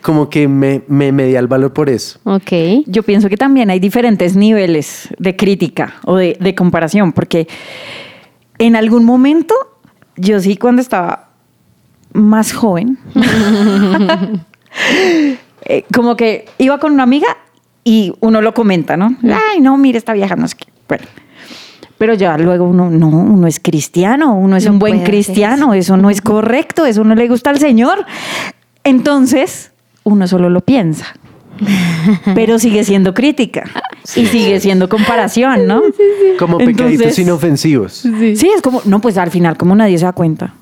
como 0.06 0.30
que 0.30 0.48
me, 0.48 0.84
me 0.88 1.12
medía 1.12 1.40
el 1.40 1.48
valor 1.48 1.74
por 1.74 1.90
eso. 1.90 2.20
Ok. 2.26 2.52
Yo 2.86 3.02
pienso 3.02 3.28
que 3.28 3.38
también 3.38 3.72
hay 3.72 3.80
diferentes 3.80 4.36
niveles 4.36 5.10
de 5.18 5.36
crítica 5.36 5.96
o 6.04 6.18
de, 6.18 6.38
de 6.40 6.54
comparación, 6.54 7.12
porque 7.12 7.48
en 8.60 8.76
algún 8.76 9.04
momento, 9.04 9.56
yo 10.16 10.40
sí 10.40 10.58
cuando 10.58 10.84
estaba 10.84 11.30
más 12.14 12.54
joven, 12.54 13.00
eh, 15.66 15.86
como 15.92 16.16
que 16.16 16.46
iba 16.60 16.80
con 16.80 16.94
una 16.94 17.02
amiga 17.02 17.36
y 17.84 18.14
uno 18.20 18.42
lo 18.44 18.54
comenta, 18.54 18.98
¿no? 18.98 19.18
Ay, 19.24 19.60
no, 19.60 19.76
mire, 19.76 19.98
esta 19.98 20.14
vieja 20.14 20.36
no 20.36 20.46
es 20.46 20.54
que... 20.54 20.68
Bueno. 20.88 21.06
Pero 21.98 22.14
ya 22.14 22.38
luego 22.38 22.66
uno, 22.66 22.92
no, 22.92 23.08
uno 23.08 23.48
es 23.48 23.60
cristiano, 23.60 24.36
uno 24.36 24.56
es 24.56 24.66
No 24.66 24.74
un 24.74 24.78
buen 24.78 25.04
cristiano, 25.04 25.74
eso 25.74 25.98
no 25.98 26.12
es 26.12 26.22
correcto, 26.22 26.86
eso 26.86 27.04
no 27.04 27.16
le 27.16 27.28
gusta 27.28 27.50
al 27.50 27.58
Señor. 27.58 28.06
Entonces, 28.84 29.72
uno 30.06 30.28
solo 30.28 30.50
lo 30.50 30.62
piensa. 30.62 31.08
Pero 32.36 32.60
sigue 32.60 32.84
siendo 32.84 33.14
crítica 33.14 33.64
y 34.16 34.26
sigue 34.26 34.60
siendo 34.60 34.90
comparación, 34.90 35.68
¿no? 35.68 35.82
Como 36.40 36.60
Entonces- 36.60 36.76
pecaditos 36.98 37.20
inofensivos. 37.20 37.94
Sí, 37.94 38.50
es 38.56 38.62
como, 38.62 38.82
no, 38.86 39.00
pues 39.02 39.18
al 39.18 39.32
final, 39.32 39.58
como 39.58 39.76
nadie 39.76 39.98
se 39.98 40.06
da 40.06 40.14
cuenta. 40.14 40.54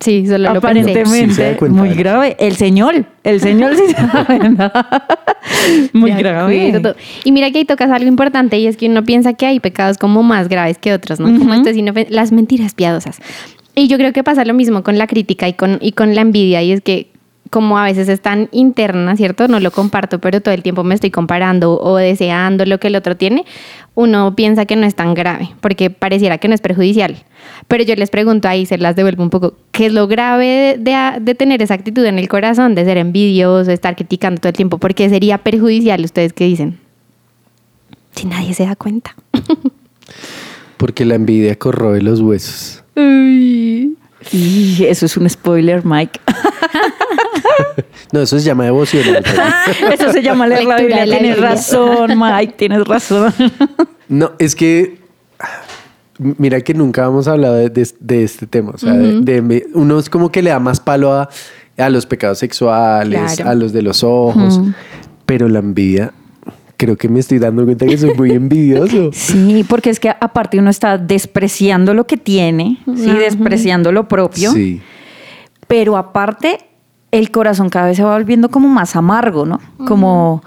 Sí, 0.00 0.26
solo 0.28 0.52
lo 0.54 0.60
pensé. 0.60 0.84
Sí, 0.84 0.92
se 0.94 1.00
Aparentemente, 1.00 1.42
da 1.52 1.56
cuenta. 1.56 1.78
muy 1.80 1.94
grave. 1.94 2.36
El 2.38 2.54
señor, 2.56 3.04
el 3.24 3.40
señor 3.40 3.74
sí 3.74 3.82
se 3.88 3.94
da 4.06 4.24
cuenta. 4.24 4.72
Muy 5.92 6.12
grave. 6.12 6.72
Y 7.24 7.32
mira 7.32 7.50
que 7.50 7.58
ahí 7.58 7.64
tocas 7.64 7.90
algo 7.90 8.06
importante 8.06 8.58
y 8.58 8.66
es 8.68 8.76
que 8.76 8.88
uno 8.88 9.02
piensa 9.04 9.32
que 9.34 9.46
hay 9.46 9.58
pecados 9.60 9.98
como 9.98 10.22
más 10.22 10.48
graves 10.48 10.78
que 10.78 10.92
otros, 10.92 11.18
¿no? 11.18 11.26
Como 11.26 11.50
Ujú. 11.50 11.54
estos 11.54 11.74
inofen- 11.74 12.06
las 12.10 12.30
mentiras 12.30 12.74
piadosas. 12.74 13.18
Y 13.74 13.88
yo 13.88 13.96
creo 13.96 14.12
que 14.12 14.22
pasa 14.22 14.44
lo 14.44 14.54
mismo 14.54 14.82
con 14.84 14.98
la 14.98 15.06
crítica 15.08 15.48
y 15.48 15.54
con, 15.54 15.78
y 15.80 15.92
con 15.92 16.14
la 16.14 16.20
envidia 16.20 16.62
y 16.62 16.70
es 16.72 16.80
que 16.80 17.10
como 17.50 17.78
a 17.78 17.84
veces 17.84 18.08
es 18.08 18.20
tan 18.20 18.48
interna, 18.52 19.16
¿cierto? 19.16 19.48
No 19.48 19.58
lo 19.60 19.70
comparto, 19.70 20.18
pero 20.20 20.40
todo 20.40 20.54
el 20.54 20.62
tiempo 20.62 20.84
me 20.84 20.94
estoy 20.94 21.10
comparando 21.10 21.80
o 21.80 21.96
deseando 21.96 22.64
lo 22.66 22.78
que 22.78 22.88
el 22.88 22.96
otro 22.96 23.16
tiene, 23.16 23.44
uno 23.94 24.34
piensa 24.36 24.64
que 24.66 24.76
no 24.76 24.86
es 24.86 24.94
tan 24.94 25.14
grave, 25.14 25.50
porque 25.60 25.90
pareciera 25.90 26.38
que 26.38 26.48
no 26.48 26.54
es 26.54 26.60
perjudicial. 26.60 27.16
Pero 27.66 27.84
yo 27.84 27.94
les 27.96 28.10
pregunto 28.10 28.48
ahí, 28.48 28.66
se 28.66 28.78
las 28.78 28.94
devuelvo 28.96 29.22
un 29.22 29.30
poco, 29.30 29.54
¿qué 29.72 29.86
es 29.86 29.92
lo 29.92 30.06
grave 30.06 30.76
de, 30.78 30.90
de- 30.92 31.20
de 31.20 31.34
tener 31.34 31.62
esa 31.62 31.74
actitud 31.74 32.04
en 32.04 32.18
el 32.18 32.28
corazón, 32.28 32.74
de 32.74 32.84
ser 32.84 32.98
envidioso, 32.98 33.64
de 33.68 33.74
estar 33.74 33.96
criticando 33.96 34.40
todo 34.40 34.50
el 34.50 34.56
tiempo? 34.56 34.78
¿Por 34.78 34.94
qué 34.94 35.08
sería 35.08 35.38
perjudicial? 35.38 36.04
¿Ustedes 36.04 36.32
qué 36.32 36.44
dicen? 36.44 36.78
Si 38.14 38.26
nadie 38.26 38.52
se 38.54 38.66
da 38.66 38.76
cuenta. 38.76 39.14
Porque 40.76 41.04
la 41.04 41.14
envidia 41.16 41.56
corroe 41.58 42.00
los 42.02 42.20
huesos. 42.20 42.84
Y 44.32 44.84
eso 44.84 45.06
es 45.06 45.16
un 45.16 45.28
spoiler, 45.28 45.84
Mike. 45.84 46.20
No, 48.12 48.20
eso 48.22 48.38
se 48.38 48.44
llama 48.44 48.64
devocional. 48.64 49.22
Eso 49.92 50.12
se 50.12 50.22
llama 50.22 50.46
leer 50.46 50.64
la 50.64 50.76
Biblia. 50.78 51.04
Tienes 51.04 51.38
razón, 51.38 52.18
Mike, 52.18 52.54
tienes 52.56 52.86
razón. 52.86 53.34
No, 54.08 54.32
es 54.38 54.54
que 54.54 54.98
mira 56.18 56.60
que 56.62 56.72
nunca 56.72 57.04
hemos 57.04 57.28
hablado 57.28 57.54
de, 57.56 57.68
de- 57.68 57.88
de 58.00 58.24
este 58.24 58.46
tema. 58.46 58.70
O 58.74 58.78
sea, 58.78 58.94
de- 58.94 59.20
de 59.42 59.66
uno 59.74 59.98
es 59.98 60.08
como 60.08 60.32
que 60.32 60.40
le 60.42 60.48
da 60.50 60.58
más 60.58 60.80
palo 60.80 61.12
a, 61.12 61.28
a 61.76 61.88
los 61.90 62.06
pecados 62.06 62.38
sexuales, 62.38 63.34
Claro. 63.36 63.50
a 63.50 63.54
los 63.54 63.72
de 63.74 63.82
los 63.82 64.02
ojos, 64.02 64.58
pero 65.26 65.48
la 65.48 65.58
envidia, 65.58 66.12
creo 66.78 66.96
que 66.96 67.08
me 67.10 67.20
estoy 67.20 67.38
dando 67.38 67.64
cuenta 67.66 67.84
que 67.84 67.98
soy 67.98 68.14
muy 68.14 68.30
envidioso. 68.30 69.10
Sí, 69.12 69.64
porque 69.68 69.90
es 69.90 70.00
que 70.00 70.08
aparte 70.08 70.58
uno 70.58 70.70
está 70.70 70.96
despreciando 70.96 71.92
lo 71.92 72.06
que 72.06 72.16
tiene, 72.16 72.78
¿sí? 72.86 73.10
despreciando 73.10 73.92
lo 73.92 74.08
propio, 74.08 74.52
Sí. 74.52 74.80
pero 75.66 75.98
aparte 75.98 76.60
el 77.10 77.30
corazón 77.30 77.68
cada 77.68 77.88
vez 77.88 77.96
se 77.98 78.02
va 78.04 78.14
volviendo 78.16 78.48
como 78.48 78.68
más 78.68 78.96
amargo, 78.96 79.44
¿no? 79.44 79.60
Como... 79.86 80.42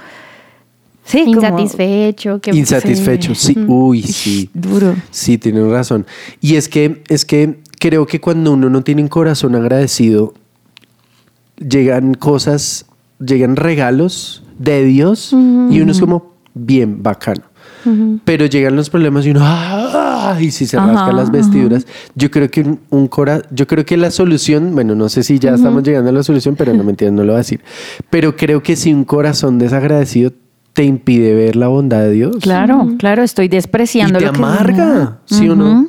Sí, 1.04 1.24
como- 1.26 1.36
Insatisfecho. 1.60 2.40
que- 2.40 2.52
Insatisfecho, 2.52 3.36
sí. 3.36 3.56
Uy, 3.68 4.02
sí. 4.04 4.50
Duro. 4.54 4.96
Sí, 5.10 5.38
tienen 5.38 5.70
razón. 5.72 6.06
Y 6.40 6.56
es 6.56 6.70
que, 6.70 7.02
es 7.10 7.26
que 7.26 7.60
creo 7.80 8.06
que 8.06 8.22
cuando 8.22 8.54
uno 8.54 8.70
no 8.70 8.84
tiene 8.84 9.02
un 9.02 9.08
corazón 9.10 9.56
agradecido, 9.56 10.34
llegan 11.58 12.14
cosas, 12.14 12.86
llegan 13.26 13.56
regalos 13.56 14.44
de 14.60 14.84
Dios 14.84 15.32
y 15.34 15.82
uno 15.82 15.92
es 15.92 16.00
como 16.00 16.36
bien 16.54 17.02
bacano. 17.02 17.44
pero 18.26 18.46
llegan 18.46 18.76
los 18.76 18.90
problemas 18.90 19.26
y 19.26 19.32
uno, 19.32 19.40
¡ah! 19.44 20.38
y 20.40 20.52
si 20.52 20.66
se 20.68 20.78
Ajá, 20.78 20.92
rasca 20.92 21.12
las 21.14 21.32
vestiduras. 21.32 21.86
Yo 22.16 22.30
creo 22.30 22.50
que 22.50 22.62
un, 22.62 22.80
un 22.90 23.08
cora, 23.08 23.42
yo 23.52 23.66
creo 23.68 23.86
que 23.86 23.98
la 23.98 24.12
solución, 24.12 24.74
bueno, 24.74 24.94
no 24.96 25.10
sé 25.10 25.24
si 25.24 25.40
ya 25.40 25.56
estamos 25.56 25.84
llegando 25.84 26.10
a 26.10 26.14
la 26.14 26.24
solución, 26.24 26.56
pero 26.56 26.74
no 26.74 26.84
me 26.84 26.92
entiendes, 26.92 27.18
no 27.18 27.24
lo 27.24 27.34
voy 27.34 27.38
a 27.38 27.40
decir. 27.40 27.62
Pero 28.10 28.36
creo 28.36 28.62
que 28.62 28.76
si 28.76 28.94
un 28.94 29.04
corazón 29.04 29.58
desagradecido 29.58 30.32
te 30.74 30.84
impide 30.84 31.34
ver 31.34 31.56
la 31.56 31.68
bondad 31.68 32.00
de 32.00 32.12
Dios. 32.12 32.38
Claro, 32.42 32.88
claro, 32.98 33.24
estoy 33.24 33.46
Y 33.46 33.50
despreciando 33.50 34.20
te 34.20 34.26
lo 34.26 34.32
que 34.32 34.38
amarga, 34.38 35.20
¿sí 35.26 35.50
o 35.50 35.56
no? 35.56 35.88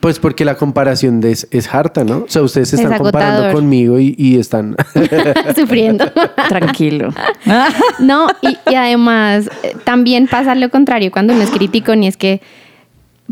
Pues 0.00 0.20
porque 0.20 0.44
la 0.44 0.56
comparación 0.56 1.20
de 1.20 1.32
es, 1.32 1.48
es 1.50 1.74
harta, 1.74 2.04
¿no? 2.04 2.18
O 2.18 2.28
sea, 2.28 2.42
ustedes 2.42 2.68
se 2.68 2.76
Es 2.76 2.82
están 2.82 2.98
comparando 2.98 3.52
conmigo 3.52 3.98
y, 3.98 4.14
y 4.16 4.38
están... 4.38 4.76
Sufriendo. 5.56 6.10
Tranquilo. 6.48 7.10
No, 7.98 8.28
y, 8.42 8.56
y 8.70 8.74
además 8.74 9.50
eh, 9.62 9.74
también 9.84 10.28
pasa 10.28 10.54
lo 10.54 10.70
contrario 10.70 11.10
cuando 11.10 11.32
uno 11.32 11.42
es 11.42 11.50
crítico, 11.50 11.96
ni 11.96 12.06
es 12.06 12.16
que 12.16 12.40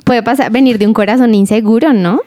puede 0.05 0.22
pasar, 0.22 0.50
venir 0.50 0.79
de 0.79 0.87
un 0.87 0.92
corazón 0.92 1.35
inseguro, 1.35 1.92
¿no? 1.92 2.20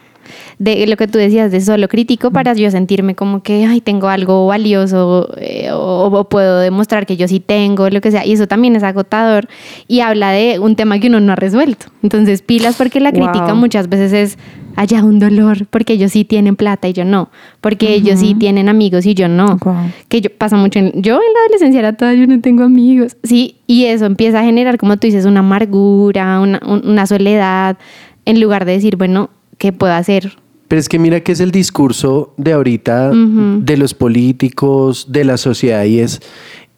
De 0.58 0.86
lo 0.88 0.98
que 0.98 1.08
tú 1.08 1.18
decías, 1.18 1.52
de 1.52 1.62
solo 1.62 1.88
crítico 1.88 2.32
para 2.32 2.54
yo 2.54 2.70
sentirme 2.72 3.16
como 3.16 3.42
que, 3.44 3.66
ay, 3.66 3.82
tengo 3.82 4.08
algo 4.10 4.48
valioso 4.48 5.30
eh, 5.38 5.70
o, 5.72 6.06
o 6.12 6.24
puedo 6.30 6.60
demostrar 6.60 7.06
que 7.06 7.18
yo 7.18 7.28
sí 7.28 7.40
tengo, 7.40 7.90
lo 7.90 8.02
que 8.02 8.12
sea. 8.12 8.26
Y 8.26 8.34
eso 8.34 8.48
también 8.48 8.76
es 8.76 8.84
agotador 8.84 9.48
y 9.88 10.02
habla 10.02 10.32
de 10.32 10.60
un 10.60 10.76
tema 10.76 11.00
que 11.00 11.08
uno 11.08 11.20
no 11.20 11.34
ha 11.34 11.36
resuelto. 11.36 11.88
Entonces, 12.04 12.42
pilas 12.42 12.76
porque 12.76 13.00
la 13.00 13.12
Wow. 13.12 13.20
crítica 13.32 13.54
muchas 13.54 13.90
veces 13.90 14.14
es 14.14 14.38
allá 14.76 15.04
un 15.04 15.20
dolor 15.20 15.66
porque 15.70 15.94
ellos 15.94 16.12
sí 16.14 16.24
tienen 16.24 16.56
plata 16.56 16.88
y 16.88 16.94
yo 16.94 17.04
no, 17.04 17.30
porque 17.60 17.94
ellos 17.96 18.20
sí 18.20 18.34
tienen 18.36 18.70
amigos 18.70 19.06
y 19.06 19.14
yo 19.14 19.28
no 19.28 19.58
Guau. 19.58 19.76
que 20.08 20.22
yo 20.22 20.30
pasa 20.30 20.56
mucho 20.56 20.80
en, 20.80 20.92
yo 21.02 21.16
en 21.16 21.34
la 21.34 21.40
adolescencia 21.46 21.80
era 21.80 21.94
toda 21.94 22.14
yo 22.14 22.26
no 22.28 22.40
tengo 22.40 22.64
amigos 22.64 23.18
sí 23.24 23.58
y 23.68 23.86
eso 23.86 24.06
empieza 24.06 24.40
a 24.40 24.44
generar 24.44 24.78
como 24.78 24.96
tú 24.96 25.08
dices 25.08 25.26
una 25.26 25.42
amargura 25.42 26.40
una, 26.40 26.62
un- 26.66 26.88
una 26.88 27.06
soledad 27.08 27.78
en 28.26 28.40
lugar 28.40 28.64
de 28.64 28.74
decir 28.74 28.96
bueno 28.96 29.30
qué 29.60 29.72
puedo 29.72 29.94
hacer 29.94 30.34
Pero 30.68 30.80
es 30.80 30.90
que 30.90 30.98
mira 31.00 31.20
que 31.22 31.32
es 31.34 31.40
el 31.40 31.52
discurso 31.52 32.34
de 32.38 32.54
ahorita 32.54 33.12
de 33.12 33.78
los 33.78 33.94
políticos, 33.94 35.08
de 35.10 35.24
la 35.26 35.38
sociedad 35.38 35.84
y 35.86 36.00
es 36.00 36.20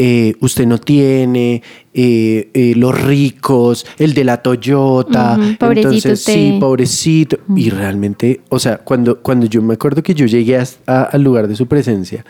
eh, 0.04 0.34
usted 0.39 0.65
no 0.65 0.80
tiene, 0.80 1.62
eh, 1.94 2.50
eh, 2.56 2.74
los 2.76 3.00
ricos, 3.00 3.86
el 4.00 4.15
de 4.15 4.24
la 4.24 4.41
Toyota, 4.41 5.36
pobrecito 5.60 5.89
entonces 5.89 6.20
usted. 6.20 6.34
sí, 6.34 6.58
pobrecito. 6.60 7.38
Y 7.56 7.70
realmente, 7.70 8.41
o 8.50 8.58
sea, 8.58 8.78
cuando, 8.80 9.20
cuando 9.22 9.46
yo 9.46 9.62
me 9.62 9.76
acuerdo 9.76 10.02
que 10.02 10.15
yo 10.15 10.26
llegué 10.26 10.58
a- 10.58 10.65
a- 10.88 11.04
al 11.04 11.22
lugar 11.22 11.48
de 11.48 11.56
su 11.56 11.67
presencia, 11.67 12.26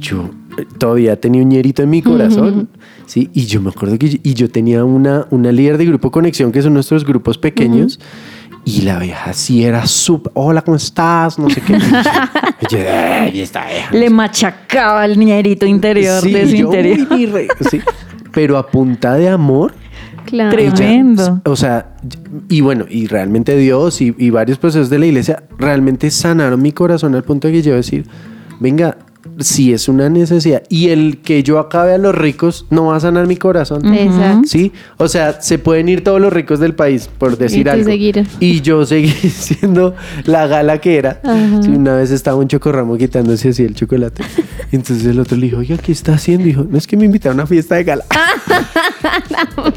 yo 0.00 0.30
eh, 0.56 0.64
todavía 0.78 1.20
tenía 1.20 1.42
un 1.42 1.50
ñerito 1.50 1.82
en 1.82 1.90
mi 1.90 2.00
corazón, 2.00 2.70
¿sí? 3.04 3.28
Y 3.34 3.44
yo 3.44 3.60
me 3.60 3.68
acuerdo 3.68 3.98
que 3.98 4.08
yo, 4.08 4.18
y 4.22 4.32
yo 4.32 4.48
tenía 4.48 4.82
una, 4.84 5.26
una 5.30 5.52
líder 5.52 5.76
de 5.76 5.84
grupo 5.84 6.10
Conexión, 6.10 6.52
que 6.52 6.62
son 6.62 6.72
nuestros 6.72 7.04
grupos 7.04 7.36
pequeños, 7.36 8.00
y 8.68 8.82
la 8.82 8.98
vieja 8.98 9.32
sí 9.32 9.64
era 9.64 9.86
súper, 9.86 10.30
hola, 10.34 10.62
¿cómo 10.62 10.76
estás? 10.76 11.38
No 11.38 11.48
sé 11.48 11.60
qué. 11.62 11.72
Y 11.74 11.78
yo, 12.70 12.78
y 12.78 12.82
yo, 12.82 12.88
"Ay, 12.90 13.40
esta 13.40 13.66
vieja". 13.66 13.94
Le 13.94 14.10
machacaba 14.10 15.04
el 15.04 15.18
niñerito 15.18 15.64
interior 15.64 16.20
Sí, 16.22 16.32
de 16.32 16.46
su 16.48 16.56
yo, 16.56 16.66
interior. 16.66 16.98
"Uy, 17.10 17.16
mi 17.16 17.26
rey", 17.26 17.48
sí. 17.70 17.80
Pero 18.32 18.58
a 18.58 18.66
punta 18.66 19.14
de 19.14 19.28
amor, 19.30 19.72
claro 20.26 20.50
Tremendo. 20.50 20.76
Tremendo. 20.76 21.40
o 21.46 21.56
sea, 21.56 21.96
y 22.50 22.60
bueno, 22.60 22.84
y 22.88 23.06
realmente 23.06 23.56
Dios 23.56 24.00
y, 24.02 24.14
y 24.18 24.30
varios 24.30 24.58
procesos 24.58 24.90
de 24.90 24.98
la 24.98 25.06
iglesia 25.06 25.42
realmente 25.58 26.10
sanaron 26.10 26.60
mi 26.60 26.72
corazón 26.72 27.14
al 27.14 27.24
punto 27.24 27.48
de 27.48 27.54
que 27.54 27.62
yo 27.62 27.74
decir, 27.74 28.06
venga, 28.60 28.98
si 29.40 29.72
es 29.72 29.88
una 29.88 30.08
necesidad 30.08 30.62
y 30.68 30.88
el 30.90 31.18
que 31.18 31.42
yo 31.42 31.58
acabe 31.58 31.92
a 31.94 31.98
los 31.98 32.14
ricos 32.14 32.66
no 32.70 32.86
va 32.86 32.96
a 32.96 33.00
sanar 33.00 33.26
mi 33.26 33.36
corazón. 33.36 33.92
exacto 33.94 34.48
Sí, 34.48 34.72
o 34.96 35.08
sea, 35.08 35.40
se 35.42 35.58
pueden 35.58 35.88
ir 35.88 36.02
todos 36.04 36.20
los 36.20 36.32
ricos 36.32 36.60
del 36.60 36.74
país, 36.74 37.08
por 37.18 37.36
decir 37.36 37.68
algo. 37.68 37.84
seguir. 37.84 38.26
Y 38.40 38.60
yo 38.60 38.86
seguí 38.86 39.08
siendo 39.10 39.94
la 40.24 40.46
gala 40.46 40.78
que 40.80 40.96
era. 40.98 41.20
Sí, 41.62 41.70
una 41.70 41.94
vez 41.96 42.10
estaba 42.10 42.36
un 42.36 42.48
chocorramo 42.48 42.96
quitándose 42.96 43.50
así 43.50 43.64
el 43.64 43.74
chocolate. 43.74 44.22
Entonces 44.72 45.04
el 45.06 45.18
otro 45.20 45.36
le 45.36 45.46
dijo, 45.46 45.58
oiga, 45.58 45.76
¿qué 45.78 45.92
está 45.92 46.14
haciendo? 46.14 46.44
Dijo, 46.44 46.64
no 46.68 46.76
es 46.78 46.86
que 46.86 46.96
me 46.96 47.04
invitaron 47.06 47.38
a 47.40 47.42
una 47.42 47.46
fiesta 47.46 47.74
de 47.76 47.84
gala. 47.84 48.04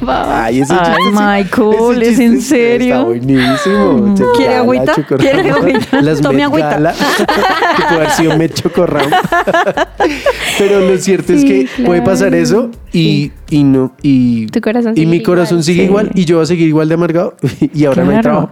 Ay, 0.08 0.62
ese 0.62 0.74
Ay, 0.74 0.80
chiste 0.96 1.02
sí- 1.04 1.12
Michael, 1.12 2.02
ese 2.02 2.12
¿es 2.12 2.20
en 2.20 2.42
serio? 2.42 2.96
Está 2.96 3.04
buenísimo. 3.04 4.16
¿Quiere 4.36 4.56
agüita? 4.56 4.94
¿Quiere 5.18 5.52
agüita? 5.52 6.02
Las 6.02 6.22
Tome 6.22 6.44
agüita. 6.44 6.70
Gala, 6.72 6.94
que 6.94 7.84
puede 7.84 7.96
haber 7.96 8.10
sido 8.12 8.38
Met 8.38 8.54
Chocorramo. 8.54 9.16
Pero 10.58 10.80
lo 10.82 10.98
cierto 10.98 11.34
es 11.34 11.44
que 11.44 11.68
puede 11.86 12.02
pasar 12.02 12.30
claro. 12.30 12.44
eso 12.44 12.72
y, 12.94 13.32
y 13.50 13.64
no 13.64 13.94
y, 14.02 14.48
Tu 14.48 14.62
corazón 14.62 14.94
y 14.96 15.06
mi 15.06 15.22
corazón 15.24 15.60
igual. 15.60 15.64
sigue 15.66 15.82
Sí. 15.82 15.86
igual 15.88 16.12
y 16.14 16.26
yo 16.26 16.36
voy 16.38 16.44
a 16.44 16.46
seguir 16.46 16.68
igual 16.68 16.88
de 16.88 16.94
amargado 16.96 17.36
y 17.74 17.86
ahora 17.86 18.04
no 18.04 18.12
hay 18.12 18.20
Claro. 18.22 18.50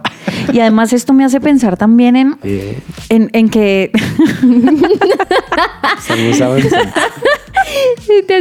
Y 0.52 0.60
además 0.60 0.92
esto 0.92 1.12
me 1.12 1.24
hace 1.24 1.40
pensar 1.40 1.76
también 1.76 2.16
en, 2.16 2.36
en, 3.08 3.30
en 3.32 3.48
que. 3.48 3.90
¿Te 8.26 8.36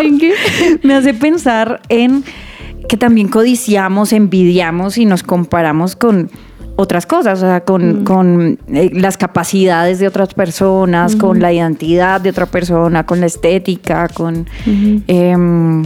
en 0.00 0.18
qué? 0.18 0.34
me 0.82 0.94
hace 0.94 1.14
pensar 1.14 1.80
en 1.88 2.24
que 2.88 2.96
también 2.96 3.28
codiciamos, 3.28 4.12
envidiamos 4.12 4.98
y 4.98 5.04
nos 5.04 5.22
comparamos 5.22 5.94
con 5.96 6.30
otras 6.76 7.06
cosas, 7.06 7.38
o 7.38 7.46
sea, 7.46 7.64
con, 7.64 8.04
con, 8.04 8.58
eh, 8.68 8.90
las 8.92 9.16
capacidades 9.16 9.98
de 9.98 10.08
otras 10.08 10.34
personas, 10.34 11.16
con 11.16 11.40
la 11.40 11.52
identidad 11.52 12.20
de 12.20 12.30
otra 12.30 12.46
persona, 12.46 13.04
con 13.04 13.20
la 13.20 13.26
estética, 13.26 14.08
con 14.08 14.46
em, 15.06 15.84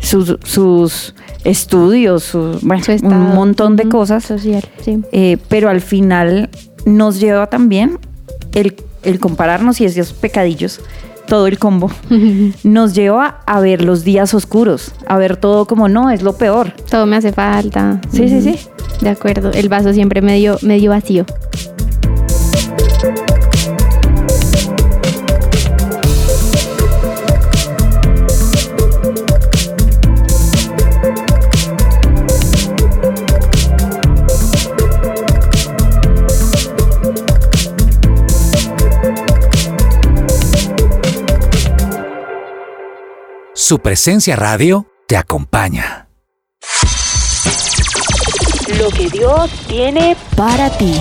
sus, 0.00 0.38
sus 0.44 1.14
estudios, 1.44 2.24
sus, 2.24 2.62
bueno, 2.62 2.82
Su 2.82 2.92
estado. 2.92 3.14
un 3.14 3.34
montón 3.34 3.76
de 3.76 3.88
cosas. 3.88 4.24
social 4.24 4.64
sí 4.80 5.02
Eh, 5.12 5.38
pero 5.48 5.68
al 5.68 5.80
final 5.80 6.50
nos 6.84 7.20
lleva 7.20 7.48
también 7.48 7.98
el, 8.54 8.74
el 9.02 9.18
compararnos 9.20 9.80
y 9.80 9.84
esos 9.84 10.12
pecadillos, 10.12 10.80
todo 11.26 11.46
el 11.46 11.58
combo, 11.58 11.90
nos 12.64 12.94
lleva 12.94 13.40
a 13.46 13.60
ver 13.60 13.84
los 13.84 14.04
días 14.04 14.34
oscuros, 14.34 14.92
a 15.06 15.18
ver 15.18 15.36
todo 15.36 15.66
como 15.66 15.88
no, 15.88 16.10
es 16.10 16.22
lo 16.22 16.36
peor. 16.36 16.72
todo 16.90 17.06
me 17.06 17.16
hace 17.16 17.32
falta. 17.32 18.00
Sí, 18.10 18.28
sí, 18.28 18.40
sí. 18.40 18.58
de 19.00 19.10
acuerdo. 19.10 19.50
El 19.52 19.68
vaso 19.68 19.92
siempre 19.92 20.22
medio 20.22 20.58
medio 20.62 20.90
vacío 20.90 21.26
Su 43.68 43.80
presencia 43.80 44.36
radio 44.36 44.86
te 45.08 45.16
acompaña. 45.16 46.06
Lo 48.78 48.88
que 48.90 49.08
Dios 49.08 49.50
tiene 49.66 50.16
Para 50.36 50.70
ti. 50.78 50.94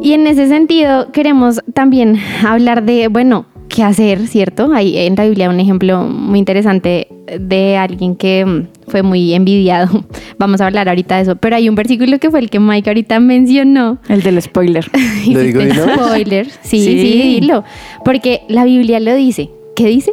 Y 0.00 0.12
en 0.12 0.28
ese 0.28 0.46
sentido 0.46 1.10
queremos 1.10 1.60
también 1.74 2.22
hablar 2.46 2.84
de, 2.84 3.08
bueno, 3.08 3.46
qué 3.74 3.82
hacer, 3.82 4.26
¿cierto? 4.26 4.70
Hay 4.74 4.96
en 4.98 5.14
la 5.16 5.24
Biblia 5.24 5.48
un 5.48 5.58
ejemplo 5.60 6.02
muy 6.04 6.38
interesante 6.38 7.06
de 7.40 7.76
alguien 7.78 8.16
que 8.16 8.44
mm, 8.44 8.90
fue 8.90 9.02
muy 9.02 9.32
envidiado. 9.32 10.04
Vamos 10.38 10.60
a 10.60 10.66
hablar 10.66 10.88
ahorita 10.88 11.16
de 11.16 11.22
eso, 11.22 11.36
pero 11.36 11.56
hay 11.56 11.68
un 11.68 11.74
versículo 11.74 12.18
que 12.18 12.30
fue 12.30 12.40
el 12.40 12.50
que 12.50 12.60
Mike 12.60 12.90
ahorita 12.90 13.18
mencionó. 13.20 13.98
El 14.08 14.22
del 14.22 14.42
spoiler. 14.42 14.84
¿Lo 15.32 15.40
digo 15.40 15.60
vez? 15.60 15.74
spoiler. 15.74 16.46
Sí, 16.62 16.80
Sí. 16.80 17.00
sí, 17.00 17.22
dilo. 17.40 17.64
Porque 18.04 18.42
la 18.48 18.64
Biblia 18.64 19.00
lo 19.00 19.14
dice. 19.14 19.48
¿Qué 19.76 19.86
dice? 19.86 20.12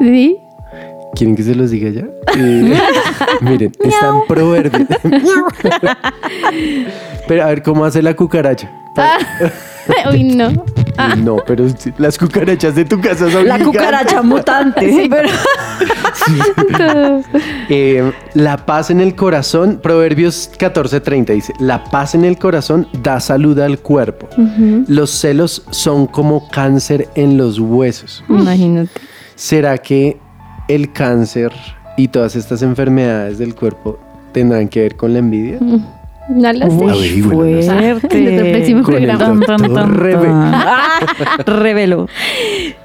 ¿Sí? 0.00 0.36
¿Quieren 1.14 1.36
que 1.36 1.42
se 1.42 1.54
los 1.54 1.70
diga 1.70 1.90
ya? 1.90 2.06
Eh, 2.36 2.78
miren, 3.40 3.72
está 3.80 4.08
en 4.08 4.26
proverbio. 4.26 4.86
pero 7.28 7.42
a 7.44 7.46
ver, 7.46 7.62
¿cómo 7.62 7.84
hace 7.84 8.02
la 8.02 8.14
cucaracha? 8.14 8.70
Uy, 10.10 10.22
no. 10.24 10.50
No, 11.18 11.36
pero 11.46 11.68
sí, 11.76 11.92
las 11.98 12.16
cucarachas 12.16 12.74
de 12.76 12.84
tu 12.84 13.00
casa 13.00 13.28
son 13.30 13.48
La 13.48 13.56
gigantes. 13.58 13.66
cucaracha 13.66 14.22
mutante. 14.22 15.08
pero- 15.10 15.28
Todo. 16.78 17.22
Eh, 17.68 18.12
la 18.34 18.64
paz 18.64 18.90
en 18.90 19.00
el 19.00 19.14
corazón, 19.16 19.80
Proverbios 19.82 20.50
14:30 20.58 21.32
dice, 21.34 21.52
la 21.58 21.82
paz 21.84 22.14
en 22.14 22.24
el 22.24 22.38
corazón 22.38 22.86
da 23.02 23.18
salud 23.20 23.58
al 23.58 23.78
cuerpo. 23.80 24.28
Los 24.86 25.10
celos 25.10 25.64
son 25.70 26.06
como 26.06 26.48
cáncer 26.48 27.08
en 27.16 27.36
los 27.36 27.58
huesos. 27.58 28.22
Imagínate. 28.28 28.90
¿Será 29.34 29.76
que 29.78 30.16
el 30.68 30.92
cáncer 30.92 31.52
y 31.96 32.08
todas 32.08 32.36
estas 32.36 32.62
enfermedades 32.62 33.38
del 33.38 33.54
cuerpo 33.54 33.98
tendrán 34.32 34.68
que 34.68 34.80
ver 34.80 34.96
con 34.96 35.12
la 35.12 35.20
envidia? 35.20 35.58
No 36.28 36.52
lo 36.52 36.70
sé. 36.70 37.22
Fuerte. 37.22 38.16
En 38.18 38.24
nuestro 38.24 38.52
próximo 38.52 38.82
Con 38.82 38.94
el 38.94 39.02
programa. 39.16 39.34
doctor 39.58 39.96
Rebe. 39.96 40.28
Ah, 40.66 41.00
reveló. 41.46 42.08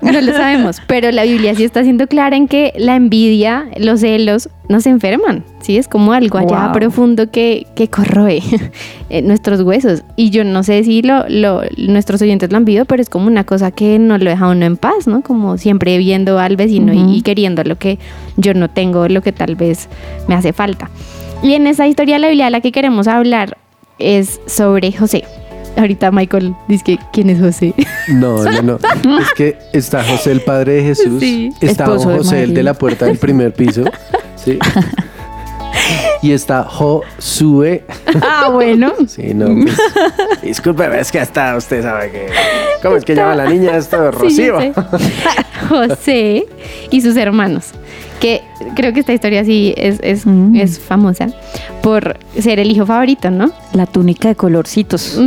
No 0.01 0.11
lo 0.21 0.31
sabemos, 0.33 0.81
pero 0.87 1.11
la 1.11 1.23
Biblia 1.23 1.55
sí 1.55 1.63
está 1.63 1.83
siendo 1.83 2.07
clara 2.07 2.35
en 2.35 2.47
que 2.47 2.73
la 2.77 2.95
envidia, 2.95 3.67
los 3.77 4.01
celos, 4.01 4.49
nos 4.67 4.85
enferman. 4.85 5.43
Sí, 5.61 5.77
es 5.77 5.87
como 5.87 6.13
algo 6.13 6.37
allá 6.37 6.65
Wow. 6.65 6.73
profundo 6.73 7.31
que, 7.31 7.65
que 7.75 7.87
corroe 7.89 8.41
eh, 9.09 9.21
nuestros 9.21 9.61
huesos. 9.61 10.03
Y 10.15 10.29
yo 10.31 10.43
no 10.43 10.63
sé 10.63 10.83
si 10.83 11.01
lo, 11.01 11.25
lo- 11.29 11.61
nuestros 11.77 12.21
oyentes 12.21 12.51
lo 12.51 12.57
han 12.57 12.65
visto, 12.65 12.85
pero 12.85 13.01
es 13.01 13.09
como 13.09 13.27
una 13.27 13.43
cosa 13.45 13.71
que 13.71 13.99
no 13.99 14.17
lo 14.17 14.29
deja 14.29 14.47
uno 14.49 14.65
en 14.65 14.75
paz, 14.77 15.07
¿no? 15.07 15.21
Como 15.21 15.57
siempre 15.57 15.97
viendo 15.97 16.39
al 16.39 16.55
vecino 16.57 16.93
y- 16.93 16.97
Ujú. 17.03 17.13
y, 17.13 17.21
queriendo 17.21 17.63
lo 17.63 17.77
que 17.77 17.99
yo 18.37 18.53
no 18.53 18.69
tengo, 18.69 19.07
lo 19.07 19.21
que 19.21 19.31
tal 19.31 19.55
vez 19.55 19.87
me 20.27 20.35
hace 20.35 20.51
falta. 20.53 20.89
Y 21.41 21.53
en 21.53 21.67
esa 21.67 21.87
historia 21.87 22.15
de 22.15 22.19
la 22.19 22.27
Biblia 22.27 22.45
de 22.45 22.51
la 22.51 22.61
que 22.61 22.71
queremos 22.71 23.07
hablar 23.07 23.57
es 23.97 24.39
sobre 24.45 24.91
José. 24.91 25.23
Ahorita 25.77 26.11
Michael 26.11 26.53
dice 26.67 26.83
que 26.83 26.99
quién 27.13 27.29
es 27.29 27.39
José. 27.39 27.73
No, 28.09 28.43
no, 28.43 28.61
no. 28.61 28.79
Es 29.19 29.33
que 29.35 29.57
está 29.71 30.03
José, 30.03 30.31
el 30.31 30.41
padre 30.41 30.73
de 30.73 30.83
Jesús. 30.83 31.19
Sí. 31.19 31.53
Está 31.61 31.85
Esposo 31.85 32.09
de 32.09 32.17
José, 32.17 32.43
el 32.43 32.53
de 32.53 32.63
la 32.63 32.73
puerta 32.73 33.05
del 33.05 33.17
primer 33.17 33.53
piso. 33.53 33.85
Sí. 34.35 34.59
Y 36.21 36.31
está 36.33 36.63
Josué. 36.63 37.83
Ah, 38.21 38.49
bueno. 38.51 38.91
Sí, 39.07 39.33
no. 39.33 39.47
Pues, 39.47 39.77
discúlpeme, 40.41 40.99
es 40.99 41.11
que 41.11 41.19
hasta 41.19 41.55
usted 41.55 41.81
sabe 41.81 42.11
que. 42.11 42.27
¿Cómo 42.81 42.95
es 42.97 43.05
que 43.05 43.15
llama 43.15 43.35
la 43.35 43.47
niña 43.49 43.77
esto? 43.77 44.11
Sí, 44.29 44.49
Rocío. 44.51 44.59
sé. 44.59 44.73
José 45.69 46.45
y 46.91 47.01
sus 47.01 47.15
hermanos. 47.15 47.67
Que 48.19 48.41
creo 48.75 48.91
que 48.91 48.99
esta 48.99 49.13
historia 49.13 49.45
sí 49.45 49.73
es, 49.77 49.99
es, 50.03 50.25
Mm. 50.25 50.55
es 50.57 50.77
famosa 50.79 51.27
por 51.81 52.17
ser 52.37 52.59
el 52.59 52.69
hijo 52.69 52.85
favorito, 52.85 53.31
¿no? 53.31 53.51
La 53.73 53.85
túnica 53.85 54.27
de 54.27 54.35
colorcitos. 54.35 55.17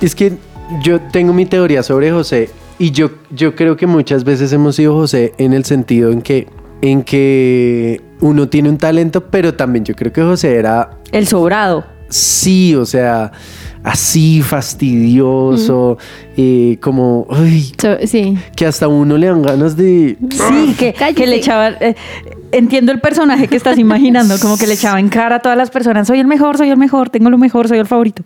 Es 0.00 0.14
que 0.14 0.34
yo 0.82 1.00
tengo 1.00 1.32
mi 1.32 1.46
teoría 1.46 1.82
sobre 1.82 2.12
José 2.12 2.48
y 2.78 2.92
yo, 2.92 3.10
yo 3.30 3.56
creo 3.56 3.76
que 3.76 3.86
muchas 3.88 4.22
veces 4.22 4.52
hemos 4.52 4.76
sido 4.76 4.94
José 4.94 5.32
en 5.38 5.52
el 5.52 5.64
sentido 5.64 6.12
en 6.12 6.22
que, 6.22 6.46
en 6.84 7.02
que 7.02 8.02
uno 8.20 8.46
tiene 8.48 8.68
un 8.68 8.76
talento, 8.76 9.24
pero 9.30 9.54
también 9.54 9.86
yo 9.86 9.94
creo 9.94 10.12
que 10.12 10.22
José 10.22 10.56
era 10.56 10.90
El 11.12 11.26
sobrado. 11.26 11.84
sí, 12.10 12.74
o 12.74 12.84
sea, 12.84 13.32
así 13.82 14.42
fastidioso, 14.42 15.96
eh, 16.36 16.76
como, 16.80 17.26
So- 17.80 17.96
sí. 18.06 18.36
que 18.56 18.66
hasta 18.66 18.88
uno 18.88 19.16
le 19.16 19.28
dan 19.28 19.42
ganas 19.42 19.76
de... 19.76 20.16
Sí, 20.30 20.74
que, 20.78 20.94
que 21.14 21.26
le 21.26 21.36
echaba. 21.36 21.68
eh, 21.80 21.94
entiendo 22.52 22.92
el 22.92 23.00
personaje 23.00 23.48
que 23.48 23.56
estás 23.56 23.78
imaginando, 23.78 24.38
como 24.40 24.56
que 24.58 24.66
le 24.66 24.74
echaba 24.74 25.00
en 25.00 25.08
cara 25.08 25.36
a 25.36 25.38
todas 25.40 25.56
las 25.58 25.70
personas: 25.70 26.06
soy 26.06 26.20
el 26.20 26.26
mejor, 26.26 26.56
soy 26.56 26.68
el 26.70 26.76
mejor, 26.76 27.10
tengo 27.10 27.30
lo 27.30 27.38
mejor, 27.38 27.66
soy 27.68 27.78
el 27.78 27.86
favorito. 27.86 28.22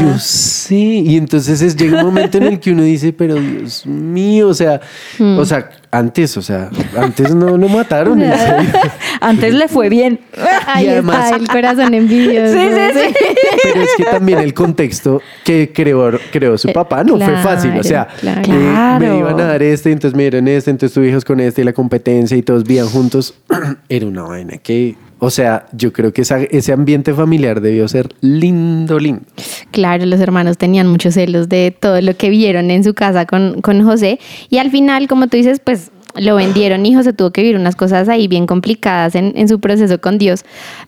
Yo 0.00 0.18
sé, 0.18 0.74
y 0.76 1.16
entonces 1.16 1.62
es, 1.62 1.76
llega 1.76 2.00
un 2.00 2.06
momento 2.06 2.38
en 2.38 2.44
el 2.44 2.60
que 2.60 2.70
uno 2.72 2.82
dice, 2.82 3.12
pero 3.12 3.36
Dios 3.36 3.86
mío, 3.86 4.48
o 4.48 4.54
sea, 4.54 4.80
o 5.20 5.44
sea, 5.44 5.68
antes, 5.96 6.36
o 6.36 6.42
sea, 6.42 6.70
antes 6.96 7.34
no 7.34 7.56
lo 7.56 7.68
mataron, 7.68 8.20
en 8.20 8.36
serio. 8.36 8.70
Antes 9.20 9.54
le 9.54 9.66
fue 9.66 9.88
bien. 9.88 10.20
Ahí 10.66 10.88
además- 10.88 11.24
está 11.24 11.36
el 11.36 11.48
corazón 11.48 11.94
envidioso. 11.94 12.52
Sí, 12.56 12.68
sí, 12.68 13.00
sí. 13.08 13.14
Pero 13.62 13.80
es 13.82 13.90
que 13.96 14.04
también 14.04 14.38
el 14.38 14.52
contexto 14.54 15.20
que 15.44 15.72
creó, 15.72 16.10
creó 16.30 16.58
su 16.58 16.72
papá 16.72 17.02
no 17.02 17.18
fue 17.18 17.36
fácil. 17.38 17.72
O 17.78 17.82
sea, 17.82 18.06
claro. 18.20 18.42
eh, 18.44 18.96
me 19.00 19.18
iban 19.18 19.40
a 19.40 19.46
dar 19.46 19.62
este, 19.62 19.90
entonces 19.90 20.16
me 20.16 20.24
dieron 20.24 20.46
este, 20.48 20.70
entonces 20.70 20.94
tu 20.94 21.02
hijos 21.02 21.24
con 21.24 21.40
este 21.40 21.62
y 21.62 21.64
la 21.64 21.72
competencia 21.72 22.36
y 22.36 22.42
todos 22.42 22.64
vivían 22.64 22.88
juntos. 22.88 23.34
Era 23.88 24.06
una 24.06 24.22
vaina 24.22 24.58
que, 24.58 24.96
o 25.18 25.30
sea, 25.30 25.66
yo 25.72 25.92
creo 25.92 26.12
que 26.12 26.22
esa- 26.22 26.42
ese 26.42 26.72
ambiente 26.72 27.14
familiar 27.14 27.60
debió 27.60 27.88
ser 27.88 28.08
lindo, 28.20 28.98
lindo. 28.98 29.22
Claro, 29.70 30.04
los 30.06 30.20
hermanos 30.20 30.58
tenían 30.58 30.86
muchos 30.88 31.14
celos 31.14 31.48
de 31.48 31.70
todo 31.78 32.00
lo 32.02 32.14
que 32.16 32.28
vieron 32.30 32.70
en 32.70 32.84
su 32.84 32.92
casa 32.94 33.24
con, 33.26 33.60
con 33.62 33.82
José. 33.84 34.18
Y 34.50 34.58
al 34.58 34.70
final, 34.70 35.08
como 35.08 35.26
tú 35.28 35.36
dices, 35.36 35.60
pues 35.62 35.90
lo 36.16 36.34
vendieron 36.36 36.84
y 36.86 36.94
José 36.94 37.12
tuvo 37.12 37.30
que 37.30 37.42
vivir 37.42 37.56
unas 37.56 37.76
cosas 37.76 38.08
ahí 38.08 38.26
bien 38.28 38.46
complicadas 38.46 39.14
en, 39.14 39.32
en 39.36 39.48
su 39.48 39.58
proceso 39.60 40.00
con 40.00 40.18
Dios. 40.18 40.44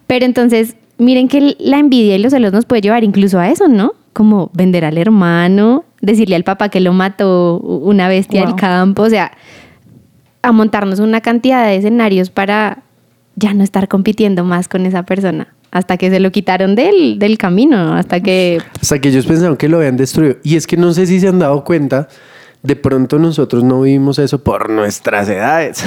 Pero 0.06 0.24
entonces, 0.24 0.74
miren 0.98 1.28
que 1.28 1.56
la 1.58 1.78
envidia 1.78 2.16
y 2.16 2.18
los 2.18 2.32
celos 2.32 2.52
nos 2.52 2.64
puede 2.66 2.82
llevar 2.82 3.04
incluso 3.04 3.38
a 3.38 3.48
eso, 3.50 3.68
¿no? 3.68 3.92
Como 4.14 4.50
vender 4.54 4.84
al 4.84 4.98
hermano, 4.98 5.84
decirle 6.00 6.34
al 6.36 6.44
papá 6.44 6.70
que 6.70 6.80
lo 6.80 6.92
mató 6.92 7.58
una 7.60 8.08
bestia 8.08 8.40
del 8.40 8.50
Wow. 8.50 8.56
campo, 8.58 9.02
o 9.02 9.10
sea, 9.10 9.32
a 10.42 10.52
montarnos 10.52 10.98
una 10.98 11.20
cantidad 11.20 11.66
de 11.66 11.76
escenarios 11.76 12.30
para 12.30 12.82
ya 13.38 13.54
no 13.54 13.62
estar 13.64 13.88
compitiendo 13.88 14.44
más 14.44 14.68
con 14.68 14.86
esa 14.86 15.02
persona. 15.04 15.48
Hasta 15.70 15.96
que 15.98 16.08
se 16.10 16.18
lo 16.18 16.32
quitaron 16.32 16.74
del, 16.74 17.18
del 17.18 17.36
camino, 17.36 17.94
hasta 17.94 18.20
que 18.20 18.58
Hasta 18.80 18.98
que 19.00 19.08
ellos 19.10 19.26
pensaron 19.26 19.56
que 19.56 19.68
lo 19.68 19.78
habían 19.78 19.96
destruido. 19.98 20.36
Y 20.42 20.56
es 20.56 20.66
que 20.66 20.76
no 20.76 20.92
sé 20.94 21.06
si 21.06 21.20
se 21.20 21.28
han 21.28 21.38
dado 21.38 21.62
cuenta, 21.62 22.08
de 22.62 22.74
pronto 22.74 23.18
nosotros 23.18 23.62
no 23.64 23.82
vivimos 23.82 24.18
eso 24.18 24.42
por 24.42 24.70
nuestras 24.70 25.28
edades. 25.28 25.84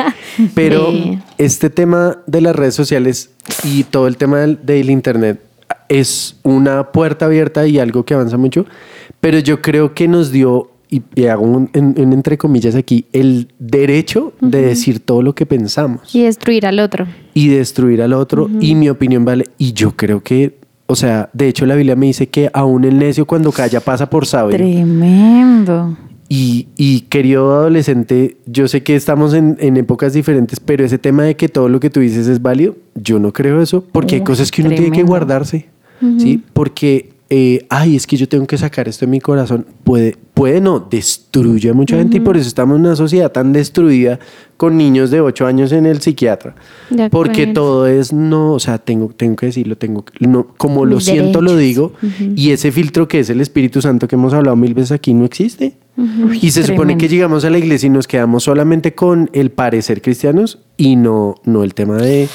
Pero 0.54 0.90
Sí. 0.90 1.18
este 1.38 1.70
tema 1.70 2.18
de 2.26 2.40
las 2.40 2.56
redes 2.56 2.74
sociales 2.74 3.30
y 3.64 3.84
todo 3.84 4.06
el 4.06 4.16
tema 4.16 4.38
del, 4.40 4.58
del 4.64 4.90
internet 4.90 5.40
es 5.88 6.36
una 6.42 6.90
puerta 6.92 7.26
abierta 7.26 7.66
y 7.66 7.78
algo 7.78 8.04
que 8.04 8.14
avanza 8.14 8.36
mucho. 8.36 8.66
Pero 9.20 9.38
yo 9.38 9.60
creo 9.62 9.94
que 9.94 10.08
nos 10.08 10.32
dio, 10.32 10.69
y, 10.90 11.02
y 11.14 11.26
hago 11.26 11.42
un, 11.44 11.70
en- 11.72 11.94
entre 12.12 12.36
comillas 12.36 12.74
aquí, 12.74 13.04
el 13.12 13.48
derecho 13.58 14.32
de 14.40 14.62
decir 14.62 15.00
todo 15.00 15.22
lo 15.22 15.34
que 15.34 15.46
pensamos. 15.46 16.14
Y 16.14 16.22
destruir 16.24 16.66
al 16.66 16.78
otro. 16.80 17.06
y 17.34 17.48
destruir 17.48 18.02
al 18.02 18.12
otro 18.12 18.50
y 18.60 18.74
mi 18.74 18.88
opinión 18.88 19.24
vale. 19.24 19.44
Y 19.58 19.72
yo 19.72 19.96
creo 19.96 20.20
que 20.22 20.58
o 20.86 20.96
sea 20.96 21.30
de 21.32 21.46
hecho 21.46 21.66
la 21.66 21.76
Biblia 21.76 21.94
me 21.94 22.06
dice 22.06 22.26
que 22.28 22.50
aún 22.52 22.84
el 22.84 22.98
necio 22.98 23.24
cuando 23.24 23.52
calla 23.52 23.78
pasa 23.80 24.10
por 24.10 24.26
sabio. 24.26 24.56
Tremendo. 24.56 25.96
y, 26.28 26.68
y 26.76 27.02
querido 27.02 27.52
adolescente 27.52 28.36
yo 28.46 28.66
sé 28.68 28.82
que 28.82 28.96
estamos 28.96 29.34
en, 29.34 29.56
en 29.60 29.76
épocas 29.76 30.12
diferentes 30.12 30.58
pero 30.60 30.84
ese 30.84 30.98
tema 30.98 31.22
de 31.24 31.36
que 31.36 31.48
todo 31.48 31.68
lo 31.68 31.80
que 31.80 31.90
tú 31.90 32.00
dices 32.00 32.26
es 32.26 32.42
válido 32.42 32.76
yo 32.94 33.18
no 33.18 33.32
creo 33.32 33.60
eso 33.62 33.84
porque 33.92 34.16
hay 34.16 34.20
cosas 34.22 34.50
que 34.50 34.62
uno 34.62 34.70
tiene 34.70 34.90
que 34.90 35.02
guardarse 35.02 35.66
sí 36.18 36.42
porque 36.52 37.09
eh, 37.32 37.64
ay 37.70 37.94
es 37.94 38.06
que 38.08 38.16
yo 38.16 38.28
tengo 38.28 38.44
que 38.46 38.58
sacar 38.58 38.88
esto 38.88 39.06
de 39.06 39.10
mi 39.10 39.20
corazón 39.20 39.64
puede 39.84 40.16
puede 40.34 40.60
no 40.60 40.80
destruye 40.80 41.70
a 41.70 41.74
mucha 41.74 41.96
gente 41.96 42.16
y 42.16 42.20
por 42.20 42.36
eso 42.36 42.48
estamos 42.48 42.76
en 42.76 42.86
una 42.86 42.96
sociedad 42.96 43.30
tan 43.30 43.52
destruida 43.52 44.18
con 44.56 44.76
niños 44.76 45.10
de 45.12 45.20
8 45.20 45.46
años 45.46 45.70
en 45.72 45.86
el 45.86 46.00
psiquiatra 46.00 46.54
porque 47.10 47.46
todo 47.54 47.86
es 47.86 48.12
no, 48.12 48.52
o 48.54 48.58
sea, 48.58 48.78
tengo, 48.78 49.08
tengo 49.16 49.36
que 49.36 49.46
decirlo, 49.46 49.76
tengo 49.76 50.04
que- 50.04 50.26
no, 50.26 50.48
como 50.56 50.84
lo 50.84 50.96
Mis 50.96 51.04
siento, 51.04 51.40
lo 51.40 51.54
derechos. 51.54 51.92
digo, 52.00 52.32
y 52.36 52.50
ese 52.50 52.72
filtro 52.72 53.06
que 53.06 53.20
es 53.20 53.30
el 53.30 53.40
Espíritu 53.40 53.80
Santo 53.80 54.08
que 54.08 54.16
hemos 54.16 54.32
hablado 54.34 54.56
mil 54.56 54.74
veces 54.74 54.92
aquí 54.92 55.14
no 55.14 55.24
existe. 55.24 55.74
y 56.40 56.50
se 56.50 56.62
supone 56.64 56.96
que 56.98 57.08
llegamos 57.08 57.44
a 57.44 57.50
la 57.50 57.58
iglesia 57.58 57.86
y 57.86 57.90
nos 57.90 58.08
quedamos 58.08 58.42
solamente 58.44 58.94
con 58.94 59.30
el 59.34 59.50
parecer 59.50 60.02
cristianos 60.02 60.58
y 60.76 60.96
no, 60.96 61.34
no 61.44 61.62
el 61.62 61.74
tema 61.74 61.96
de, 61.98 62.28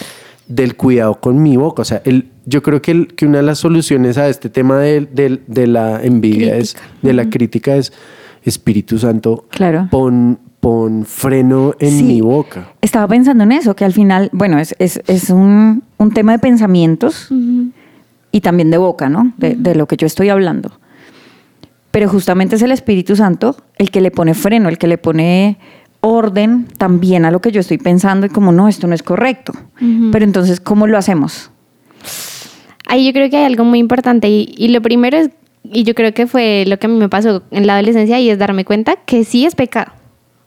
del 0.48 0.76
cuidado 0.76 1.16
con 1.20 1.42
mi 1.42 1.58
boca. 1.58 1.82
O 1.82 1.86
sea, 1.86 2.02
el, 2.06 2.30
yo 2.46 2.62
creo 2.64 2.82
que, 2.82 2.92
el- 2.92 3.08
que 3.16 3.26
una 3.26 3.38
de 3.40 3.44
las 3.44 3.60
soluciones 3.60 4.18
a 4.18 4.28
este 4.30 4.50
tema 4.50 4.78
de, 4.80 5.02
de- 5.02 5.42
de 5.48 5.68
la 5.68 6.02
envidia, 6.04 6.56
es, 6.58 6.76
de 7.02 7.14
la 7.14 7.30
crítica 7.30 7.76
es 7.76 7.92
Espíritu 8.44 8.98
Santo, 9.00 9.46
Claro. 9.50 9.88
pon, 9.92 10.38
pon 10.60 11.06
freno 11.06 11.74
en 11.80 11.92
Sí. 11.92 12.04
mi 12.04 12.22
boca. 12.22 12.72
Estaba 12.82 13.08
pensando 13.08 13.44
en 13.44 13.52
eso, 13.52 13.76
que 13.76 13.86
al 13.86 13.94
final, 13.94 14.30
bueno, 14.34 14.60
es, 14.60 14.76
es, 14.80 15.02
es 15.08 15.30
un, 15.30 15.84
un 15.98 16.12
tema 16.12 16.34
de 16.34 16.40
pensamientos 16.40 17.30
y 18.32 18.42
también 18.42 18.70
de 18.72 18.78
boca, 18.78 19.10
¿no? 19.10 19.34
De, 19.38 19.56
de 19.56 19.74
lo 19.76 19.88
que 19.88 19.98
yo 19.98 20.06
estoy 20.06 20.30
hablando. 20.30 20.72
Pero 21.92 22.10
justamente 22.10 22.58
es 22.58 22.62
el 22.62 22.72
Espíritu 22.72 23.16
Santo 23.16 23.56
el 23.78 23.90
que 23.90 24.02
le 24.02 24.12
pone 24.12 24.34
freno, 24.34 24.68
el 24.70 24.78
que 24.78 24.88
le 24.88 24.98
pone 24.98 25.58
orden 26.02 26.68
también 26.78 27.26
a 27.26 27.32
lo 27.32 27.40
que 27.42 27.52
yo 27.52 27.62
estoy 27.62 27.78
pensando 27.80 28.28
y 28.28 28.30
como, 28.30 28.52
no, 28.52 28.68
esto 28.68 28.86
no 28.86 28.94
es 28.94 29.02
correcto. 29.02 29.54
Pero 30.12 30.24
entonces, 30.26 30.60
¿cómo 30.60 30.86
lo 30.88 30.98
hacemos? 30.98 31.50
Ahí 32.86 33.06
yo 33.06 33.14
creo 33.14 33.30
que 33.30 33.38
hay 33.38 33.46
algo 33.46 33.64
muy 33.64 33.80
importante 33.80 34.30
y, 34.30 34.54
y 34.58 34.68
lo 34.70 34.82
primero 34.82 35.18
es, 35.18 35.30
y 35.64 35.84
yo 35.84 35.96
creo 35.96 36.14
que 36.14 36.28
fue 36.28 36.66
lo 36.68 36.78
que 36.78 36.88
a 36.88 36.90
mí 36.90 36.98
me 36.98 37.10
pasó 37.10 37.44
en 37.52 37.68
la 37.68 37.74
adolescencia 37.74 38.20
y 38.20 38.30
es 38.30 38.38
darme 38.38 38.66
cuenta 38.66 38.96
que 39.06 39.24
sí 39.24 39.46
es 39.46 39.56
pecado. 39.56 39.92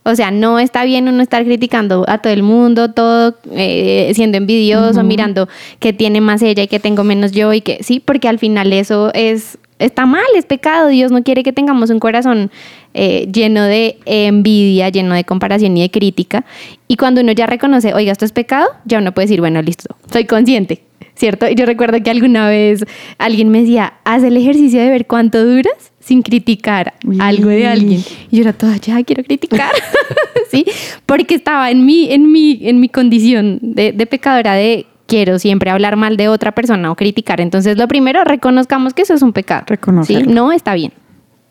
O 0.05 0.15
sea, 0.15 0.31
no 0.31 0.59
está 0.59 0.85
bien 0.85 1.07
uno 1.07 1.23
estar 1.23 1.45
criticando 1.45 2.07
a 2.09 2.17
todo 2.19 2.33
el 2.33 2.43
mundo, 2.43 2.93
todo 2.93 3.37
eh, 3.53 4.11
siendo 4.15 4.39
envidioso, 4.39 5.03
mirando 5.03 5.49
que 5.81 5.93
tiene 5.93 6.23
más 6.23 6.41
ella 6.41 6.63
y 6.63 6.67
que 6.69 6.81
tengo 6.81 7.05
menos 7.05 7.33
yo 7.33 7.53
y 7.53 7.61
que 7.61 7.83
sí, 7.83 8.01
porque 8.01 8.27
al 8.27 8.39
final 8.39 8.73
eso 8.73 9.11
es 9.13 9.59
está 9.79 10.07
mal, 10.07 10.25
es 10.35 10.47
pecado. 10.47 10.89
Dios 10.89 11.13
no 11.13 11.23
quiere 11.23 11.43
que 11.43 11.53
tengamos 11.53 11.91
un 11.91 12.01
corazón 12.01 12.51
eh, 12.95 13.29
lleno 13.31 13.65
de 13.65 13.99
envidia, 14.07 14.89
lleno 14.89 15.15
de 15.15 15.25
comparación 15.25 15.77
y 15.77 15.83
de 15.83 15.91
crítica. 15.91 16.47
Y 16.87 16.97
cuando 16.97 17.21
uno 17.21 17.33
ya 17.33 17.47
reconoce, 17.47 17.93
oiga, 17.93 18.13
esto 18.13 18.25
es 18.25 18.33
pecado, 18.33 18.69
ya 18.87 18.99
uno 18.99 19.13
puede 19.13 19.27
decir, 19.27 19.41
bueno, 19.41 19.61
listo, 19.61 19.95
soy 20.11 20.25
consciente, 20.25 20.83
¿cierto? 21.19 21.49
Y 21.49 21.55
yo 21.57 21.67
recuerdo 21.67 22.01
que 22.03 22.11
alguna 22.11 22.49
vez 22.49 22.85
alguien 23.19 23.49
me 23.49 23.61
decía, 23.61 23.95
haz 24.05 24.23
el 24.23 24.37
ejercicio 24.37 24.81
de 24.81 24.89
ver 24.89 25.07
cuánto 25.07 25.45
duras 25.45 25.93
sin 25.99 26.23
criticar 26.23 26.95
Uy. 27.05 27.19
algo 27.21 27.49
de 27.49 27.67
alguien. 27.67 28.03
Y 28.31 28.37
yo 28.37 28.43
era 28.43 28.53
toda, 28.53 28.77
ya 28.77 29.03
quiero 29.03 29.25
criticar, 29.25 29.73
¿sí? 30.51 30.65
Porque 31.05 31.35
estaba 31.35 31.71
en 31.71 31.85
mi, 31.85 32.11
en 32.13 32.31
mi, 32.31 32.61
en 32.63 32.81
mi 32.81 32.89
condición 32.89 33.59
de, 33.61 33.93
de 33.93 34.07
pecadora 34.07 34.55
de 34.55 34.87
quiero 35.07 35.39
siempre 35.39 35.71
hablar 35.71 35.97
mal 35.97 36.17
de 36.17 36.29
otra 36.29 36.53
persona 36.53 36.91
o 36.93 36.95
criticar. 36.95 37.41
Entonces, 37.41 37.77
lo 37.77 37.89
primero, 37.89 38.23
reconozcamos 38.25 38.95
que 38.95 39.03
eso 39.03 39.15
es 39.15 39.23
un 39.23 39.33
pecado. 39.33 39.65
Reconocerlo. 39.67 40.25
¿sí? 40.25 40.33
No 40.33 40.53
está 40.53 40.75
bien. 40.75 40.93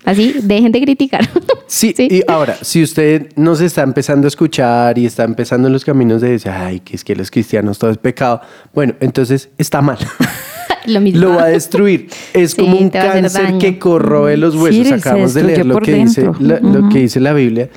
Así, 0.07 0.35
dejen 0.41 0.71
de 0.71 0.81
criticar. 0.81 1.29
Sí, 1.69 1.93
y 1.97 2.21
ahora, 2.29 2.55
si 2.61 2.81
usted 2.81 3.27
nos 3.35 3.59
está 3.59 3.83
empezando 3.83 4.25
a 4.25 4.29
escuchar 4.29 4.97
y 4.97 5.05
está 5.05 5.25
empezando 5.25 5.67
en 5.67 5.73
los 5.73 5.83
caminos 5.83 6.21
de 6.21 6.29
decir, 6.29 6.49
ay, 6.49 6.79
que 6.79 6.95
es 6.95 7.03
que 7.03 7.13
los 7.13 7.29
cristianos 7.29 7.77
todo 7.77 7.91
es 7.91 7.97
pecado, 7.97 8.39
bueno, 8.73 8.93
entonces 9.01 9.49
está 9.57 9.81
mal. 9.81 9.97
lo 10.85 11.01
mismo. 11.01 11.19
Lo 11.19 11.29
va 11.35 11.43
a 11.43 11.47
destruir. 11.47 12.07
Es 12.33 12.51
Sí, 12.51 12.61
como 12.61 12.77
un 12.77 12.89
cáncer 12.89 13.57
que 13.57 13.77
corroe 13.77 14.37
los 14.37 14.55
huesos. 14.55 14.87
se 14.87 14.93
Acabamos 14.93 15.33
de 15.33 15.43
leer 15.43 15.65
lo 15.65 15.73
por 15.73 15.83
que, 15.83 15.95
dice, 15.95 16.21
dentro. 16.21 16.41
la, 16.41 16.61
lo 16.61 16.87
que 16.87 16.99
dice 16.99 17.19
la 17.19 17.33
Biblia. 17.33 17.69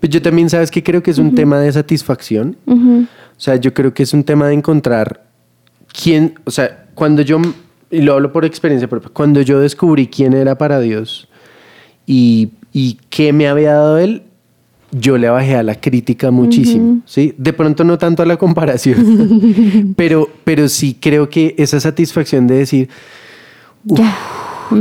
Pues 0.00 0.10
yo 0.10 0.20
también, 0.20 0.50
¿sabes 0.50 0.72
que 0.72 0.82
Creo 0.82 1.04
que 1.04 1.12
es 1.12 1.18
un 1.18 1.32
tema 1.36 1.60
de 1.60 1.70
satisfacción. 1.70 2.56
O 2.66 3.06
sea, 3.36 3.54
yo 3.54 3.72
creo 3.74 3.94
que 3.94 4.02
es 4.02 4.12
un 4.12 4.24
tema 4.24 4.48
de 4.48 4.54
encontrar 4.54 5.22
quién, 6.02 6.34
o 6.44 6.50
sea, 6.50 6.86
cuando 6.96 7.22
yo, 7.22 7.40
y 7.92 8.00
lo 8.00 8.14
hablo 8.14 8.32
por 8.32 8.44
experiencia 8.44 8.88
propia, 8.88 9.10
cuando 9.12 9.40
yo 9.40 9.60
descubrí 9.60 10.08
quién 10.08 10.32
era 10.32 10.58
para 10.58 10.80
Dios 10.80 11.28
y, 12.06 12.50
y 12.72 12.98
qué 13.10 13.32
me 13.32 13.48
había 13.48 13.72
dado 13.74 13.98
Él, 13.98 14.22
yo 14.92 15.18
le 15.18 15.28
bajé 15.28 15.56
a 15.56 15.62
la 15.62 15.74
crítica 15.74 16.30
muchísimo, 16.30 17.00
¿sí? 17.04 17.34
De 17.36 17.52
pronto 17.52 17.84
no 17.84 17.98
tanto 17.98 18.22
a 18.22 18.26
la 18.26 18.36
comparación, 18.36 19.92
pero, 19.96 20.28
pero 20.44 20.68
sí 20.68 20.96
creo 21.00 21.28
que 21.28 21.54
esa 21.58 21.80
satisfacción 21.80 22.46
de 22.46 22.54
decir, 22.58 22.88
"Uf, 23.86 24.00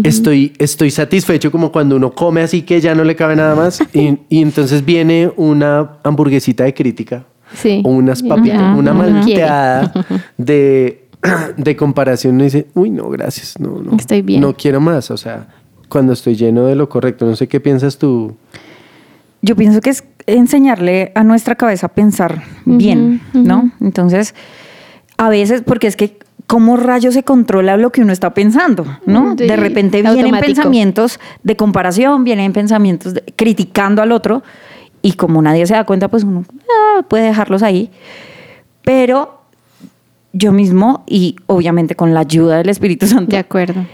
estoy, 0.04 0.54
estoy 0.58 0.92
satisfecho 0.92 1.52
como 1.52 1.72
cuando 1.72 1.96
uno 1.96 2.12
come 2.14 2.42
así 2.42 2.62
que 2.62 2.80
ya 2.82 2.96
no 2.96 3.04
le 3.04 3.16
cabe 3.16 3.36
nada 3.36 3.56
más 3.56 3.82
y, 3.94 4.18
y 4.30 4.42
entonces 4.42 4.86
viene 4.86 5.32
una 5.36 5.98
hamburguesita 6.04 6.64
de 6.64 6.74
crítica 6.74 7.26
Sí. 7.54 7.82
o 7.86 7.90
unas 7.90 8.24
papitas, 8.24 8.60
Ya, 8.60 8.76
una 8.76 8.94
malteada 8.94 9.92
de, 10.38 11.04
de 11.58 11.76
comparación. 11.76 12.36
Uno 12.36 12.44
dice, 12.44 12.68
uy, 12.74 12.90
no, 12.90 13.08
gracias, 13.10 13.60
no, 13.60 13.80
no. 13.82 13.96
Estoy 13.98 14.22
bien. 14.24 14.42
No 14.42 14.54
quiero 14.56 14.82
más, 14.82 15.12
o 15.12 15.18
sea, 15.18 15.48
cuando 15.89 16.13
estoy 16.13 16.36
lleno 16.36 16.65
de 16.65 16.76
lo 16.76 16.89
correcto. 16.89 17.26
No 17.26 17.36
sé 17.36 17.48
qué 17.48 17.60
piensas 17.60 17.98
tú. 17.98 18.36
Yo 19.41 19.56
pienso 19.56 19.82
que 19.82 19.91
es 19.91 20.04
enseñarle 20.28 21.12
a 21.15 21.24
nuestra 21.24 21.56
cabeza 21.56 21.88
a 21.88 21.89
pensar 21.89 22.41
bien, 22.65 23.21
¿no? 23.34 23.71
Entonces, 23.80 24.34
a 25.17 25.30
veces, 25.30 25.62
porque 25.62 25.86
es 25.88 25.95
que, 25.95 26.17
¿cómo 26.48 26.78
rayos 26.78 27.13
se 27.13 27.24
controla 27.24 27.78
lo 27.78 27.91
que 27.91 28.02
uno 28.02 28.12
está 28.12 28.34
pensando, 28.34 28.86
no? 29.06 29.36
Sí, 29.38 29.45
de 29.48 29.56
repente 29.56 30.02
vienen 30.02 30.26
automático. 30.26 30.48
pensamientos 30.48 31.19
de 31.43 31.56
comparación, 31.56 32.24
vienen 32.24 32.54
pensamientos 32.54 33.13
de- 33.13 33.24
criticando 33.36 34.02
al 34.02 34.12
otro, 34.12 34.41
y 35.04 35.13
como 35.13 35.41
nadie 35.43 35.67
se 35.67 35.76
da 35.76 35.84
cuenta, 35.86 36.08
pues 36.08 36.24
uno 36.24 36.43
ah, 36.98 37.04
puede 37.08 37.26
dejarlos 37.26 37.62
ahí. 37.62 37.91
Pero 38.82 39.41
yo 40.34 40.52
mismo, 40.52 41.04
y 41.08 41.36
obviamente 41.45 41.95
con 41.95 42.13
la 42.15 42.21
ayuda 42.21 42.58
del 42.58 42.69
Espíritu 42.69 43.06
Santo, 43.08 43.30
De 43.32 43.38
acuerdo. 43.38 43.86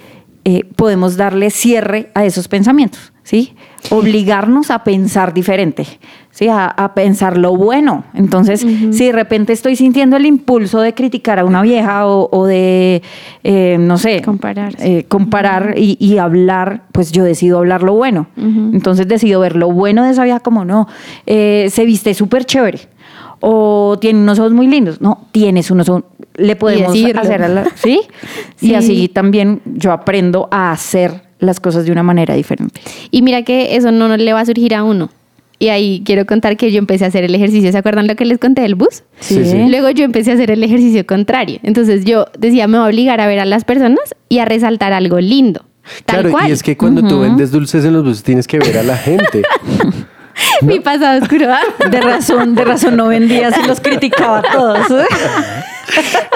Eh, 0.45 0.63
podemos 0.75 1.17
darle 1.17 1.49
cierre 1.51 2.09
a 2.15 2.25
esos 2.25 2.47
pensamientos, 2.47 3.13
¿sí? 3.23 3.53
Obligarnos 3.89 4.71
a 4.71 4.83
pensar 4.83 5.33
diferente, 5.33 5.85
¿sí? 6.31 6.47
A, 6.47 6.65
a 6.65 6.93
pensar 6.93 7.37
lo 7.37 7.55
bueno. 7.55 8.03
Entonces, 8.13 8.61
si 8.91 9.05
de 9.05 9.11
repente 9.11 9.53
estoy 9.53 9.75
sintiendo 9.75 10.17
el 10.17 10.25
impulso 10.25 10.81
de 10.81 10.93
criticar 10.93 11.37
a 11.39 11.45
una 11.45 11.61
vieja 11.61 12.07
o, 12.07 12.29
o 12.31 12.45
de, 12.45 13.01
eh, 13.43 13.77
no 13.79 13.97
sé, 13.97 14.21
Compararse. 14.21 14.99
eh, 14.99 15.05
comparar 15.05 15.75
y, 15.77 15.97
y 15.99 16.17
hablar, 16.17 16.83
pues 16.91 17.11
yo 17.11 17.23
decido 17.23 17.59
hablar 17.59 17.83
lo 17.83 17.93
bueno. 17.93 18.27
Entonces 18.37 19.07
decido 19.07 19.39
ver 19.41 19.55
lo 19.55 19.71
bueno 19.71 20.03
de 20.03 20.11
esa 20.11 20.23
vieja 20.23 20.39
como 20.39 20.65
no, 20.65 20.87
eh, 21.27 21.67
se 21.71 21.85
viste 21.85 22.13
súper 22.13 22.45
chévere. 22.45 22.79
O 23.41 23.97
tiene 23.99 24.19
unos 24.19 24.39
ojos 24.39 24.53
muy 24.53 24.67
lindos. 24.67 25.01
No, 25.01 25.27
tienes 25.31 25.69
unos 25.71 25.89
ojos. 25.89 26.03
Le 26.35 26.55
podemos 26.55 26.91
hacer 26.91 27.43
a 27.43 27.47
la- 27.47 27.65
¿sí? 27.75 28.01
Sí. 28.55 28.71
Y 28.71 28.75
así 28.75 29.07
también 29.07 29.61
yo 29.65 29.91
aprendo 29.91 30.47
a 30.51 30.71
hacer 30.71 31.23
las 31.39 31.59
cosas 31.59 31.85
de 31.85 31.91
una 31.91 32.03
manera 32.03 32.35
diferente. 32.35 32.79
Y 33.09 33.21
mira 33.23 33.41
que 33.41 33.75
eso 33.75 33.91
no 33.91 34.15
le 34.15 34.31
va 34.33 34.41
a 34.41 34.45
surgir 34.45 34.75
a 34.75 34.83
uno. 34.83 35.09
Y 35.57 35.69
ahí 35.69 36.01
quiero 36.05 36.25
contar 36.25 36.57
que 36.57 36.71
yo 36.71 36.79
empecé 36.79 37.05
a 37.05 37.07
hacer 37.09 37.23
el 37.23 37.35
ejercicio. 37.35 37.71
¿Se 37.71 37.77
acuerdan 37.77 38.07
lo 38.07 38.15
que 38.15 38.25
les 38.25 38.39
conté 38.39 38.61
del 38.61 38.73
bus? 38.75 39.03
Sí, 39.19 39.43
sí. 39.45 39.65
Luego 39.69 39.91
yo 39.91 40.03
empecé 40.05 40.31
a 40.31 40.33
hacer 40.33 40.49
el 40.49 40.63
ejercicio 40.63 41.05
contrario. 41.05 41.59
Entonces 41.61 42.03
yo 42.05 42.25
decía, 42.37 42.67
me 42.67 42.77
voy 42.79 42.85
a 42.87 42.89
obligar 42.89 43.21
a 43.21 43.27
ver 43.27 43.39
a 43.39 43.45
las 43.45 43.63
personas 43.63 44.15
y 44.27 44.39
a 44.39 44.45
resaltar 44.45 44.91
algo 44.93 45.19
lindo. 45.19 45.63
Tal 46.05 46.21
claro, 46.21 46.31
cual. 46.31 46.49
y 46.49 46.51
es 46.51 46.63
que 46.63 46.77
cuando 46.77 47.03
tú 47.07 47.19
vendes 47.19 47.51
dulces 47.51 47.83
en 47.85 47.93
los 47.93 48.03
buses 48.03 48.23
tienes 48.23 48.47
que 48.47 48.59
ver 48.59 48.77
a 48.77 48.83
la 48.83 48.97
gente. 48.97 49.41
Mi 50.61 50.79
pasado 50.79 51.21
oscuro. 51.21 51.47
De 51.89 52.01
razón, 52.01 52.55
de 52.55 52.65
razón 52.65 52.95
no 52.97 53.07
vendía 53.07 53.51
si 53.51 53.65
los 53.67 53.79
criticaba 53.79 54.39
a 54.39 54.41
todos. 54.43 55.05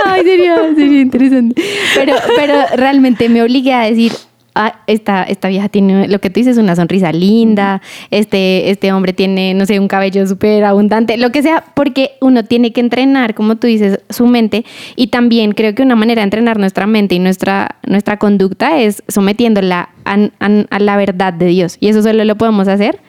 Ay, 0.06 0.24
sería, 0.24 0.58
sería 0.76 1.02
interesante. 1.02 1.62
Pero, 1.96 2.14
pero 2.36 2.56
realmente 2.76 3.30
me 3.30 3.42
obligué 3.42 3.74
a 3.74 3.82
decir, 3.82 4.12
ah, 4.54 4.82
esta, 4.88 5.24
esta 5.24 5.48
vieja 5.48 5.70
tiene, 5.70 6.08
lo 6.08 6.20
que 6.20 6.30
tú 6.30 6.40
dices, 6.40 6.58
una 6.58 6.76
sonrisa 6.76 7.12
linda, 7.12 7.82
este, 8.12 8.70
este 8.70 8.92
hombre 8.92 9.14
tiene, 9.14 9.54
no 9.54 9.66
sé, 9.66 9.80
un 9.80 9.88
cabello 9.88 10.26
súper 10.28 10.64
abundante, 10.66 11.18
lo 11.18 11.32
que 11.32 11.42
sea, 11.42 11.64
porque 11.74 12.12
uno 12.22 12.44
tiene 12.44 12.74
que 12.74 12.82
entrenar, 12.82 13.34
como 13.34 13.56
tú 13.56 13.68
dices, 13.68 14.00
su 14.10 14.28
mente. 14.28 14.66
Y 14.96 15.08
también 15.08 15.54
creo 15.54 15.74
que 15.74 15.84
una 15.84 15.96
manera 15.96 16.22
de 16.22 16.26
entrenar 16.26 16.60
nuestra 16.60 16.86
mente 16.88 17.16
y 17.16 17.20
nuestra, 17.20 17.76
nuestra 17.88 18.18
conducta 18.18 18.80
es 18.80 19.04
sometiéndola 19.08 19.90
a, 20.04 20.14
a- 20.40 20.66
a 20.70 20.80
la 20.80 20.98
verdad 20.98 21.34
de 21.34 21.46
Dios. 21.48 21.78
Y 21.80 21.88
eso 21.90 22.02
solo 22.02 22.24
lo 22.26 22.36
podemos 22.36 22.68
hacer 22.68 23.00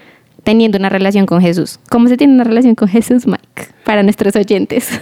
teniendo 0.47 0.79
una 0.79 0.89
relación 0.89 1.27
con 1.27 1.41
Jesús. 1.43 1.81
¿Cómo 1.91 2.07
se 2.09 2.17
tiene 2.17 2.33
una 2.33 2.45
relación 2.45 2.77
con 2.77 2.87
Jesús, 2.89 3.27
Mike? 3.27 3.69
Para 3.85 4.03
nuestros 4.03 4.35
oyentes. 4.37 4.89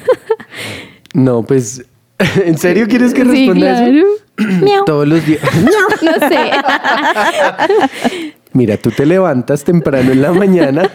No, 1.14 1.44
pues, 1.44 1.84
¿en 2.44 2.58
serio 2.58 2.86
quieres 2.88 3.14
que 3.14 3.22
Sí, 3.22 3.28
responda 3.46 3.76
claro. 3.76 4.02
eso? 4.38 4.84
Todos 4.84 5.06
los 5.06 5.24
días. 5.24 5.40
No 6.02 6.28
sé. 6.28 6.50
Mira, 8.52 8.76
tú 8.76 8.90
te 8.90 9.06
levantas 9.06 9.64
temprano 9.64 10.12
en 10.12 10.22
la 10.22 10.32
mañana, 10.32 10.90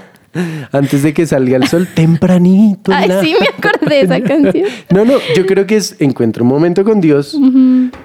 antes 0.72 1.04
de 1.04 1.14
que 1.14 1.26
salga 1.26 1.58
el 1.58 1.68
sol, 1.68 1.88
tempranito. 1.94 2.92
Ay, 2.94 3.08
la- 3.08 3.22
sí, 3.22 3.36
me 3.40 3.48
acordé 3.48 3.96
de 3.96 4.02
esa 4.02 4.22
canción. 4.22 4.66
No, 4.90 5.06
no, 5.06 5.14
yo 5.36 5.46
creo 5.46 5.66
que 5.66 5.78
es 5.78 5.96
encuentra 6.00 6.44
un 6.44 6.50
momento 6.50 6.84
con 6.84 7.00
Dios, 7.02 7.38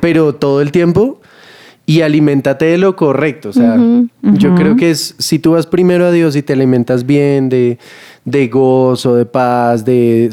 pero 0.00 0.34
todo 0.34 0.60
el 0.60 0.70
tiempo 0.72 1.20
y 1.86 2.00
aliméntate 2.00 2.64
de 2.64 2.78
lo 2.78 2.96
correcto. 2.96 3.50
O 3.50 3.52
sea, 3.52 3.76
yo 4.22 4.54
creo 4.54 4.76
que 4.76 4.90
es 4.90 5.14
si 5.18 5.38
tú 5.38 5.52
vas 5.52 5.66
primero 5.66 6.06
a 6.06 6.10
Dios 6.10 6.34
y 6.36 6.42
te 6.42 6.52
alimentas 6.54 7.04
bien 7.04 7.48
de, 7.48 7.78
de 8.24 8.48
gozo, 8.48 9.14
de 9.16 9.26
paz, 9.26 9.84
de 9.84 10.30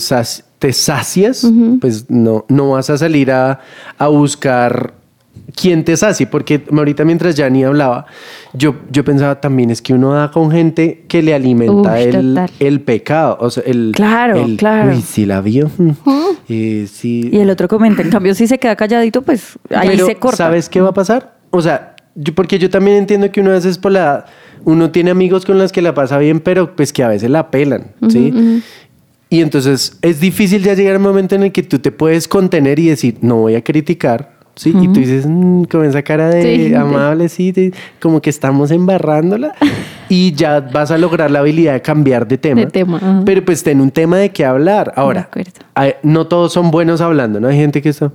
te 0.59 0.73
sacias, 0.73 1.45
pues 1.81 2.09
no, 2.09 2.45
no 2.47 2.71
vas 2.71 2.89
a 2.89 2.97
salir 2.97 3.31
a, 3.31 3.59
a 3.97 4.07
buscar 4.07 4.93
quién 5.55 5.83
te 5.83 5.97
sacie, 5.97 6.27
porque 6.27 6.63
ahorita 6.71 7.03
mientras 7.03 7.35
Jani 7.35 7.63
hablaba, 7.65 8.05
yo, 8.53 8.75
yo 8.91 9.03
pensaba 9.03 9.41
también 9.41 9.71
es 9.71 9.81
que 9.81 9.93
uno 9.93 10.13
da 10.13 10.31
con 10.31 10.51
gente 10.51 11.03
que 11.07 11.21
le 11.21 11.33
alimenta 11.33 11.91
Uf, 11.93 11.97
el, 11.97 12.39
el 12.59 12.81
pecado, 12.81 13.37
o 13.41 13.49
sea, 13.49 13.63
el... 13.65 13.91
Claro, 13.93 14.45
el- 14.45 14.55
claro. 14.55 14.91
Uy, 14.95 15.01
sí 15.01 15.25
la 15.25 15.41
vio. 15.41 15.69
Eh, 16.47 16.87
sí. 16.91 17.29
Y 17.33 17.39
el 17.39 17.49
otro 17.49 17.67
comenta, 17.67 18.01
en 18.01 18.09
cambio, 18.09 18.35
si 18.35 18.47
se 18.47 18.59
queda 18.59 18.75
calladito, 18.75 19.21
pues 19.23 19.57
ahí 19.73 19.89
Pero, 19.89 20.05
se 20.05 20.15
corta. 20.15 20.37
¿sabes 20.37 20.69
qué 20.69 20.79
va 20.79 20.89
a 20.89 20.93
pasar? 20.93 21.40
O 21.51 21.61
sea, 21.61 21.95
yo- 22.15 22.33
porque 22.35 22.57
yo 22.59 22.69
también 22.69 22.97
entiendo 22.97 23.31
que 23.31 23.41
uno 23.41 23.51
a 23.51 23.53
veces 23.53 23.77
por 23.77 23.91
la... 23.91 24.25
Uno 24.63 24.91
tiene 24.91 25.09
amigos 25.11 25.45
con 25.45 25.57
los 25.57 25.71
que 25.71 25.81
la 25.81 25.93
pasa 25.93 26.17
bien, 26.19 26.39
pero 26.39 26.75
pues 26.75 26.93
que 26.93 27.03
a 27.03 27.07
veces 27.07 27.29
la 27.31 27.49
pelan, 27.49 27.87
¿sí? 28.09 28.61
Y 29.29 29.41
entonces 29.41 29.97
es 30.03 30.19
difícil 30.19 30.61
ya 30.61 30.73
llegar 30.75 30.93
al 30.95 31.01
momento 31.01 31.33
en 31.35 31.43
el 31.43 31.51
que 31.51 31.63
tú 31.63 31.79
te 31.79 31.91
puedes 31.91 32.27
contener 32.27 32.77
y 32.79 32.87
decir, 32.89 33.17
no 33.21 33.37
voy 33.37 33.55
a 33.55 33.63
criticar, 33.63 34.33
¿sí? 34.55 34.69
Y 34.79 34.87
tú 34.89 34.99
dices, 34.99 35.25
"Mm", 35.25 35.63
con 35.63 35.83
esa 35.85 36.03
cara 36.03 36.27
de 36.29 36.67
Sí. 36.67 36.75
amable, 36.75 37.27
sí, 37.29 37.51
de- 37.51 37.73
como 37.99 38.21
que 38.21 38.29
estamos 38.29 38.69
embarrándola 38.69 39.53
y 40.09 40.33
ya 40.33 40.59
vas 40.59 40.91
a 40.91 40.97
lograr 40.99 41.31
la 41.31 41.39
habilidad 41.39 41.73
de 41.73 41.81
cambiar 41.81 42.27
de 42.27 42.37
tema. 42.37 42.61
De 42.61 42.67
tema. 42.67 43.23
Pero 43.25 43.43
pues 43.43 43.63
ten 43.63 43.81
un 43.81 43.89
tema 43.89 44.17
de 44.17 44.29
qué 44.29 44.45
hablar. 44.45 44.93
Ahora, 44.95 45.29
no 46.03 46.27
todos 46.27 46.53
son 46.53 46.69
buenos 46.69 47.01
hablando, 47.01 47.39
¿no? 47.39 47.47
Hay 47.47 47.57
gente 47.57 47.81
que 47.81 47.89
está... 47.89 48.11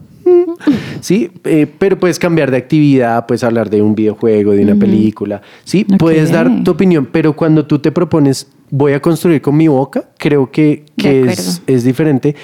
Sí, 1.01 1.31
eh, 1.45 1.67
pero 1.79 1.99
puedes 1.99 2.19
cambiar 2.19 2.51
de 2.51 2.57
actividad, 2.57 3.27
puedes 3.27 3.45
hablar 3.45 3.71
de 3.71 3.83
un 3.83 3.95
videojuego, 3.95 4.53
de 4.53 4.63
una 4.63 4.75
película, 4.75 5.43
sí, 5.65 5.85
puedes 5.85 6.31
dar 6.33 6.65
tu 6.65 6.71
opinión, 6.73 7.09
pero 7.11 7.35
cuando 7.35 7.67
tú 7.67 7.79
te 7.79 7.93
propones, 7.93 8.49
voy 8.71 8.95
a 8.95 9.01
construir 9.01 9.41
con 9.41 9.57
mi 9.57 9.69
boca, 9.69 10.05
creo 10.19 10.51
que, 10.51 10.85
que 10.97 11.23
es, 11.23 11.63
es 11.67 11.85
diferente. 11.85 12.35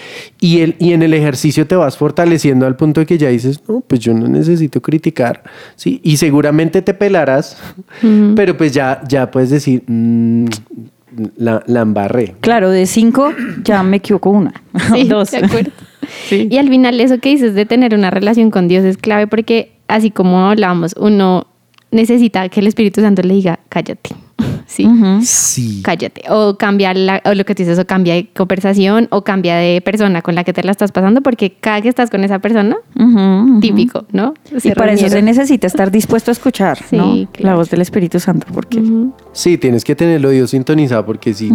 Y, 0.41 0.61
el, 0.61 0.77
y 0.79 0.93
en 0.93 1.03
el 1.03 1.15
ejercicio 1.15 1.67
te 1.67 1.75
vas 1.75 1.97
fortaleciendo 1.97 2.67
al 2.67 2.77
punto 2.77 3.01
de 3.01 3.07
que 3.07 3.19
ya 3.19 3.29
dices, 3.29 3.61
no, 3.69 3.81
pues 3.81 4.01
yo 4.01 4.15
no 4.15 4.29
necesito 4.29 4.81
criticar, 4.81 5.43
sí, 5.75 6.01
y 6.05 6.17
seguramente 6.19 6.83
te 6.83 6.95
pelarás, 6.95 7.57
pero 8.37 8.57
pues 8.57 8.73
ya, 8.73 9.03
ya 9.09 9.31
puedes 9.31 9.51
decir, 9.51 9.83
"Mm, 9.87 10.47
la, 11.37 11.63
la 11.67 11.81
embarré. 11.83 12.35
Claro, 12.41 12.71
de 12.71 12.87
cinco 12.87 13.33
ya 13.65 13.83
me 13.83 13.99
equivoco 13.99 14.31
una. 14.31 14.53
Sí, 14.95 15.05
Dos. 15.09 15.31
de 15.31 15.39
acuerdo. 15.39 15.71
Y 16.31 16.57
al 16.57 16.69
final 16.69 17.01
eso 17.01 17.19
que 17.19 17.31
dices 17.31 17.55
de 17.55 17.67
tener 17.67 17.95
una 17.95 18.11
relación 18.11 18.51
con 18.51 18.69
Dios 18.69 18.85
es 18.85 18.97
clave 18.97 19.27
porque 19.27 19.73
así 19.89 20.11
como 20.11 20.49
hablábamos, 20.49 20.95
uno 20.99 21.47
necesita 21.91 22.49
que 22.49 22.61
el 22.61 22.67
Espíritu 22.67 23.01
Santo 23.01 23.23
le 23.23 23.35
diga, 23.35 23.61
cállate. 23.69 24.11
Sí. 24.73 24.89
Sí. 25.23 25.81
Cállate. 25.85 26.23
O 26.31 26.57
cambia 26.57 26.95
la, 26.95 27.21
o 27.27 27.35
lo 27.35 27.45
que 27.45 27.55
tú 27.55 27.63
dices, 27.63 27.79
o 27.79 27.87
cambia 27.87 28.15
de 28.15 28.29
conversación, 28.35 29.07
o 29.11 29.23
cambia 29.23 29.57
de 29.57 29.83
persona 29.83 30.23
con 30.23 30.35
la 30.35 30.45
que 30.45 30.55
te 30.55 30.63
la 30.63 30.71
estás 30.71 30.93
pasando, 30.93 31.21
porque 31.21 31.53
cada 31.61 31.83
que 31.83 31.89
estás 31.91 32.09
con 32.09 32.25
esa 32.25 32.39
persona, 32.39 32.77
típico, 33.61 34.07
¿no? 34.13 34.33
Y 34.57 34.61
Se 34.61 34.75
para 34.75 34.93
eso 34.93 35.09
se 35.09 35.21
necesita 35.21 35.67
estar 35.67 35.91
dispuesto 35.91 36.31
a 36.31 36.33
escuchar, 36.33 36.79
Sí, 36.89 36.97
¿no? 36.97 37.29
La 37.39 37.55
voz 37.55 37.69
del 37.71 37.83
Espíritu 37.83 38.19
Santo, 38.19 38.47
porque. 38.55 38.83
Sí, 39.33 39.59
tienes 39.59 39.85
que 39.85 39.95
tener 39.95 40.17
el 40.17 40.25
oído 40.25 40.47
sintonizado 40.47 41.05
porque 41.05 41.35
si. 41.35 41.51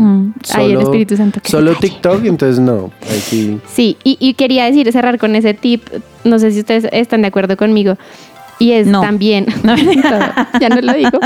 Ay, 0.53 0.73
el 0.73 0.81
Espíritu 0.81 1.17
Santo 1.17 1.39
solo. 1.43 1.73
TikTok, 1.75 2.25
entonces 2.25 2.59
no. 2.59 2.91
Ahí 3.09 3.19
sí. 3.19 3.59
Sí, 3.67 3.97
y, 4.03 4.17
y 4.19 4.33
quería 4.35 4.65
decir, 4.65 4.91
cerrar 4.91 5.17
con 5.17 5.35
ese 5.35 5.53
tip, 5.53 5.83
no 6.23 6.37
sé 6.39 6.51
si 6.51 6.59
ustedes 6.59 6.87
están 6.91 7.21
de 7.21 7.27
acuerdo 7.27 7.57
conmigo, 7.57 7.97
y 8.59 8.71
es 8.71 8.87
No. 8.87 9.01
también, 9.01 9.45
Todo, 9.63 10.19
ya 10.59 10.69
no 10.69 10.81
lo 10.81 10.93
digo, 10.93 11.19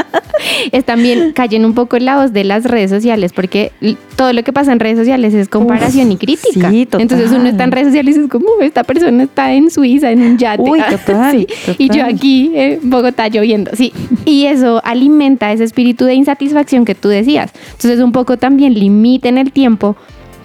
es 0.71 0.85
también 0.85 1.31
callen 1.33 1.65
un 1.65 1.73
poco 1.73 1.97
la 1.99 2.17
voz 2.17 2.33
de 2.33 2.43
las 2.43 2.65
redes 2.65 2.89
sociales, 2.89 3.31
porque 3.33 3.71
todo 4.15 4.33
lo 4.33 4.43
que 4.43 4.51
pasa 4.53 4.71
en 4.71 4.79
redes 4.79 4.97
sociales 4.97 5.33
es 5.33 5.47
comparación 5.49 6.07
Uf, 6.07 6.13
y 6.13 6.17
crítica. 6.17 6.69
sí, 6.69 6.85
total. 6.85 7.01
Entonces 7.01 7.31
uno 7.31 7.47
está 7.47 7.63
en 7.63 7.71
redes 7.71 7.87
sociales 7.87 8.17
y 8.17 8.21
es 8.21 8.27
como, 8.27 8.47
esta 8.61 8.83
persona 8.83 9.23
está 9.23 9.53
en 9.53 9.71
Suiza, 9.71 10.11
en 10.11 10.21
un 10.21 10.37
yate. 10.37 10.61
Uy, 10.61 10.81
total, 11.05 11.31
Sí, 11.31 11.47
Y 11.77 11.89
yo 11.89 12.03
aquí 12.05 12.51
en 12.53 12.79
Bogotá 12.89 13.27
lloviendo, 13.27 13.71
sí. 13.73 13.93
Y 14.25 14.45
eso 14.45 14.81
alimenta 14.83 15.51
ese 15.51 15.63
espíritu 15.63 16.05
de 16.05 16.13
insatisfacción 16.15 16.85
que 16.85 16.95
tú 16.95 17.07
decías. 17.09 17.51
Entonces 17.73 17.99
un 17.99 18.11
poco 18.11 18.37
también 18.37 18.73
limiten 18.73 19.37
el 19.37 19.51
tiempo 19.51 19.95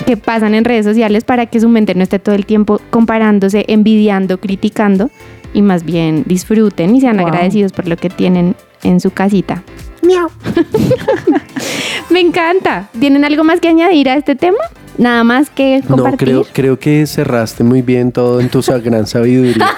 que 0.07 0.17
pasan 0.17 0.55
en 0.55 0.65
redes 0.65 0.85
sociales 0.85 1.25
para 1.25 1.47
que 1.47 1.59
su 1.59 1.69
mente 1.71 1.95
no 1.95 2.03
esté 2.03 2.19
todo 2.19 2.35
el 2.35 2.45
tiempo 2.45 2.81
comparándose, 2.91 3.65
envidiando, 3.69 4.39
criticando 4.39 5.11
y 5.53 5.63
más 5.63 5.85
bien 5.85 6.23
disfruten 6.27 6.95
y 6.97 7.01
sean 7.01 7.17
Wow. 7.19 7.27
agradecidos 7.29 7.73
por 7.73 7.89
lo 7.89 7.97
que 7.97 8.11
tienen 8.11 8.55
en 8.83 9.01
su 9.01 9.11
casita. 9.11 9.63
Miau. 10.03 10.29
Me 12.11 12.21
encanta. 12.21 12.89
¿Tienen 12.99 13.25
algo 13.25 13.45
más 13.45 13.61
que 13.61 13.69
añadir 13.69 14.09
a 14.09 14.15
este 14.15 14.37
tema? 14.37 14.59
Nada 14.99 15.25
más 15.25 15.51
que 15.51 15.81
No, 15.89 15.97
compartir. 15.97 16.19
creo, 16.29 16.45
creo 16.53 16.79
que 16.79 17.07
cerraste 17.07 17.63
muy 17.65 17.83
bien 17.83 18.13
todo 18.13 18.41
en 18.41 18.49
tu 18.49 18.63
gran 18.83 19.07
sabiduría. 19.07 19.69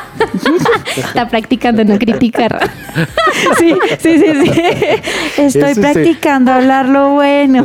Está 0.97 1.29
practicando 1.29 1.85
no 1.85 1.99
criticar. 1.99 2.71
sí, 3.59 3.75
sí, 3.99 4.19
sí, 4.19 4.33
sí. 4.45 4.61
Estoy 5.39 5.63
Eso 5.73 5.75
sí. 5.75 5.81
practicando 5.81 6.53
hablar 6.53 6.89
lo 6.89 7.11
bueno. 7.15 7.65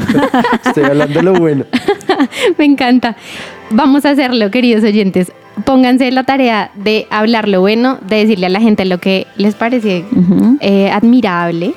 Estoy 0.66 0.84
hablando 0.84 1.22
lo 1.22 1.34
bueno. 1.34 1.66
Me 2.58 2.66
encanta. 2.66 3.16
Vamos 3.72 4.06
a 4.06 4.12
hacerlo, 4.12 4.52
queridos 4.52 4.84
oyentes. 4.84 5.32
Pónganse 5.66 6.12
la 6.12 6.24
tarea 6.24 6.72
de 6.76 7.08
hablar 7.12 7.48
lo 7.48 7.62
bueno, 7.62 8.00
de 8.08 8.18
decirle 8.18 8.48
a 8.48 8.50
la 8.50 8.60
gente 8.60 8.86
lo 8.86 8.98
que 9.00 9.28
les 9.38 9.54
parece 9.56 10.04
eh, 10.62 10.90
admirable 10.92 11.74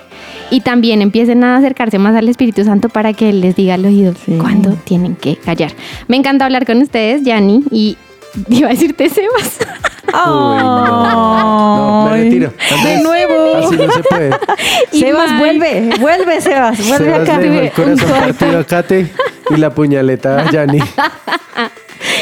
y 0.51 0.61
también 0.61 1.03
empiecen 1.03 1.45
a 1.45 1.57
acercarse 1.57 1.99
más 1.99 2.16
al 2.16 2.28
Espíritu 2.28 2.64
Santo 2.64 2.89
para 2.89 3.12
que 3.12 3.28
Él 3.28 3.41
les 3.43 3.55
diga 3.55 3.74
al 3.74 3.84
oído 3.84 4.14
Sí. 4.24 4.39
cuándo 4.41 4.70
tienen 4.84 5.14
que 5.14 5.37
callar. 5.37 5.72
Me 6.09 6.16
encanta 6.16 6.47
hablar 6.47 6.64
con 6.64 6.80
ustedes, 6.80 7.22
Yanni, 7.22 7.64
y 7.70 7.99
iba 8.49 8.68
a 8.68 8.70
decirte 8.70 9.09
Sebas. 9.11 9.59
Uy, 10.07 10.12
no. 10.14 12.05
No, 12.05 12.11
me 12.11 12.16
retiro. 12.24 12.53
De 12.82 13.03
nuevo. 13.03 13.57
Así 13.66 13.76
no 13.76 13.93
se 13.93 14.03
puede. 14.03 14.30
Y 14.93 15.01
Sebas, 15.01 15.32
Mike. 15.32 15.39
vuelve, 15.39 15.91
vuelve, 16.01 16.41
Sebas, 16.41 16.89
vuelve 16.89 17.05
Sebas 17.12 17.28
acá. 17.28 17.39
le 17.41 17.51
dejó 17.51 17.82
el 17.82 18.01
corazón 18.01 18.20
partido 18.20 18.59
a 18.61 18.64
Kate 18.64 19.12
y 19.51 19.57
la 19.57 19.70
puñaleta 19.70 20.41
a 20.41 20.51
Yanni. 20.51 20.78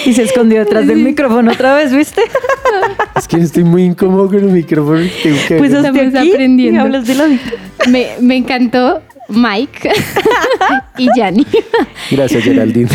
Y 0.04 0.12
se 0.12 0.22
escondió 0.22 0.58
detrás 0.60 0.86
del 0.86 0.98
micrófono 0.98 1.52
otra 1.52 1.74
vez, 1.74 1.92
¿viste? 1.92 2.22
Es 3.16 3.28
que 3.28 3.36
estoy 3.36 3.64
muy 3.64 3.84
incómodo 3.84 4.26
con 4.26 4.36
el 4.36 4.44
micrófono. 4.46 5.00
que- 5.22 5.56
Pues 5.58 5.72
hasta 5.72 5.88
Estamos 5.88 6.14
aquí 6.16 6.32
aprendiendo. 6.32 6.80
y 6.80 6.82
hablas 6.82 7.06
de 7.06 7.14
la 7.14 7.24
vida. 7.26 7.40
Me, 7.88 8.08
me 8.20 8.36
encantó 8.36 9.00
Mike 9.28 9.90
y 10.98 11.08
Yanni. 11.16 11.46
Gracias, 12.10 12.42
Geraldine. 12.44 12.90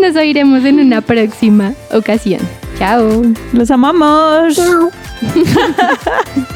Nos 0.00 0.16
oiremos 0.16 0.64
en 0.64 0.80
una 0.80 1.00
próxima 1.00 1.72
ocasión. 1.92 2.40
Chao. 2.78 3.22
Los 3.52 3.70
amamos. 3.70 4.60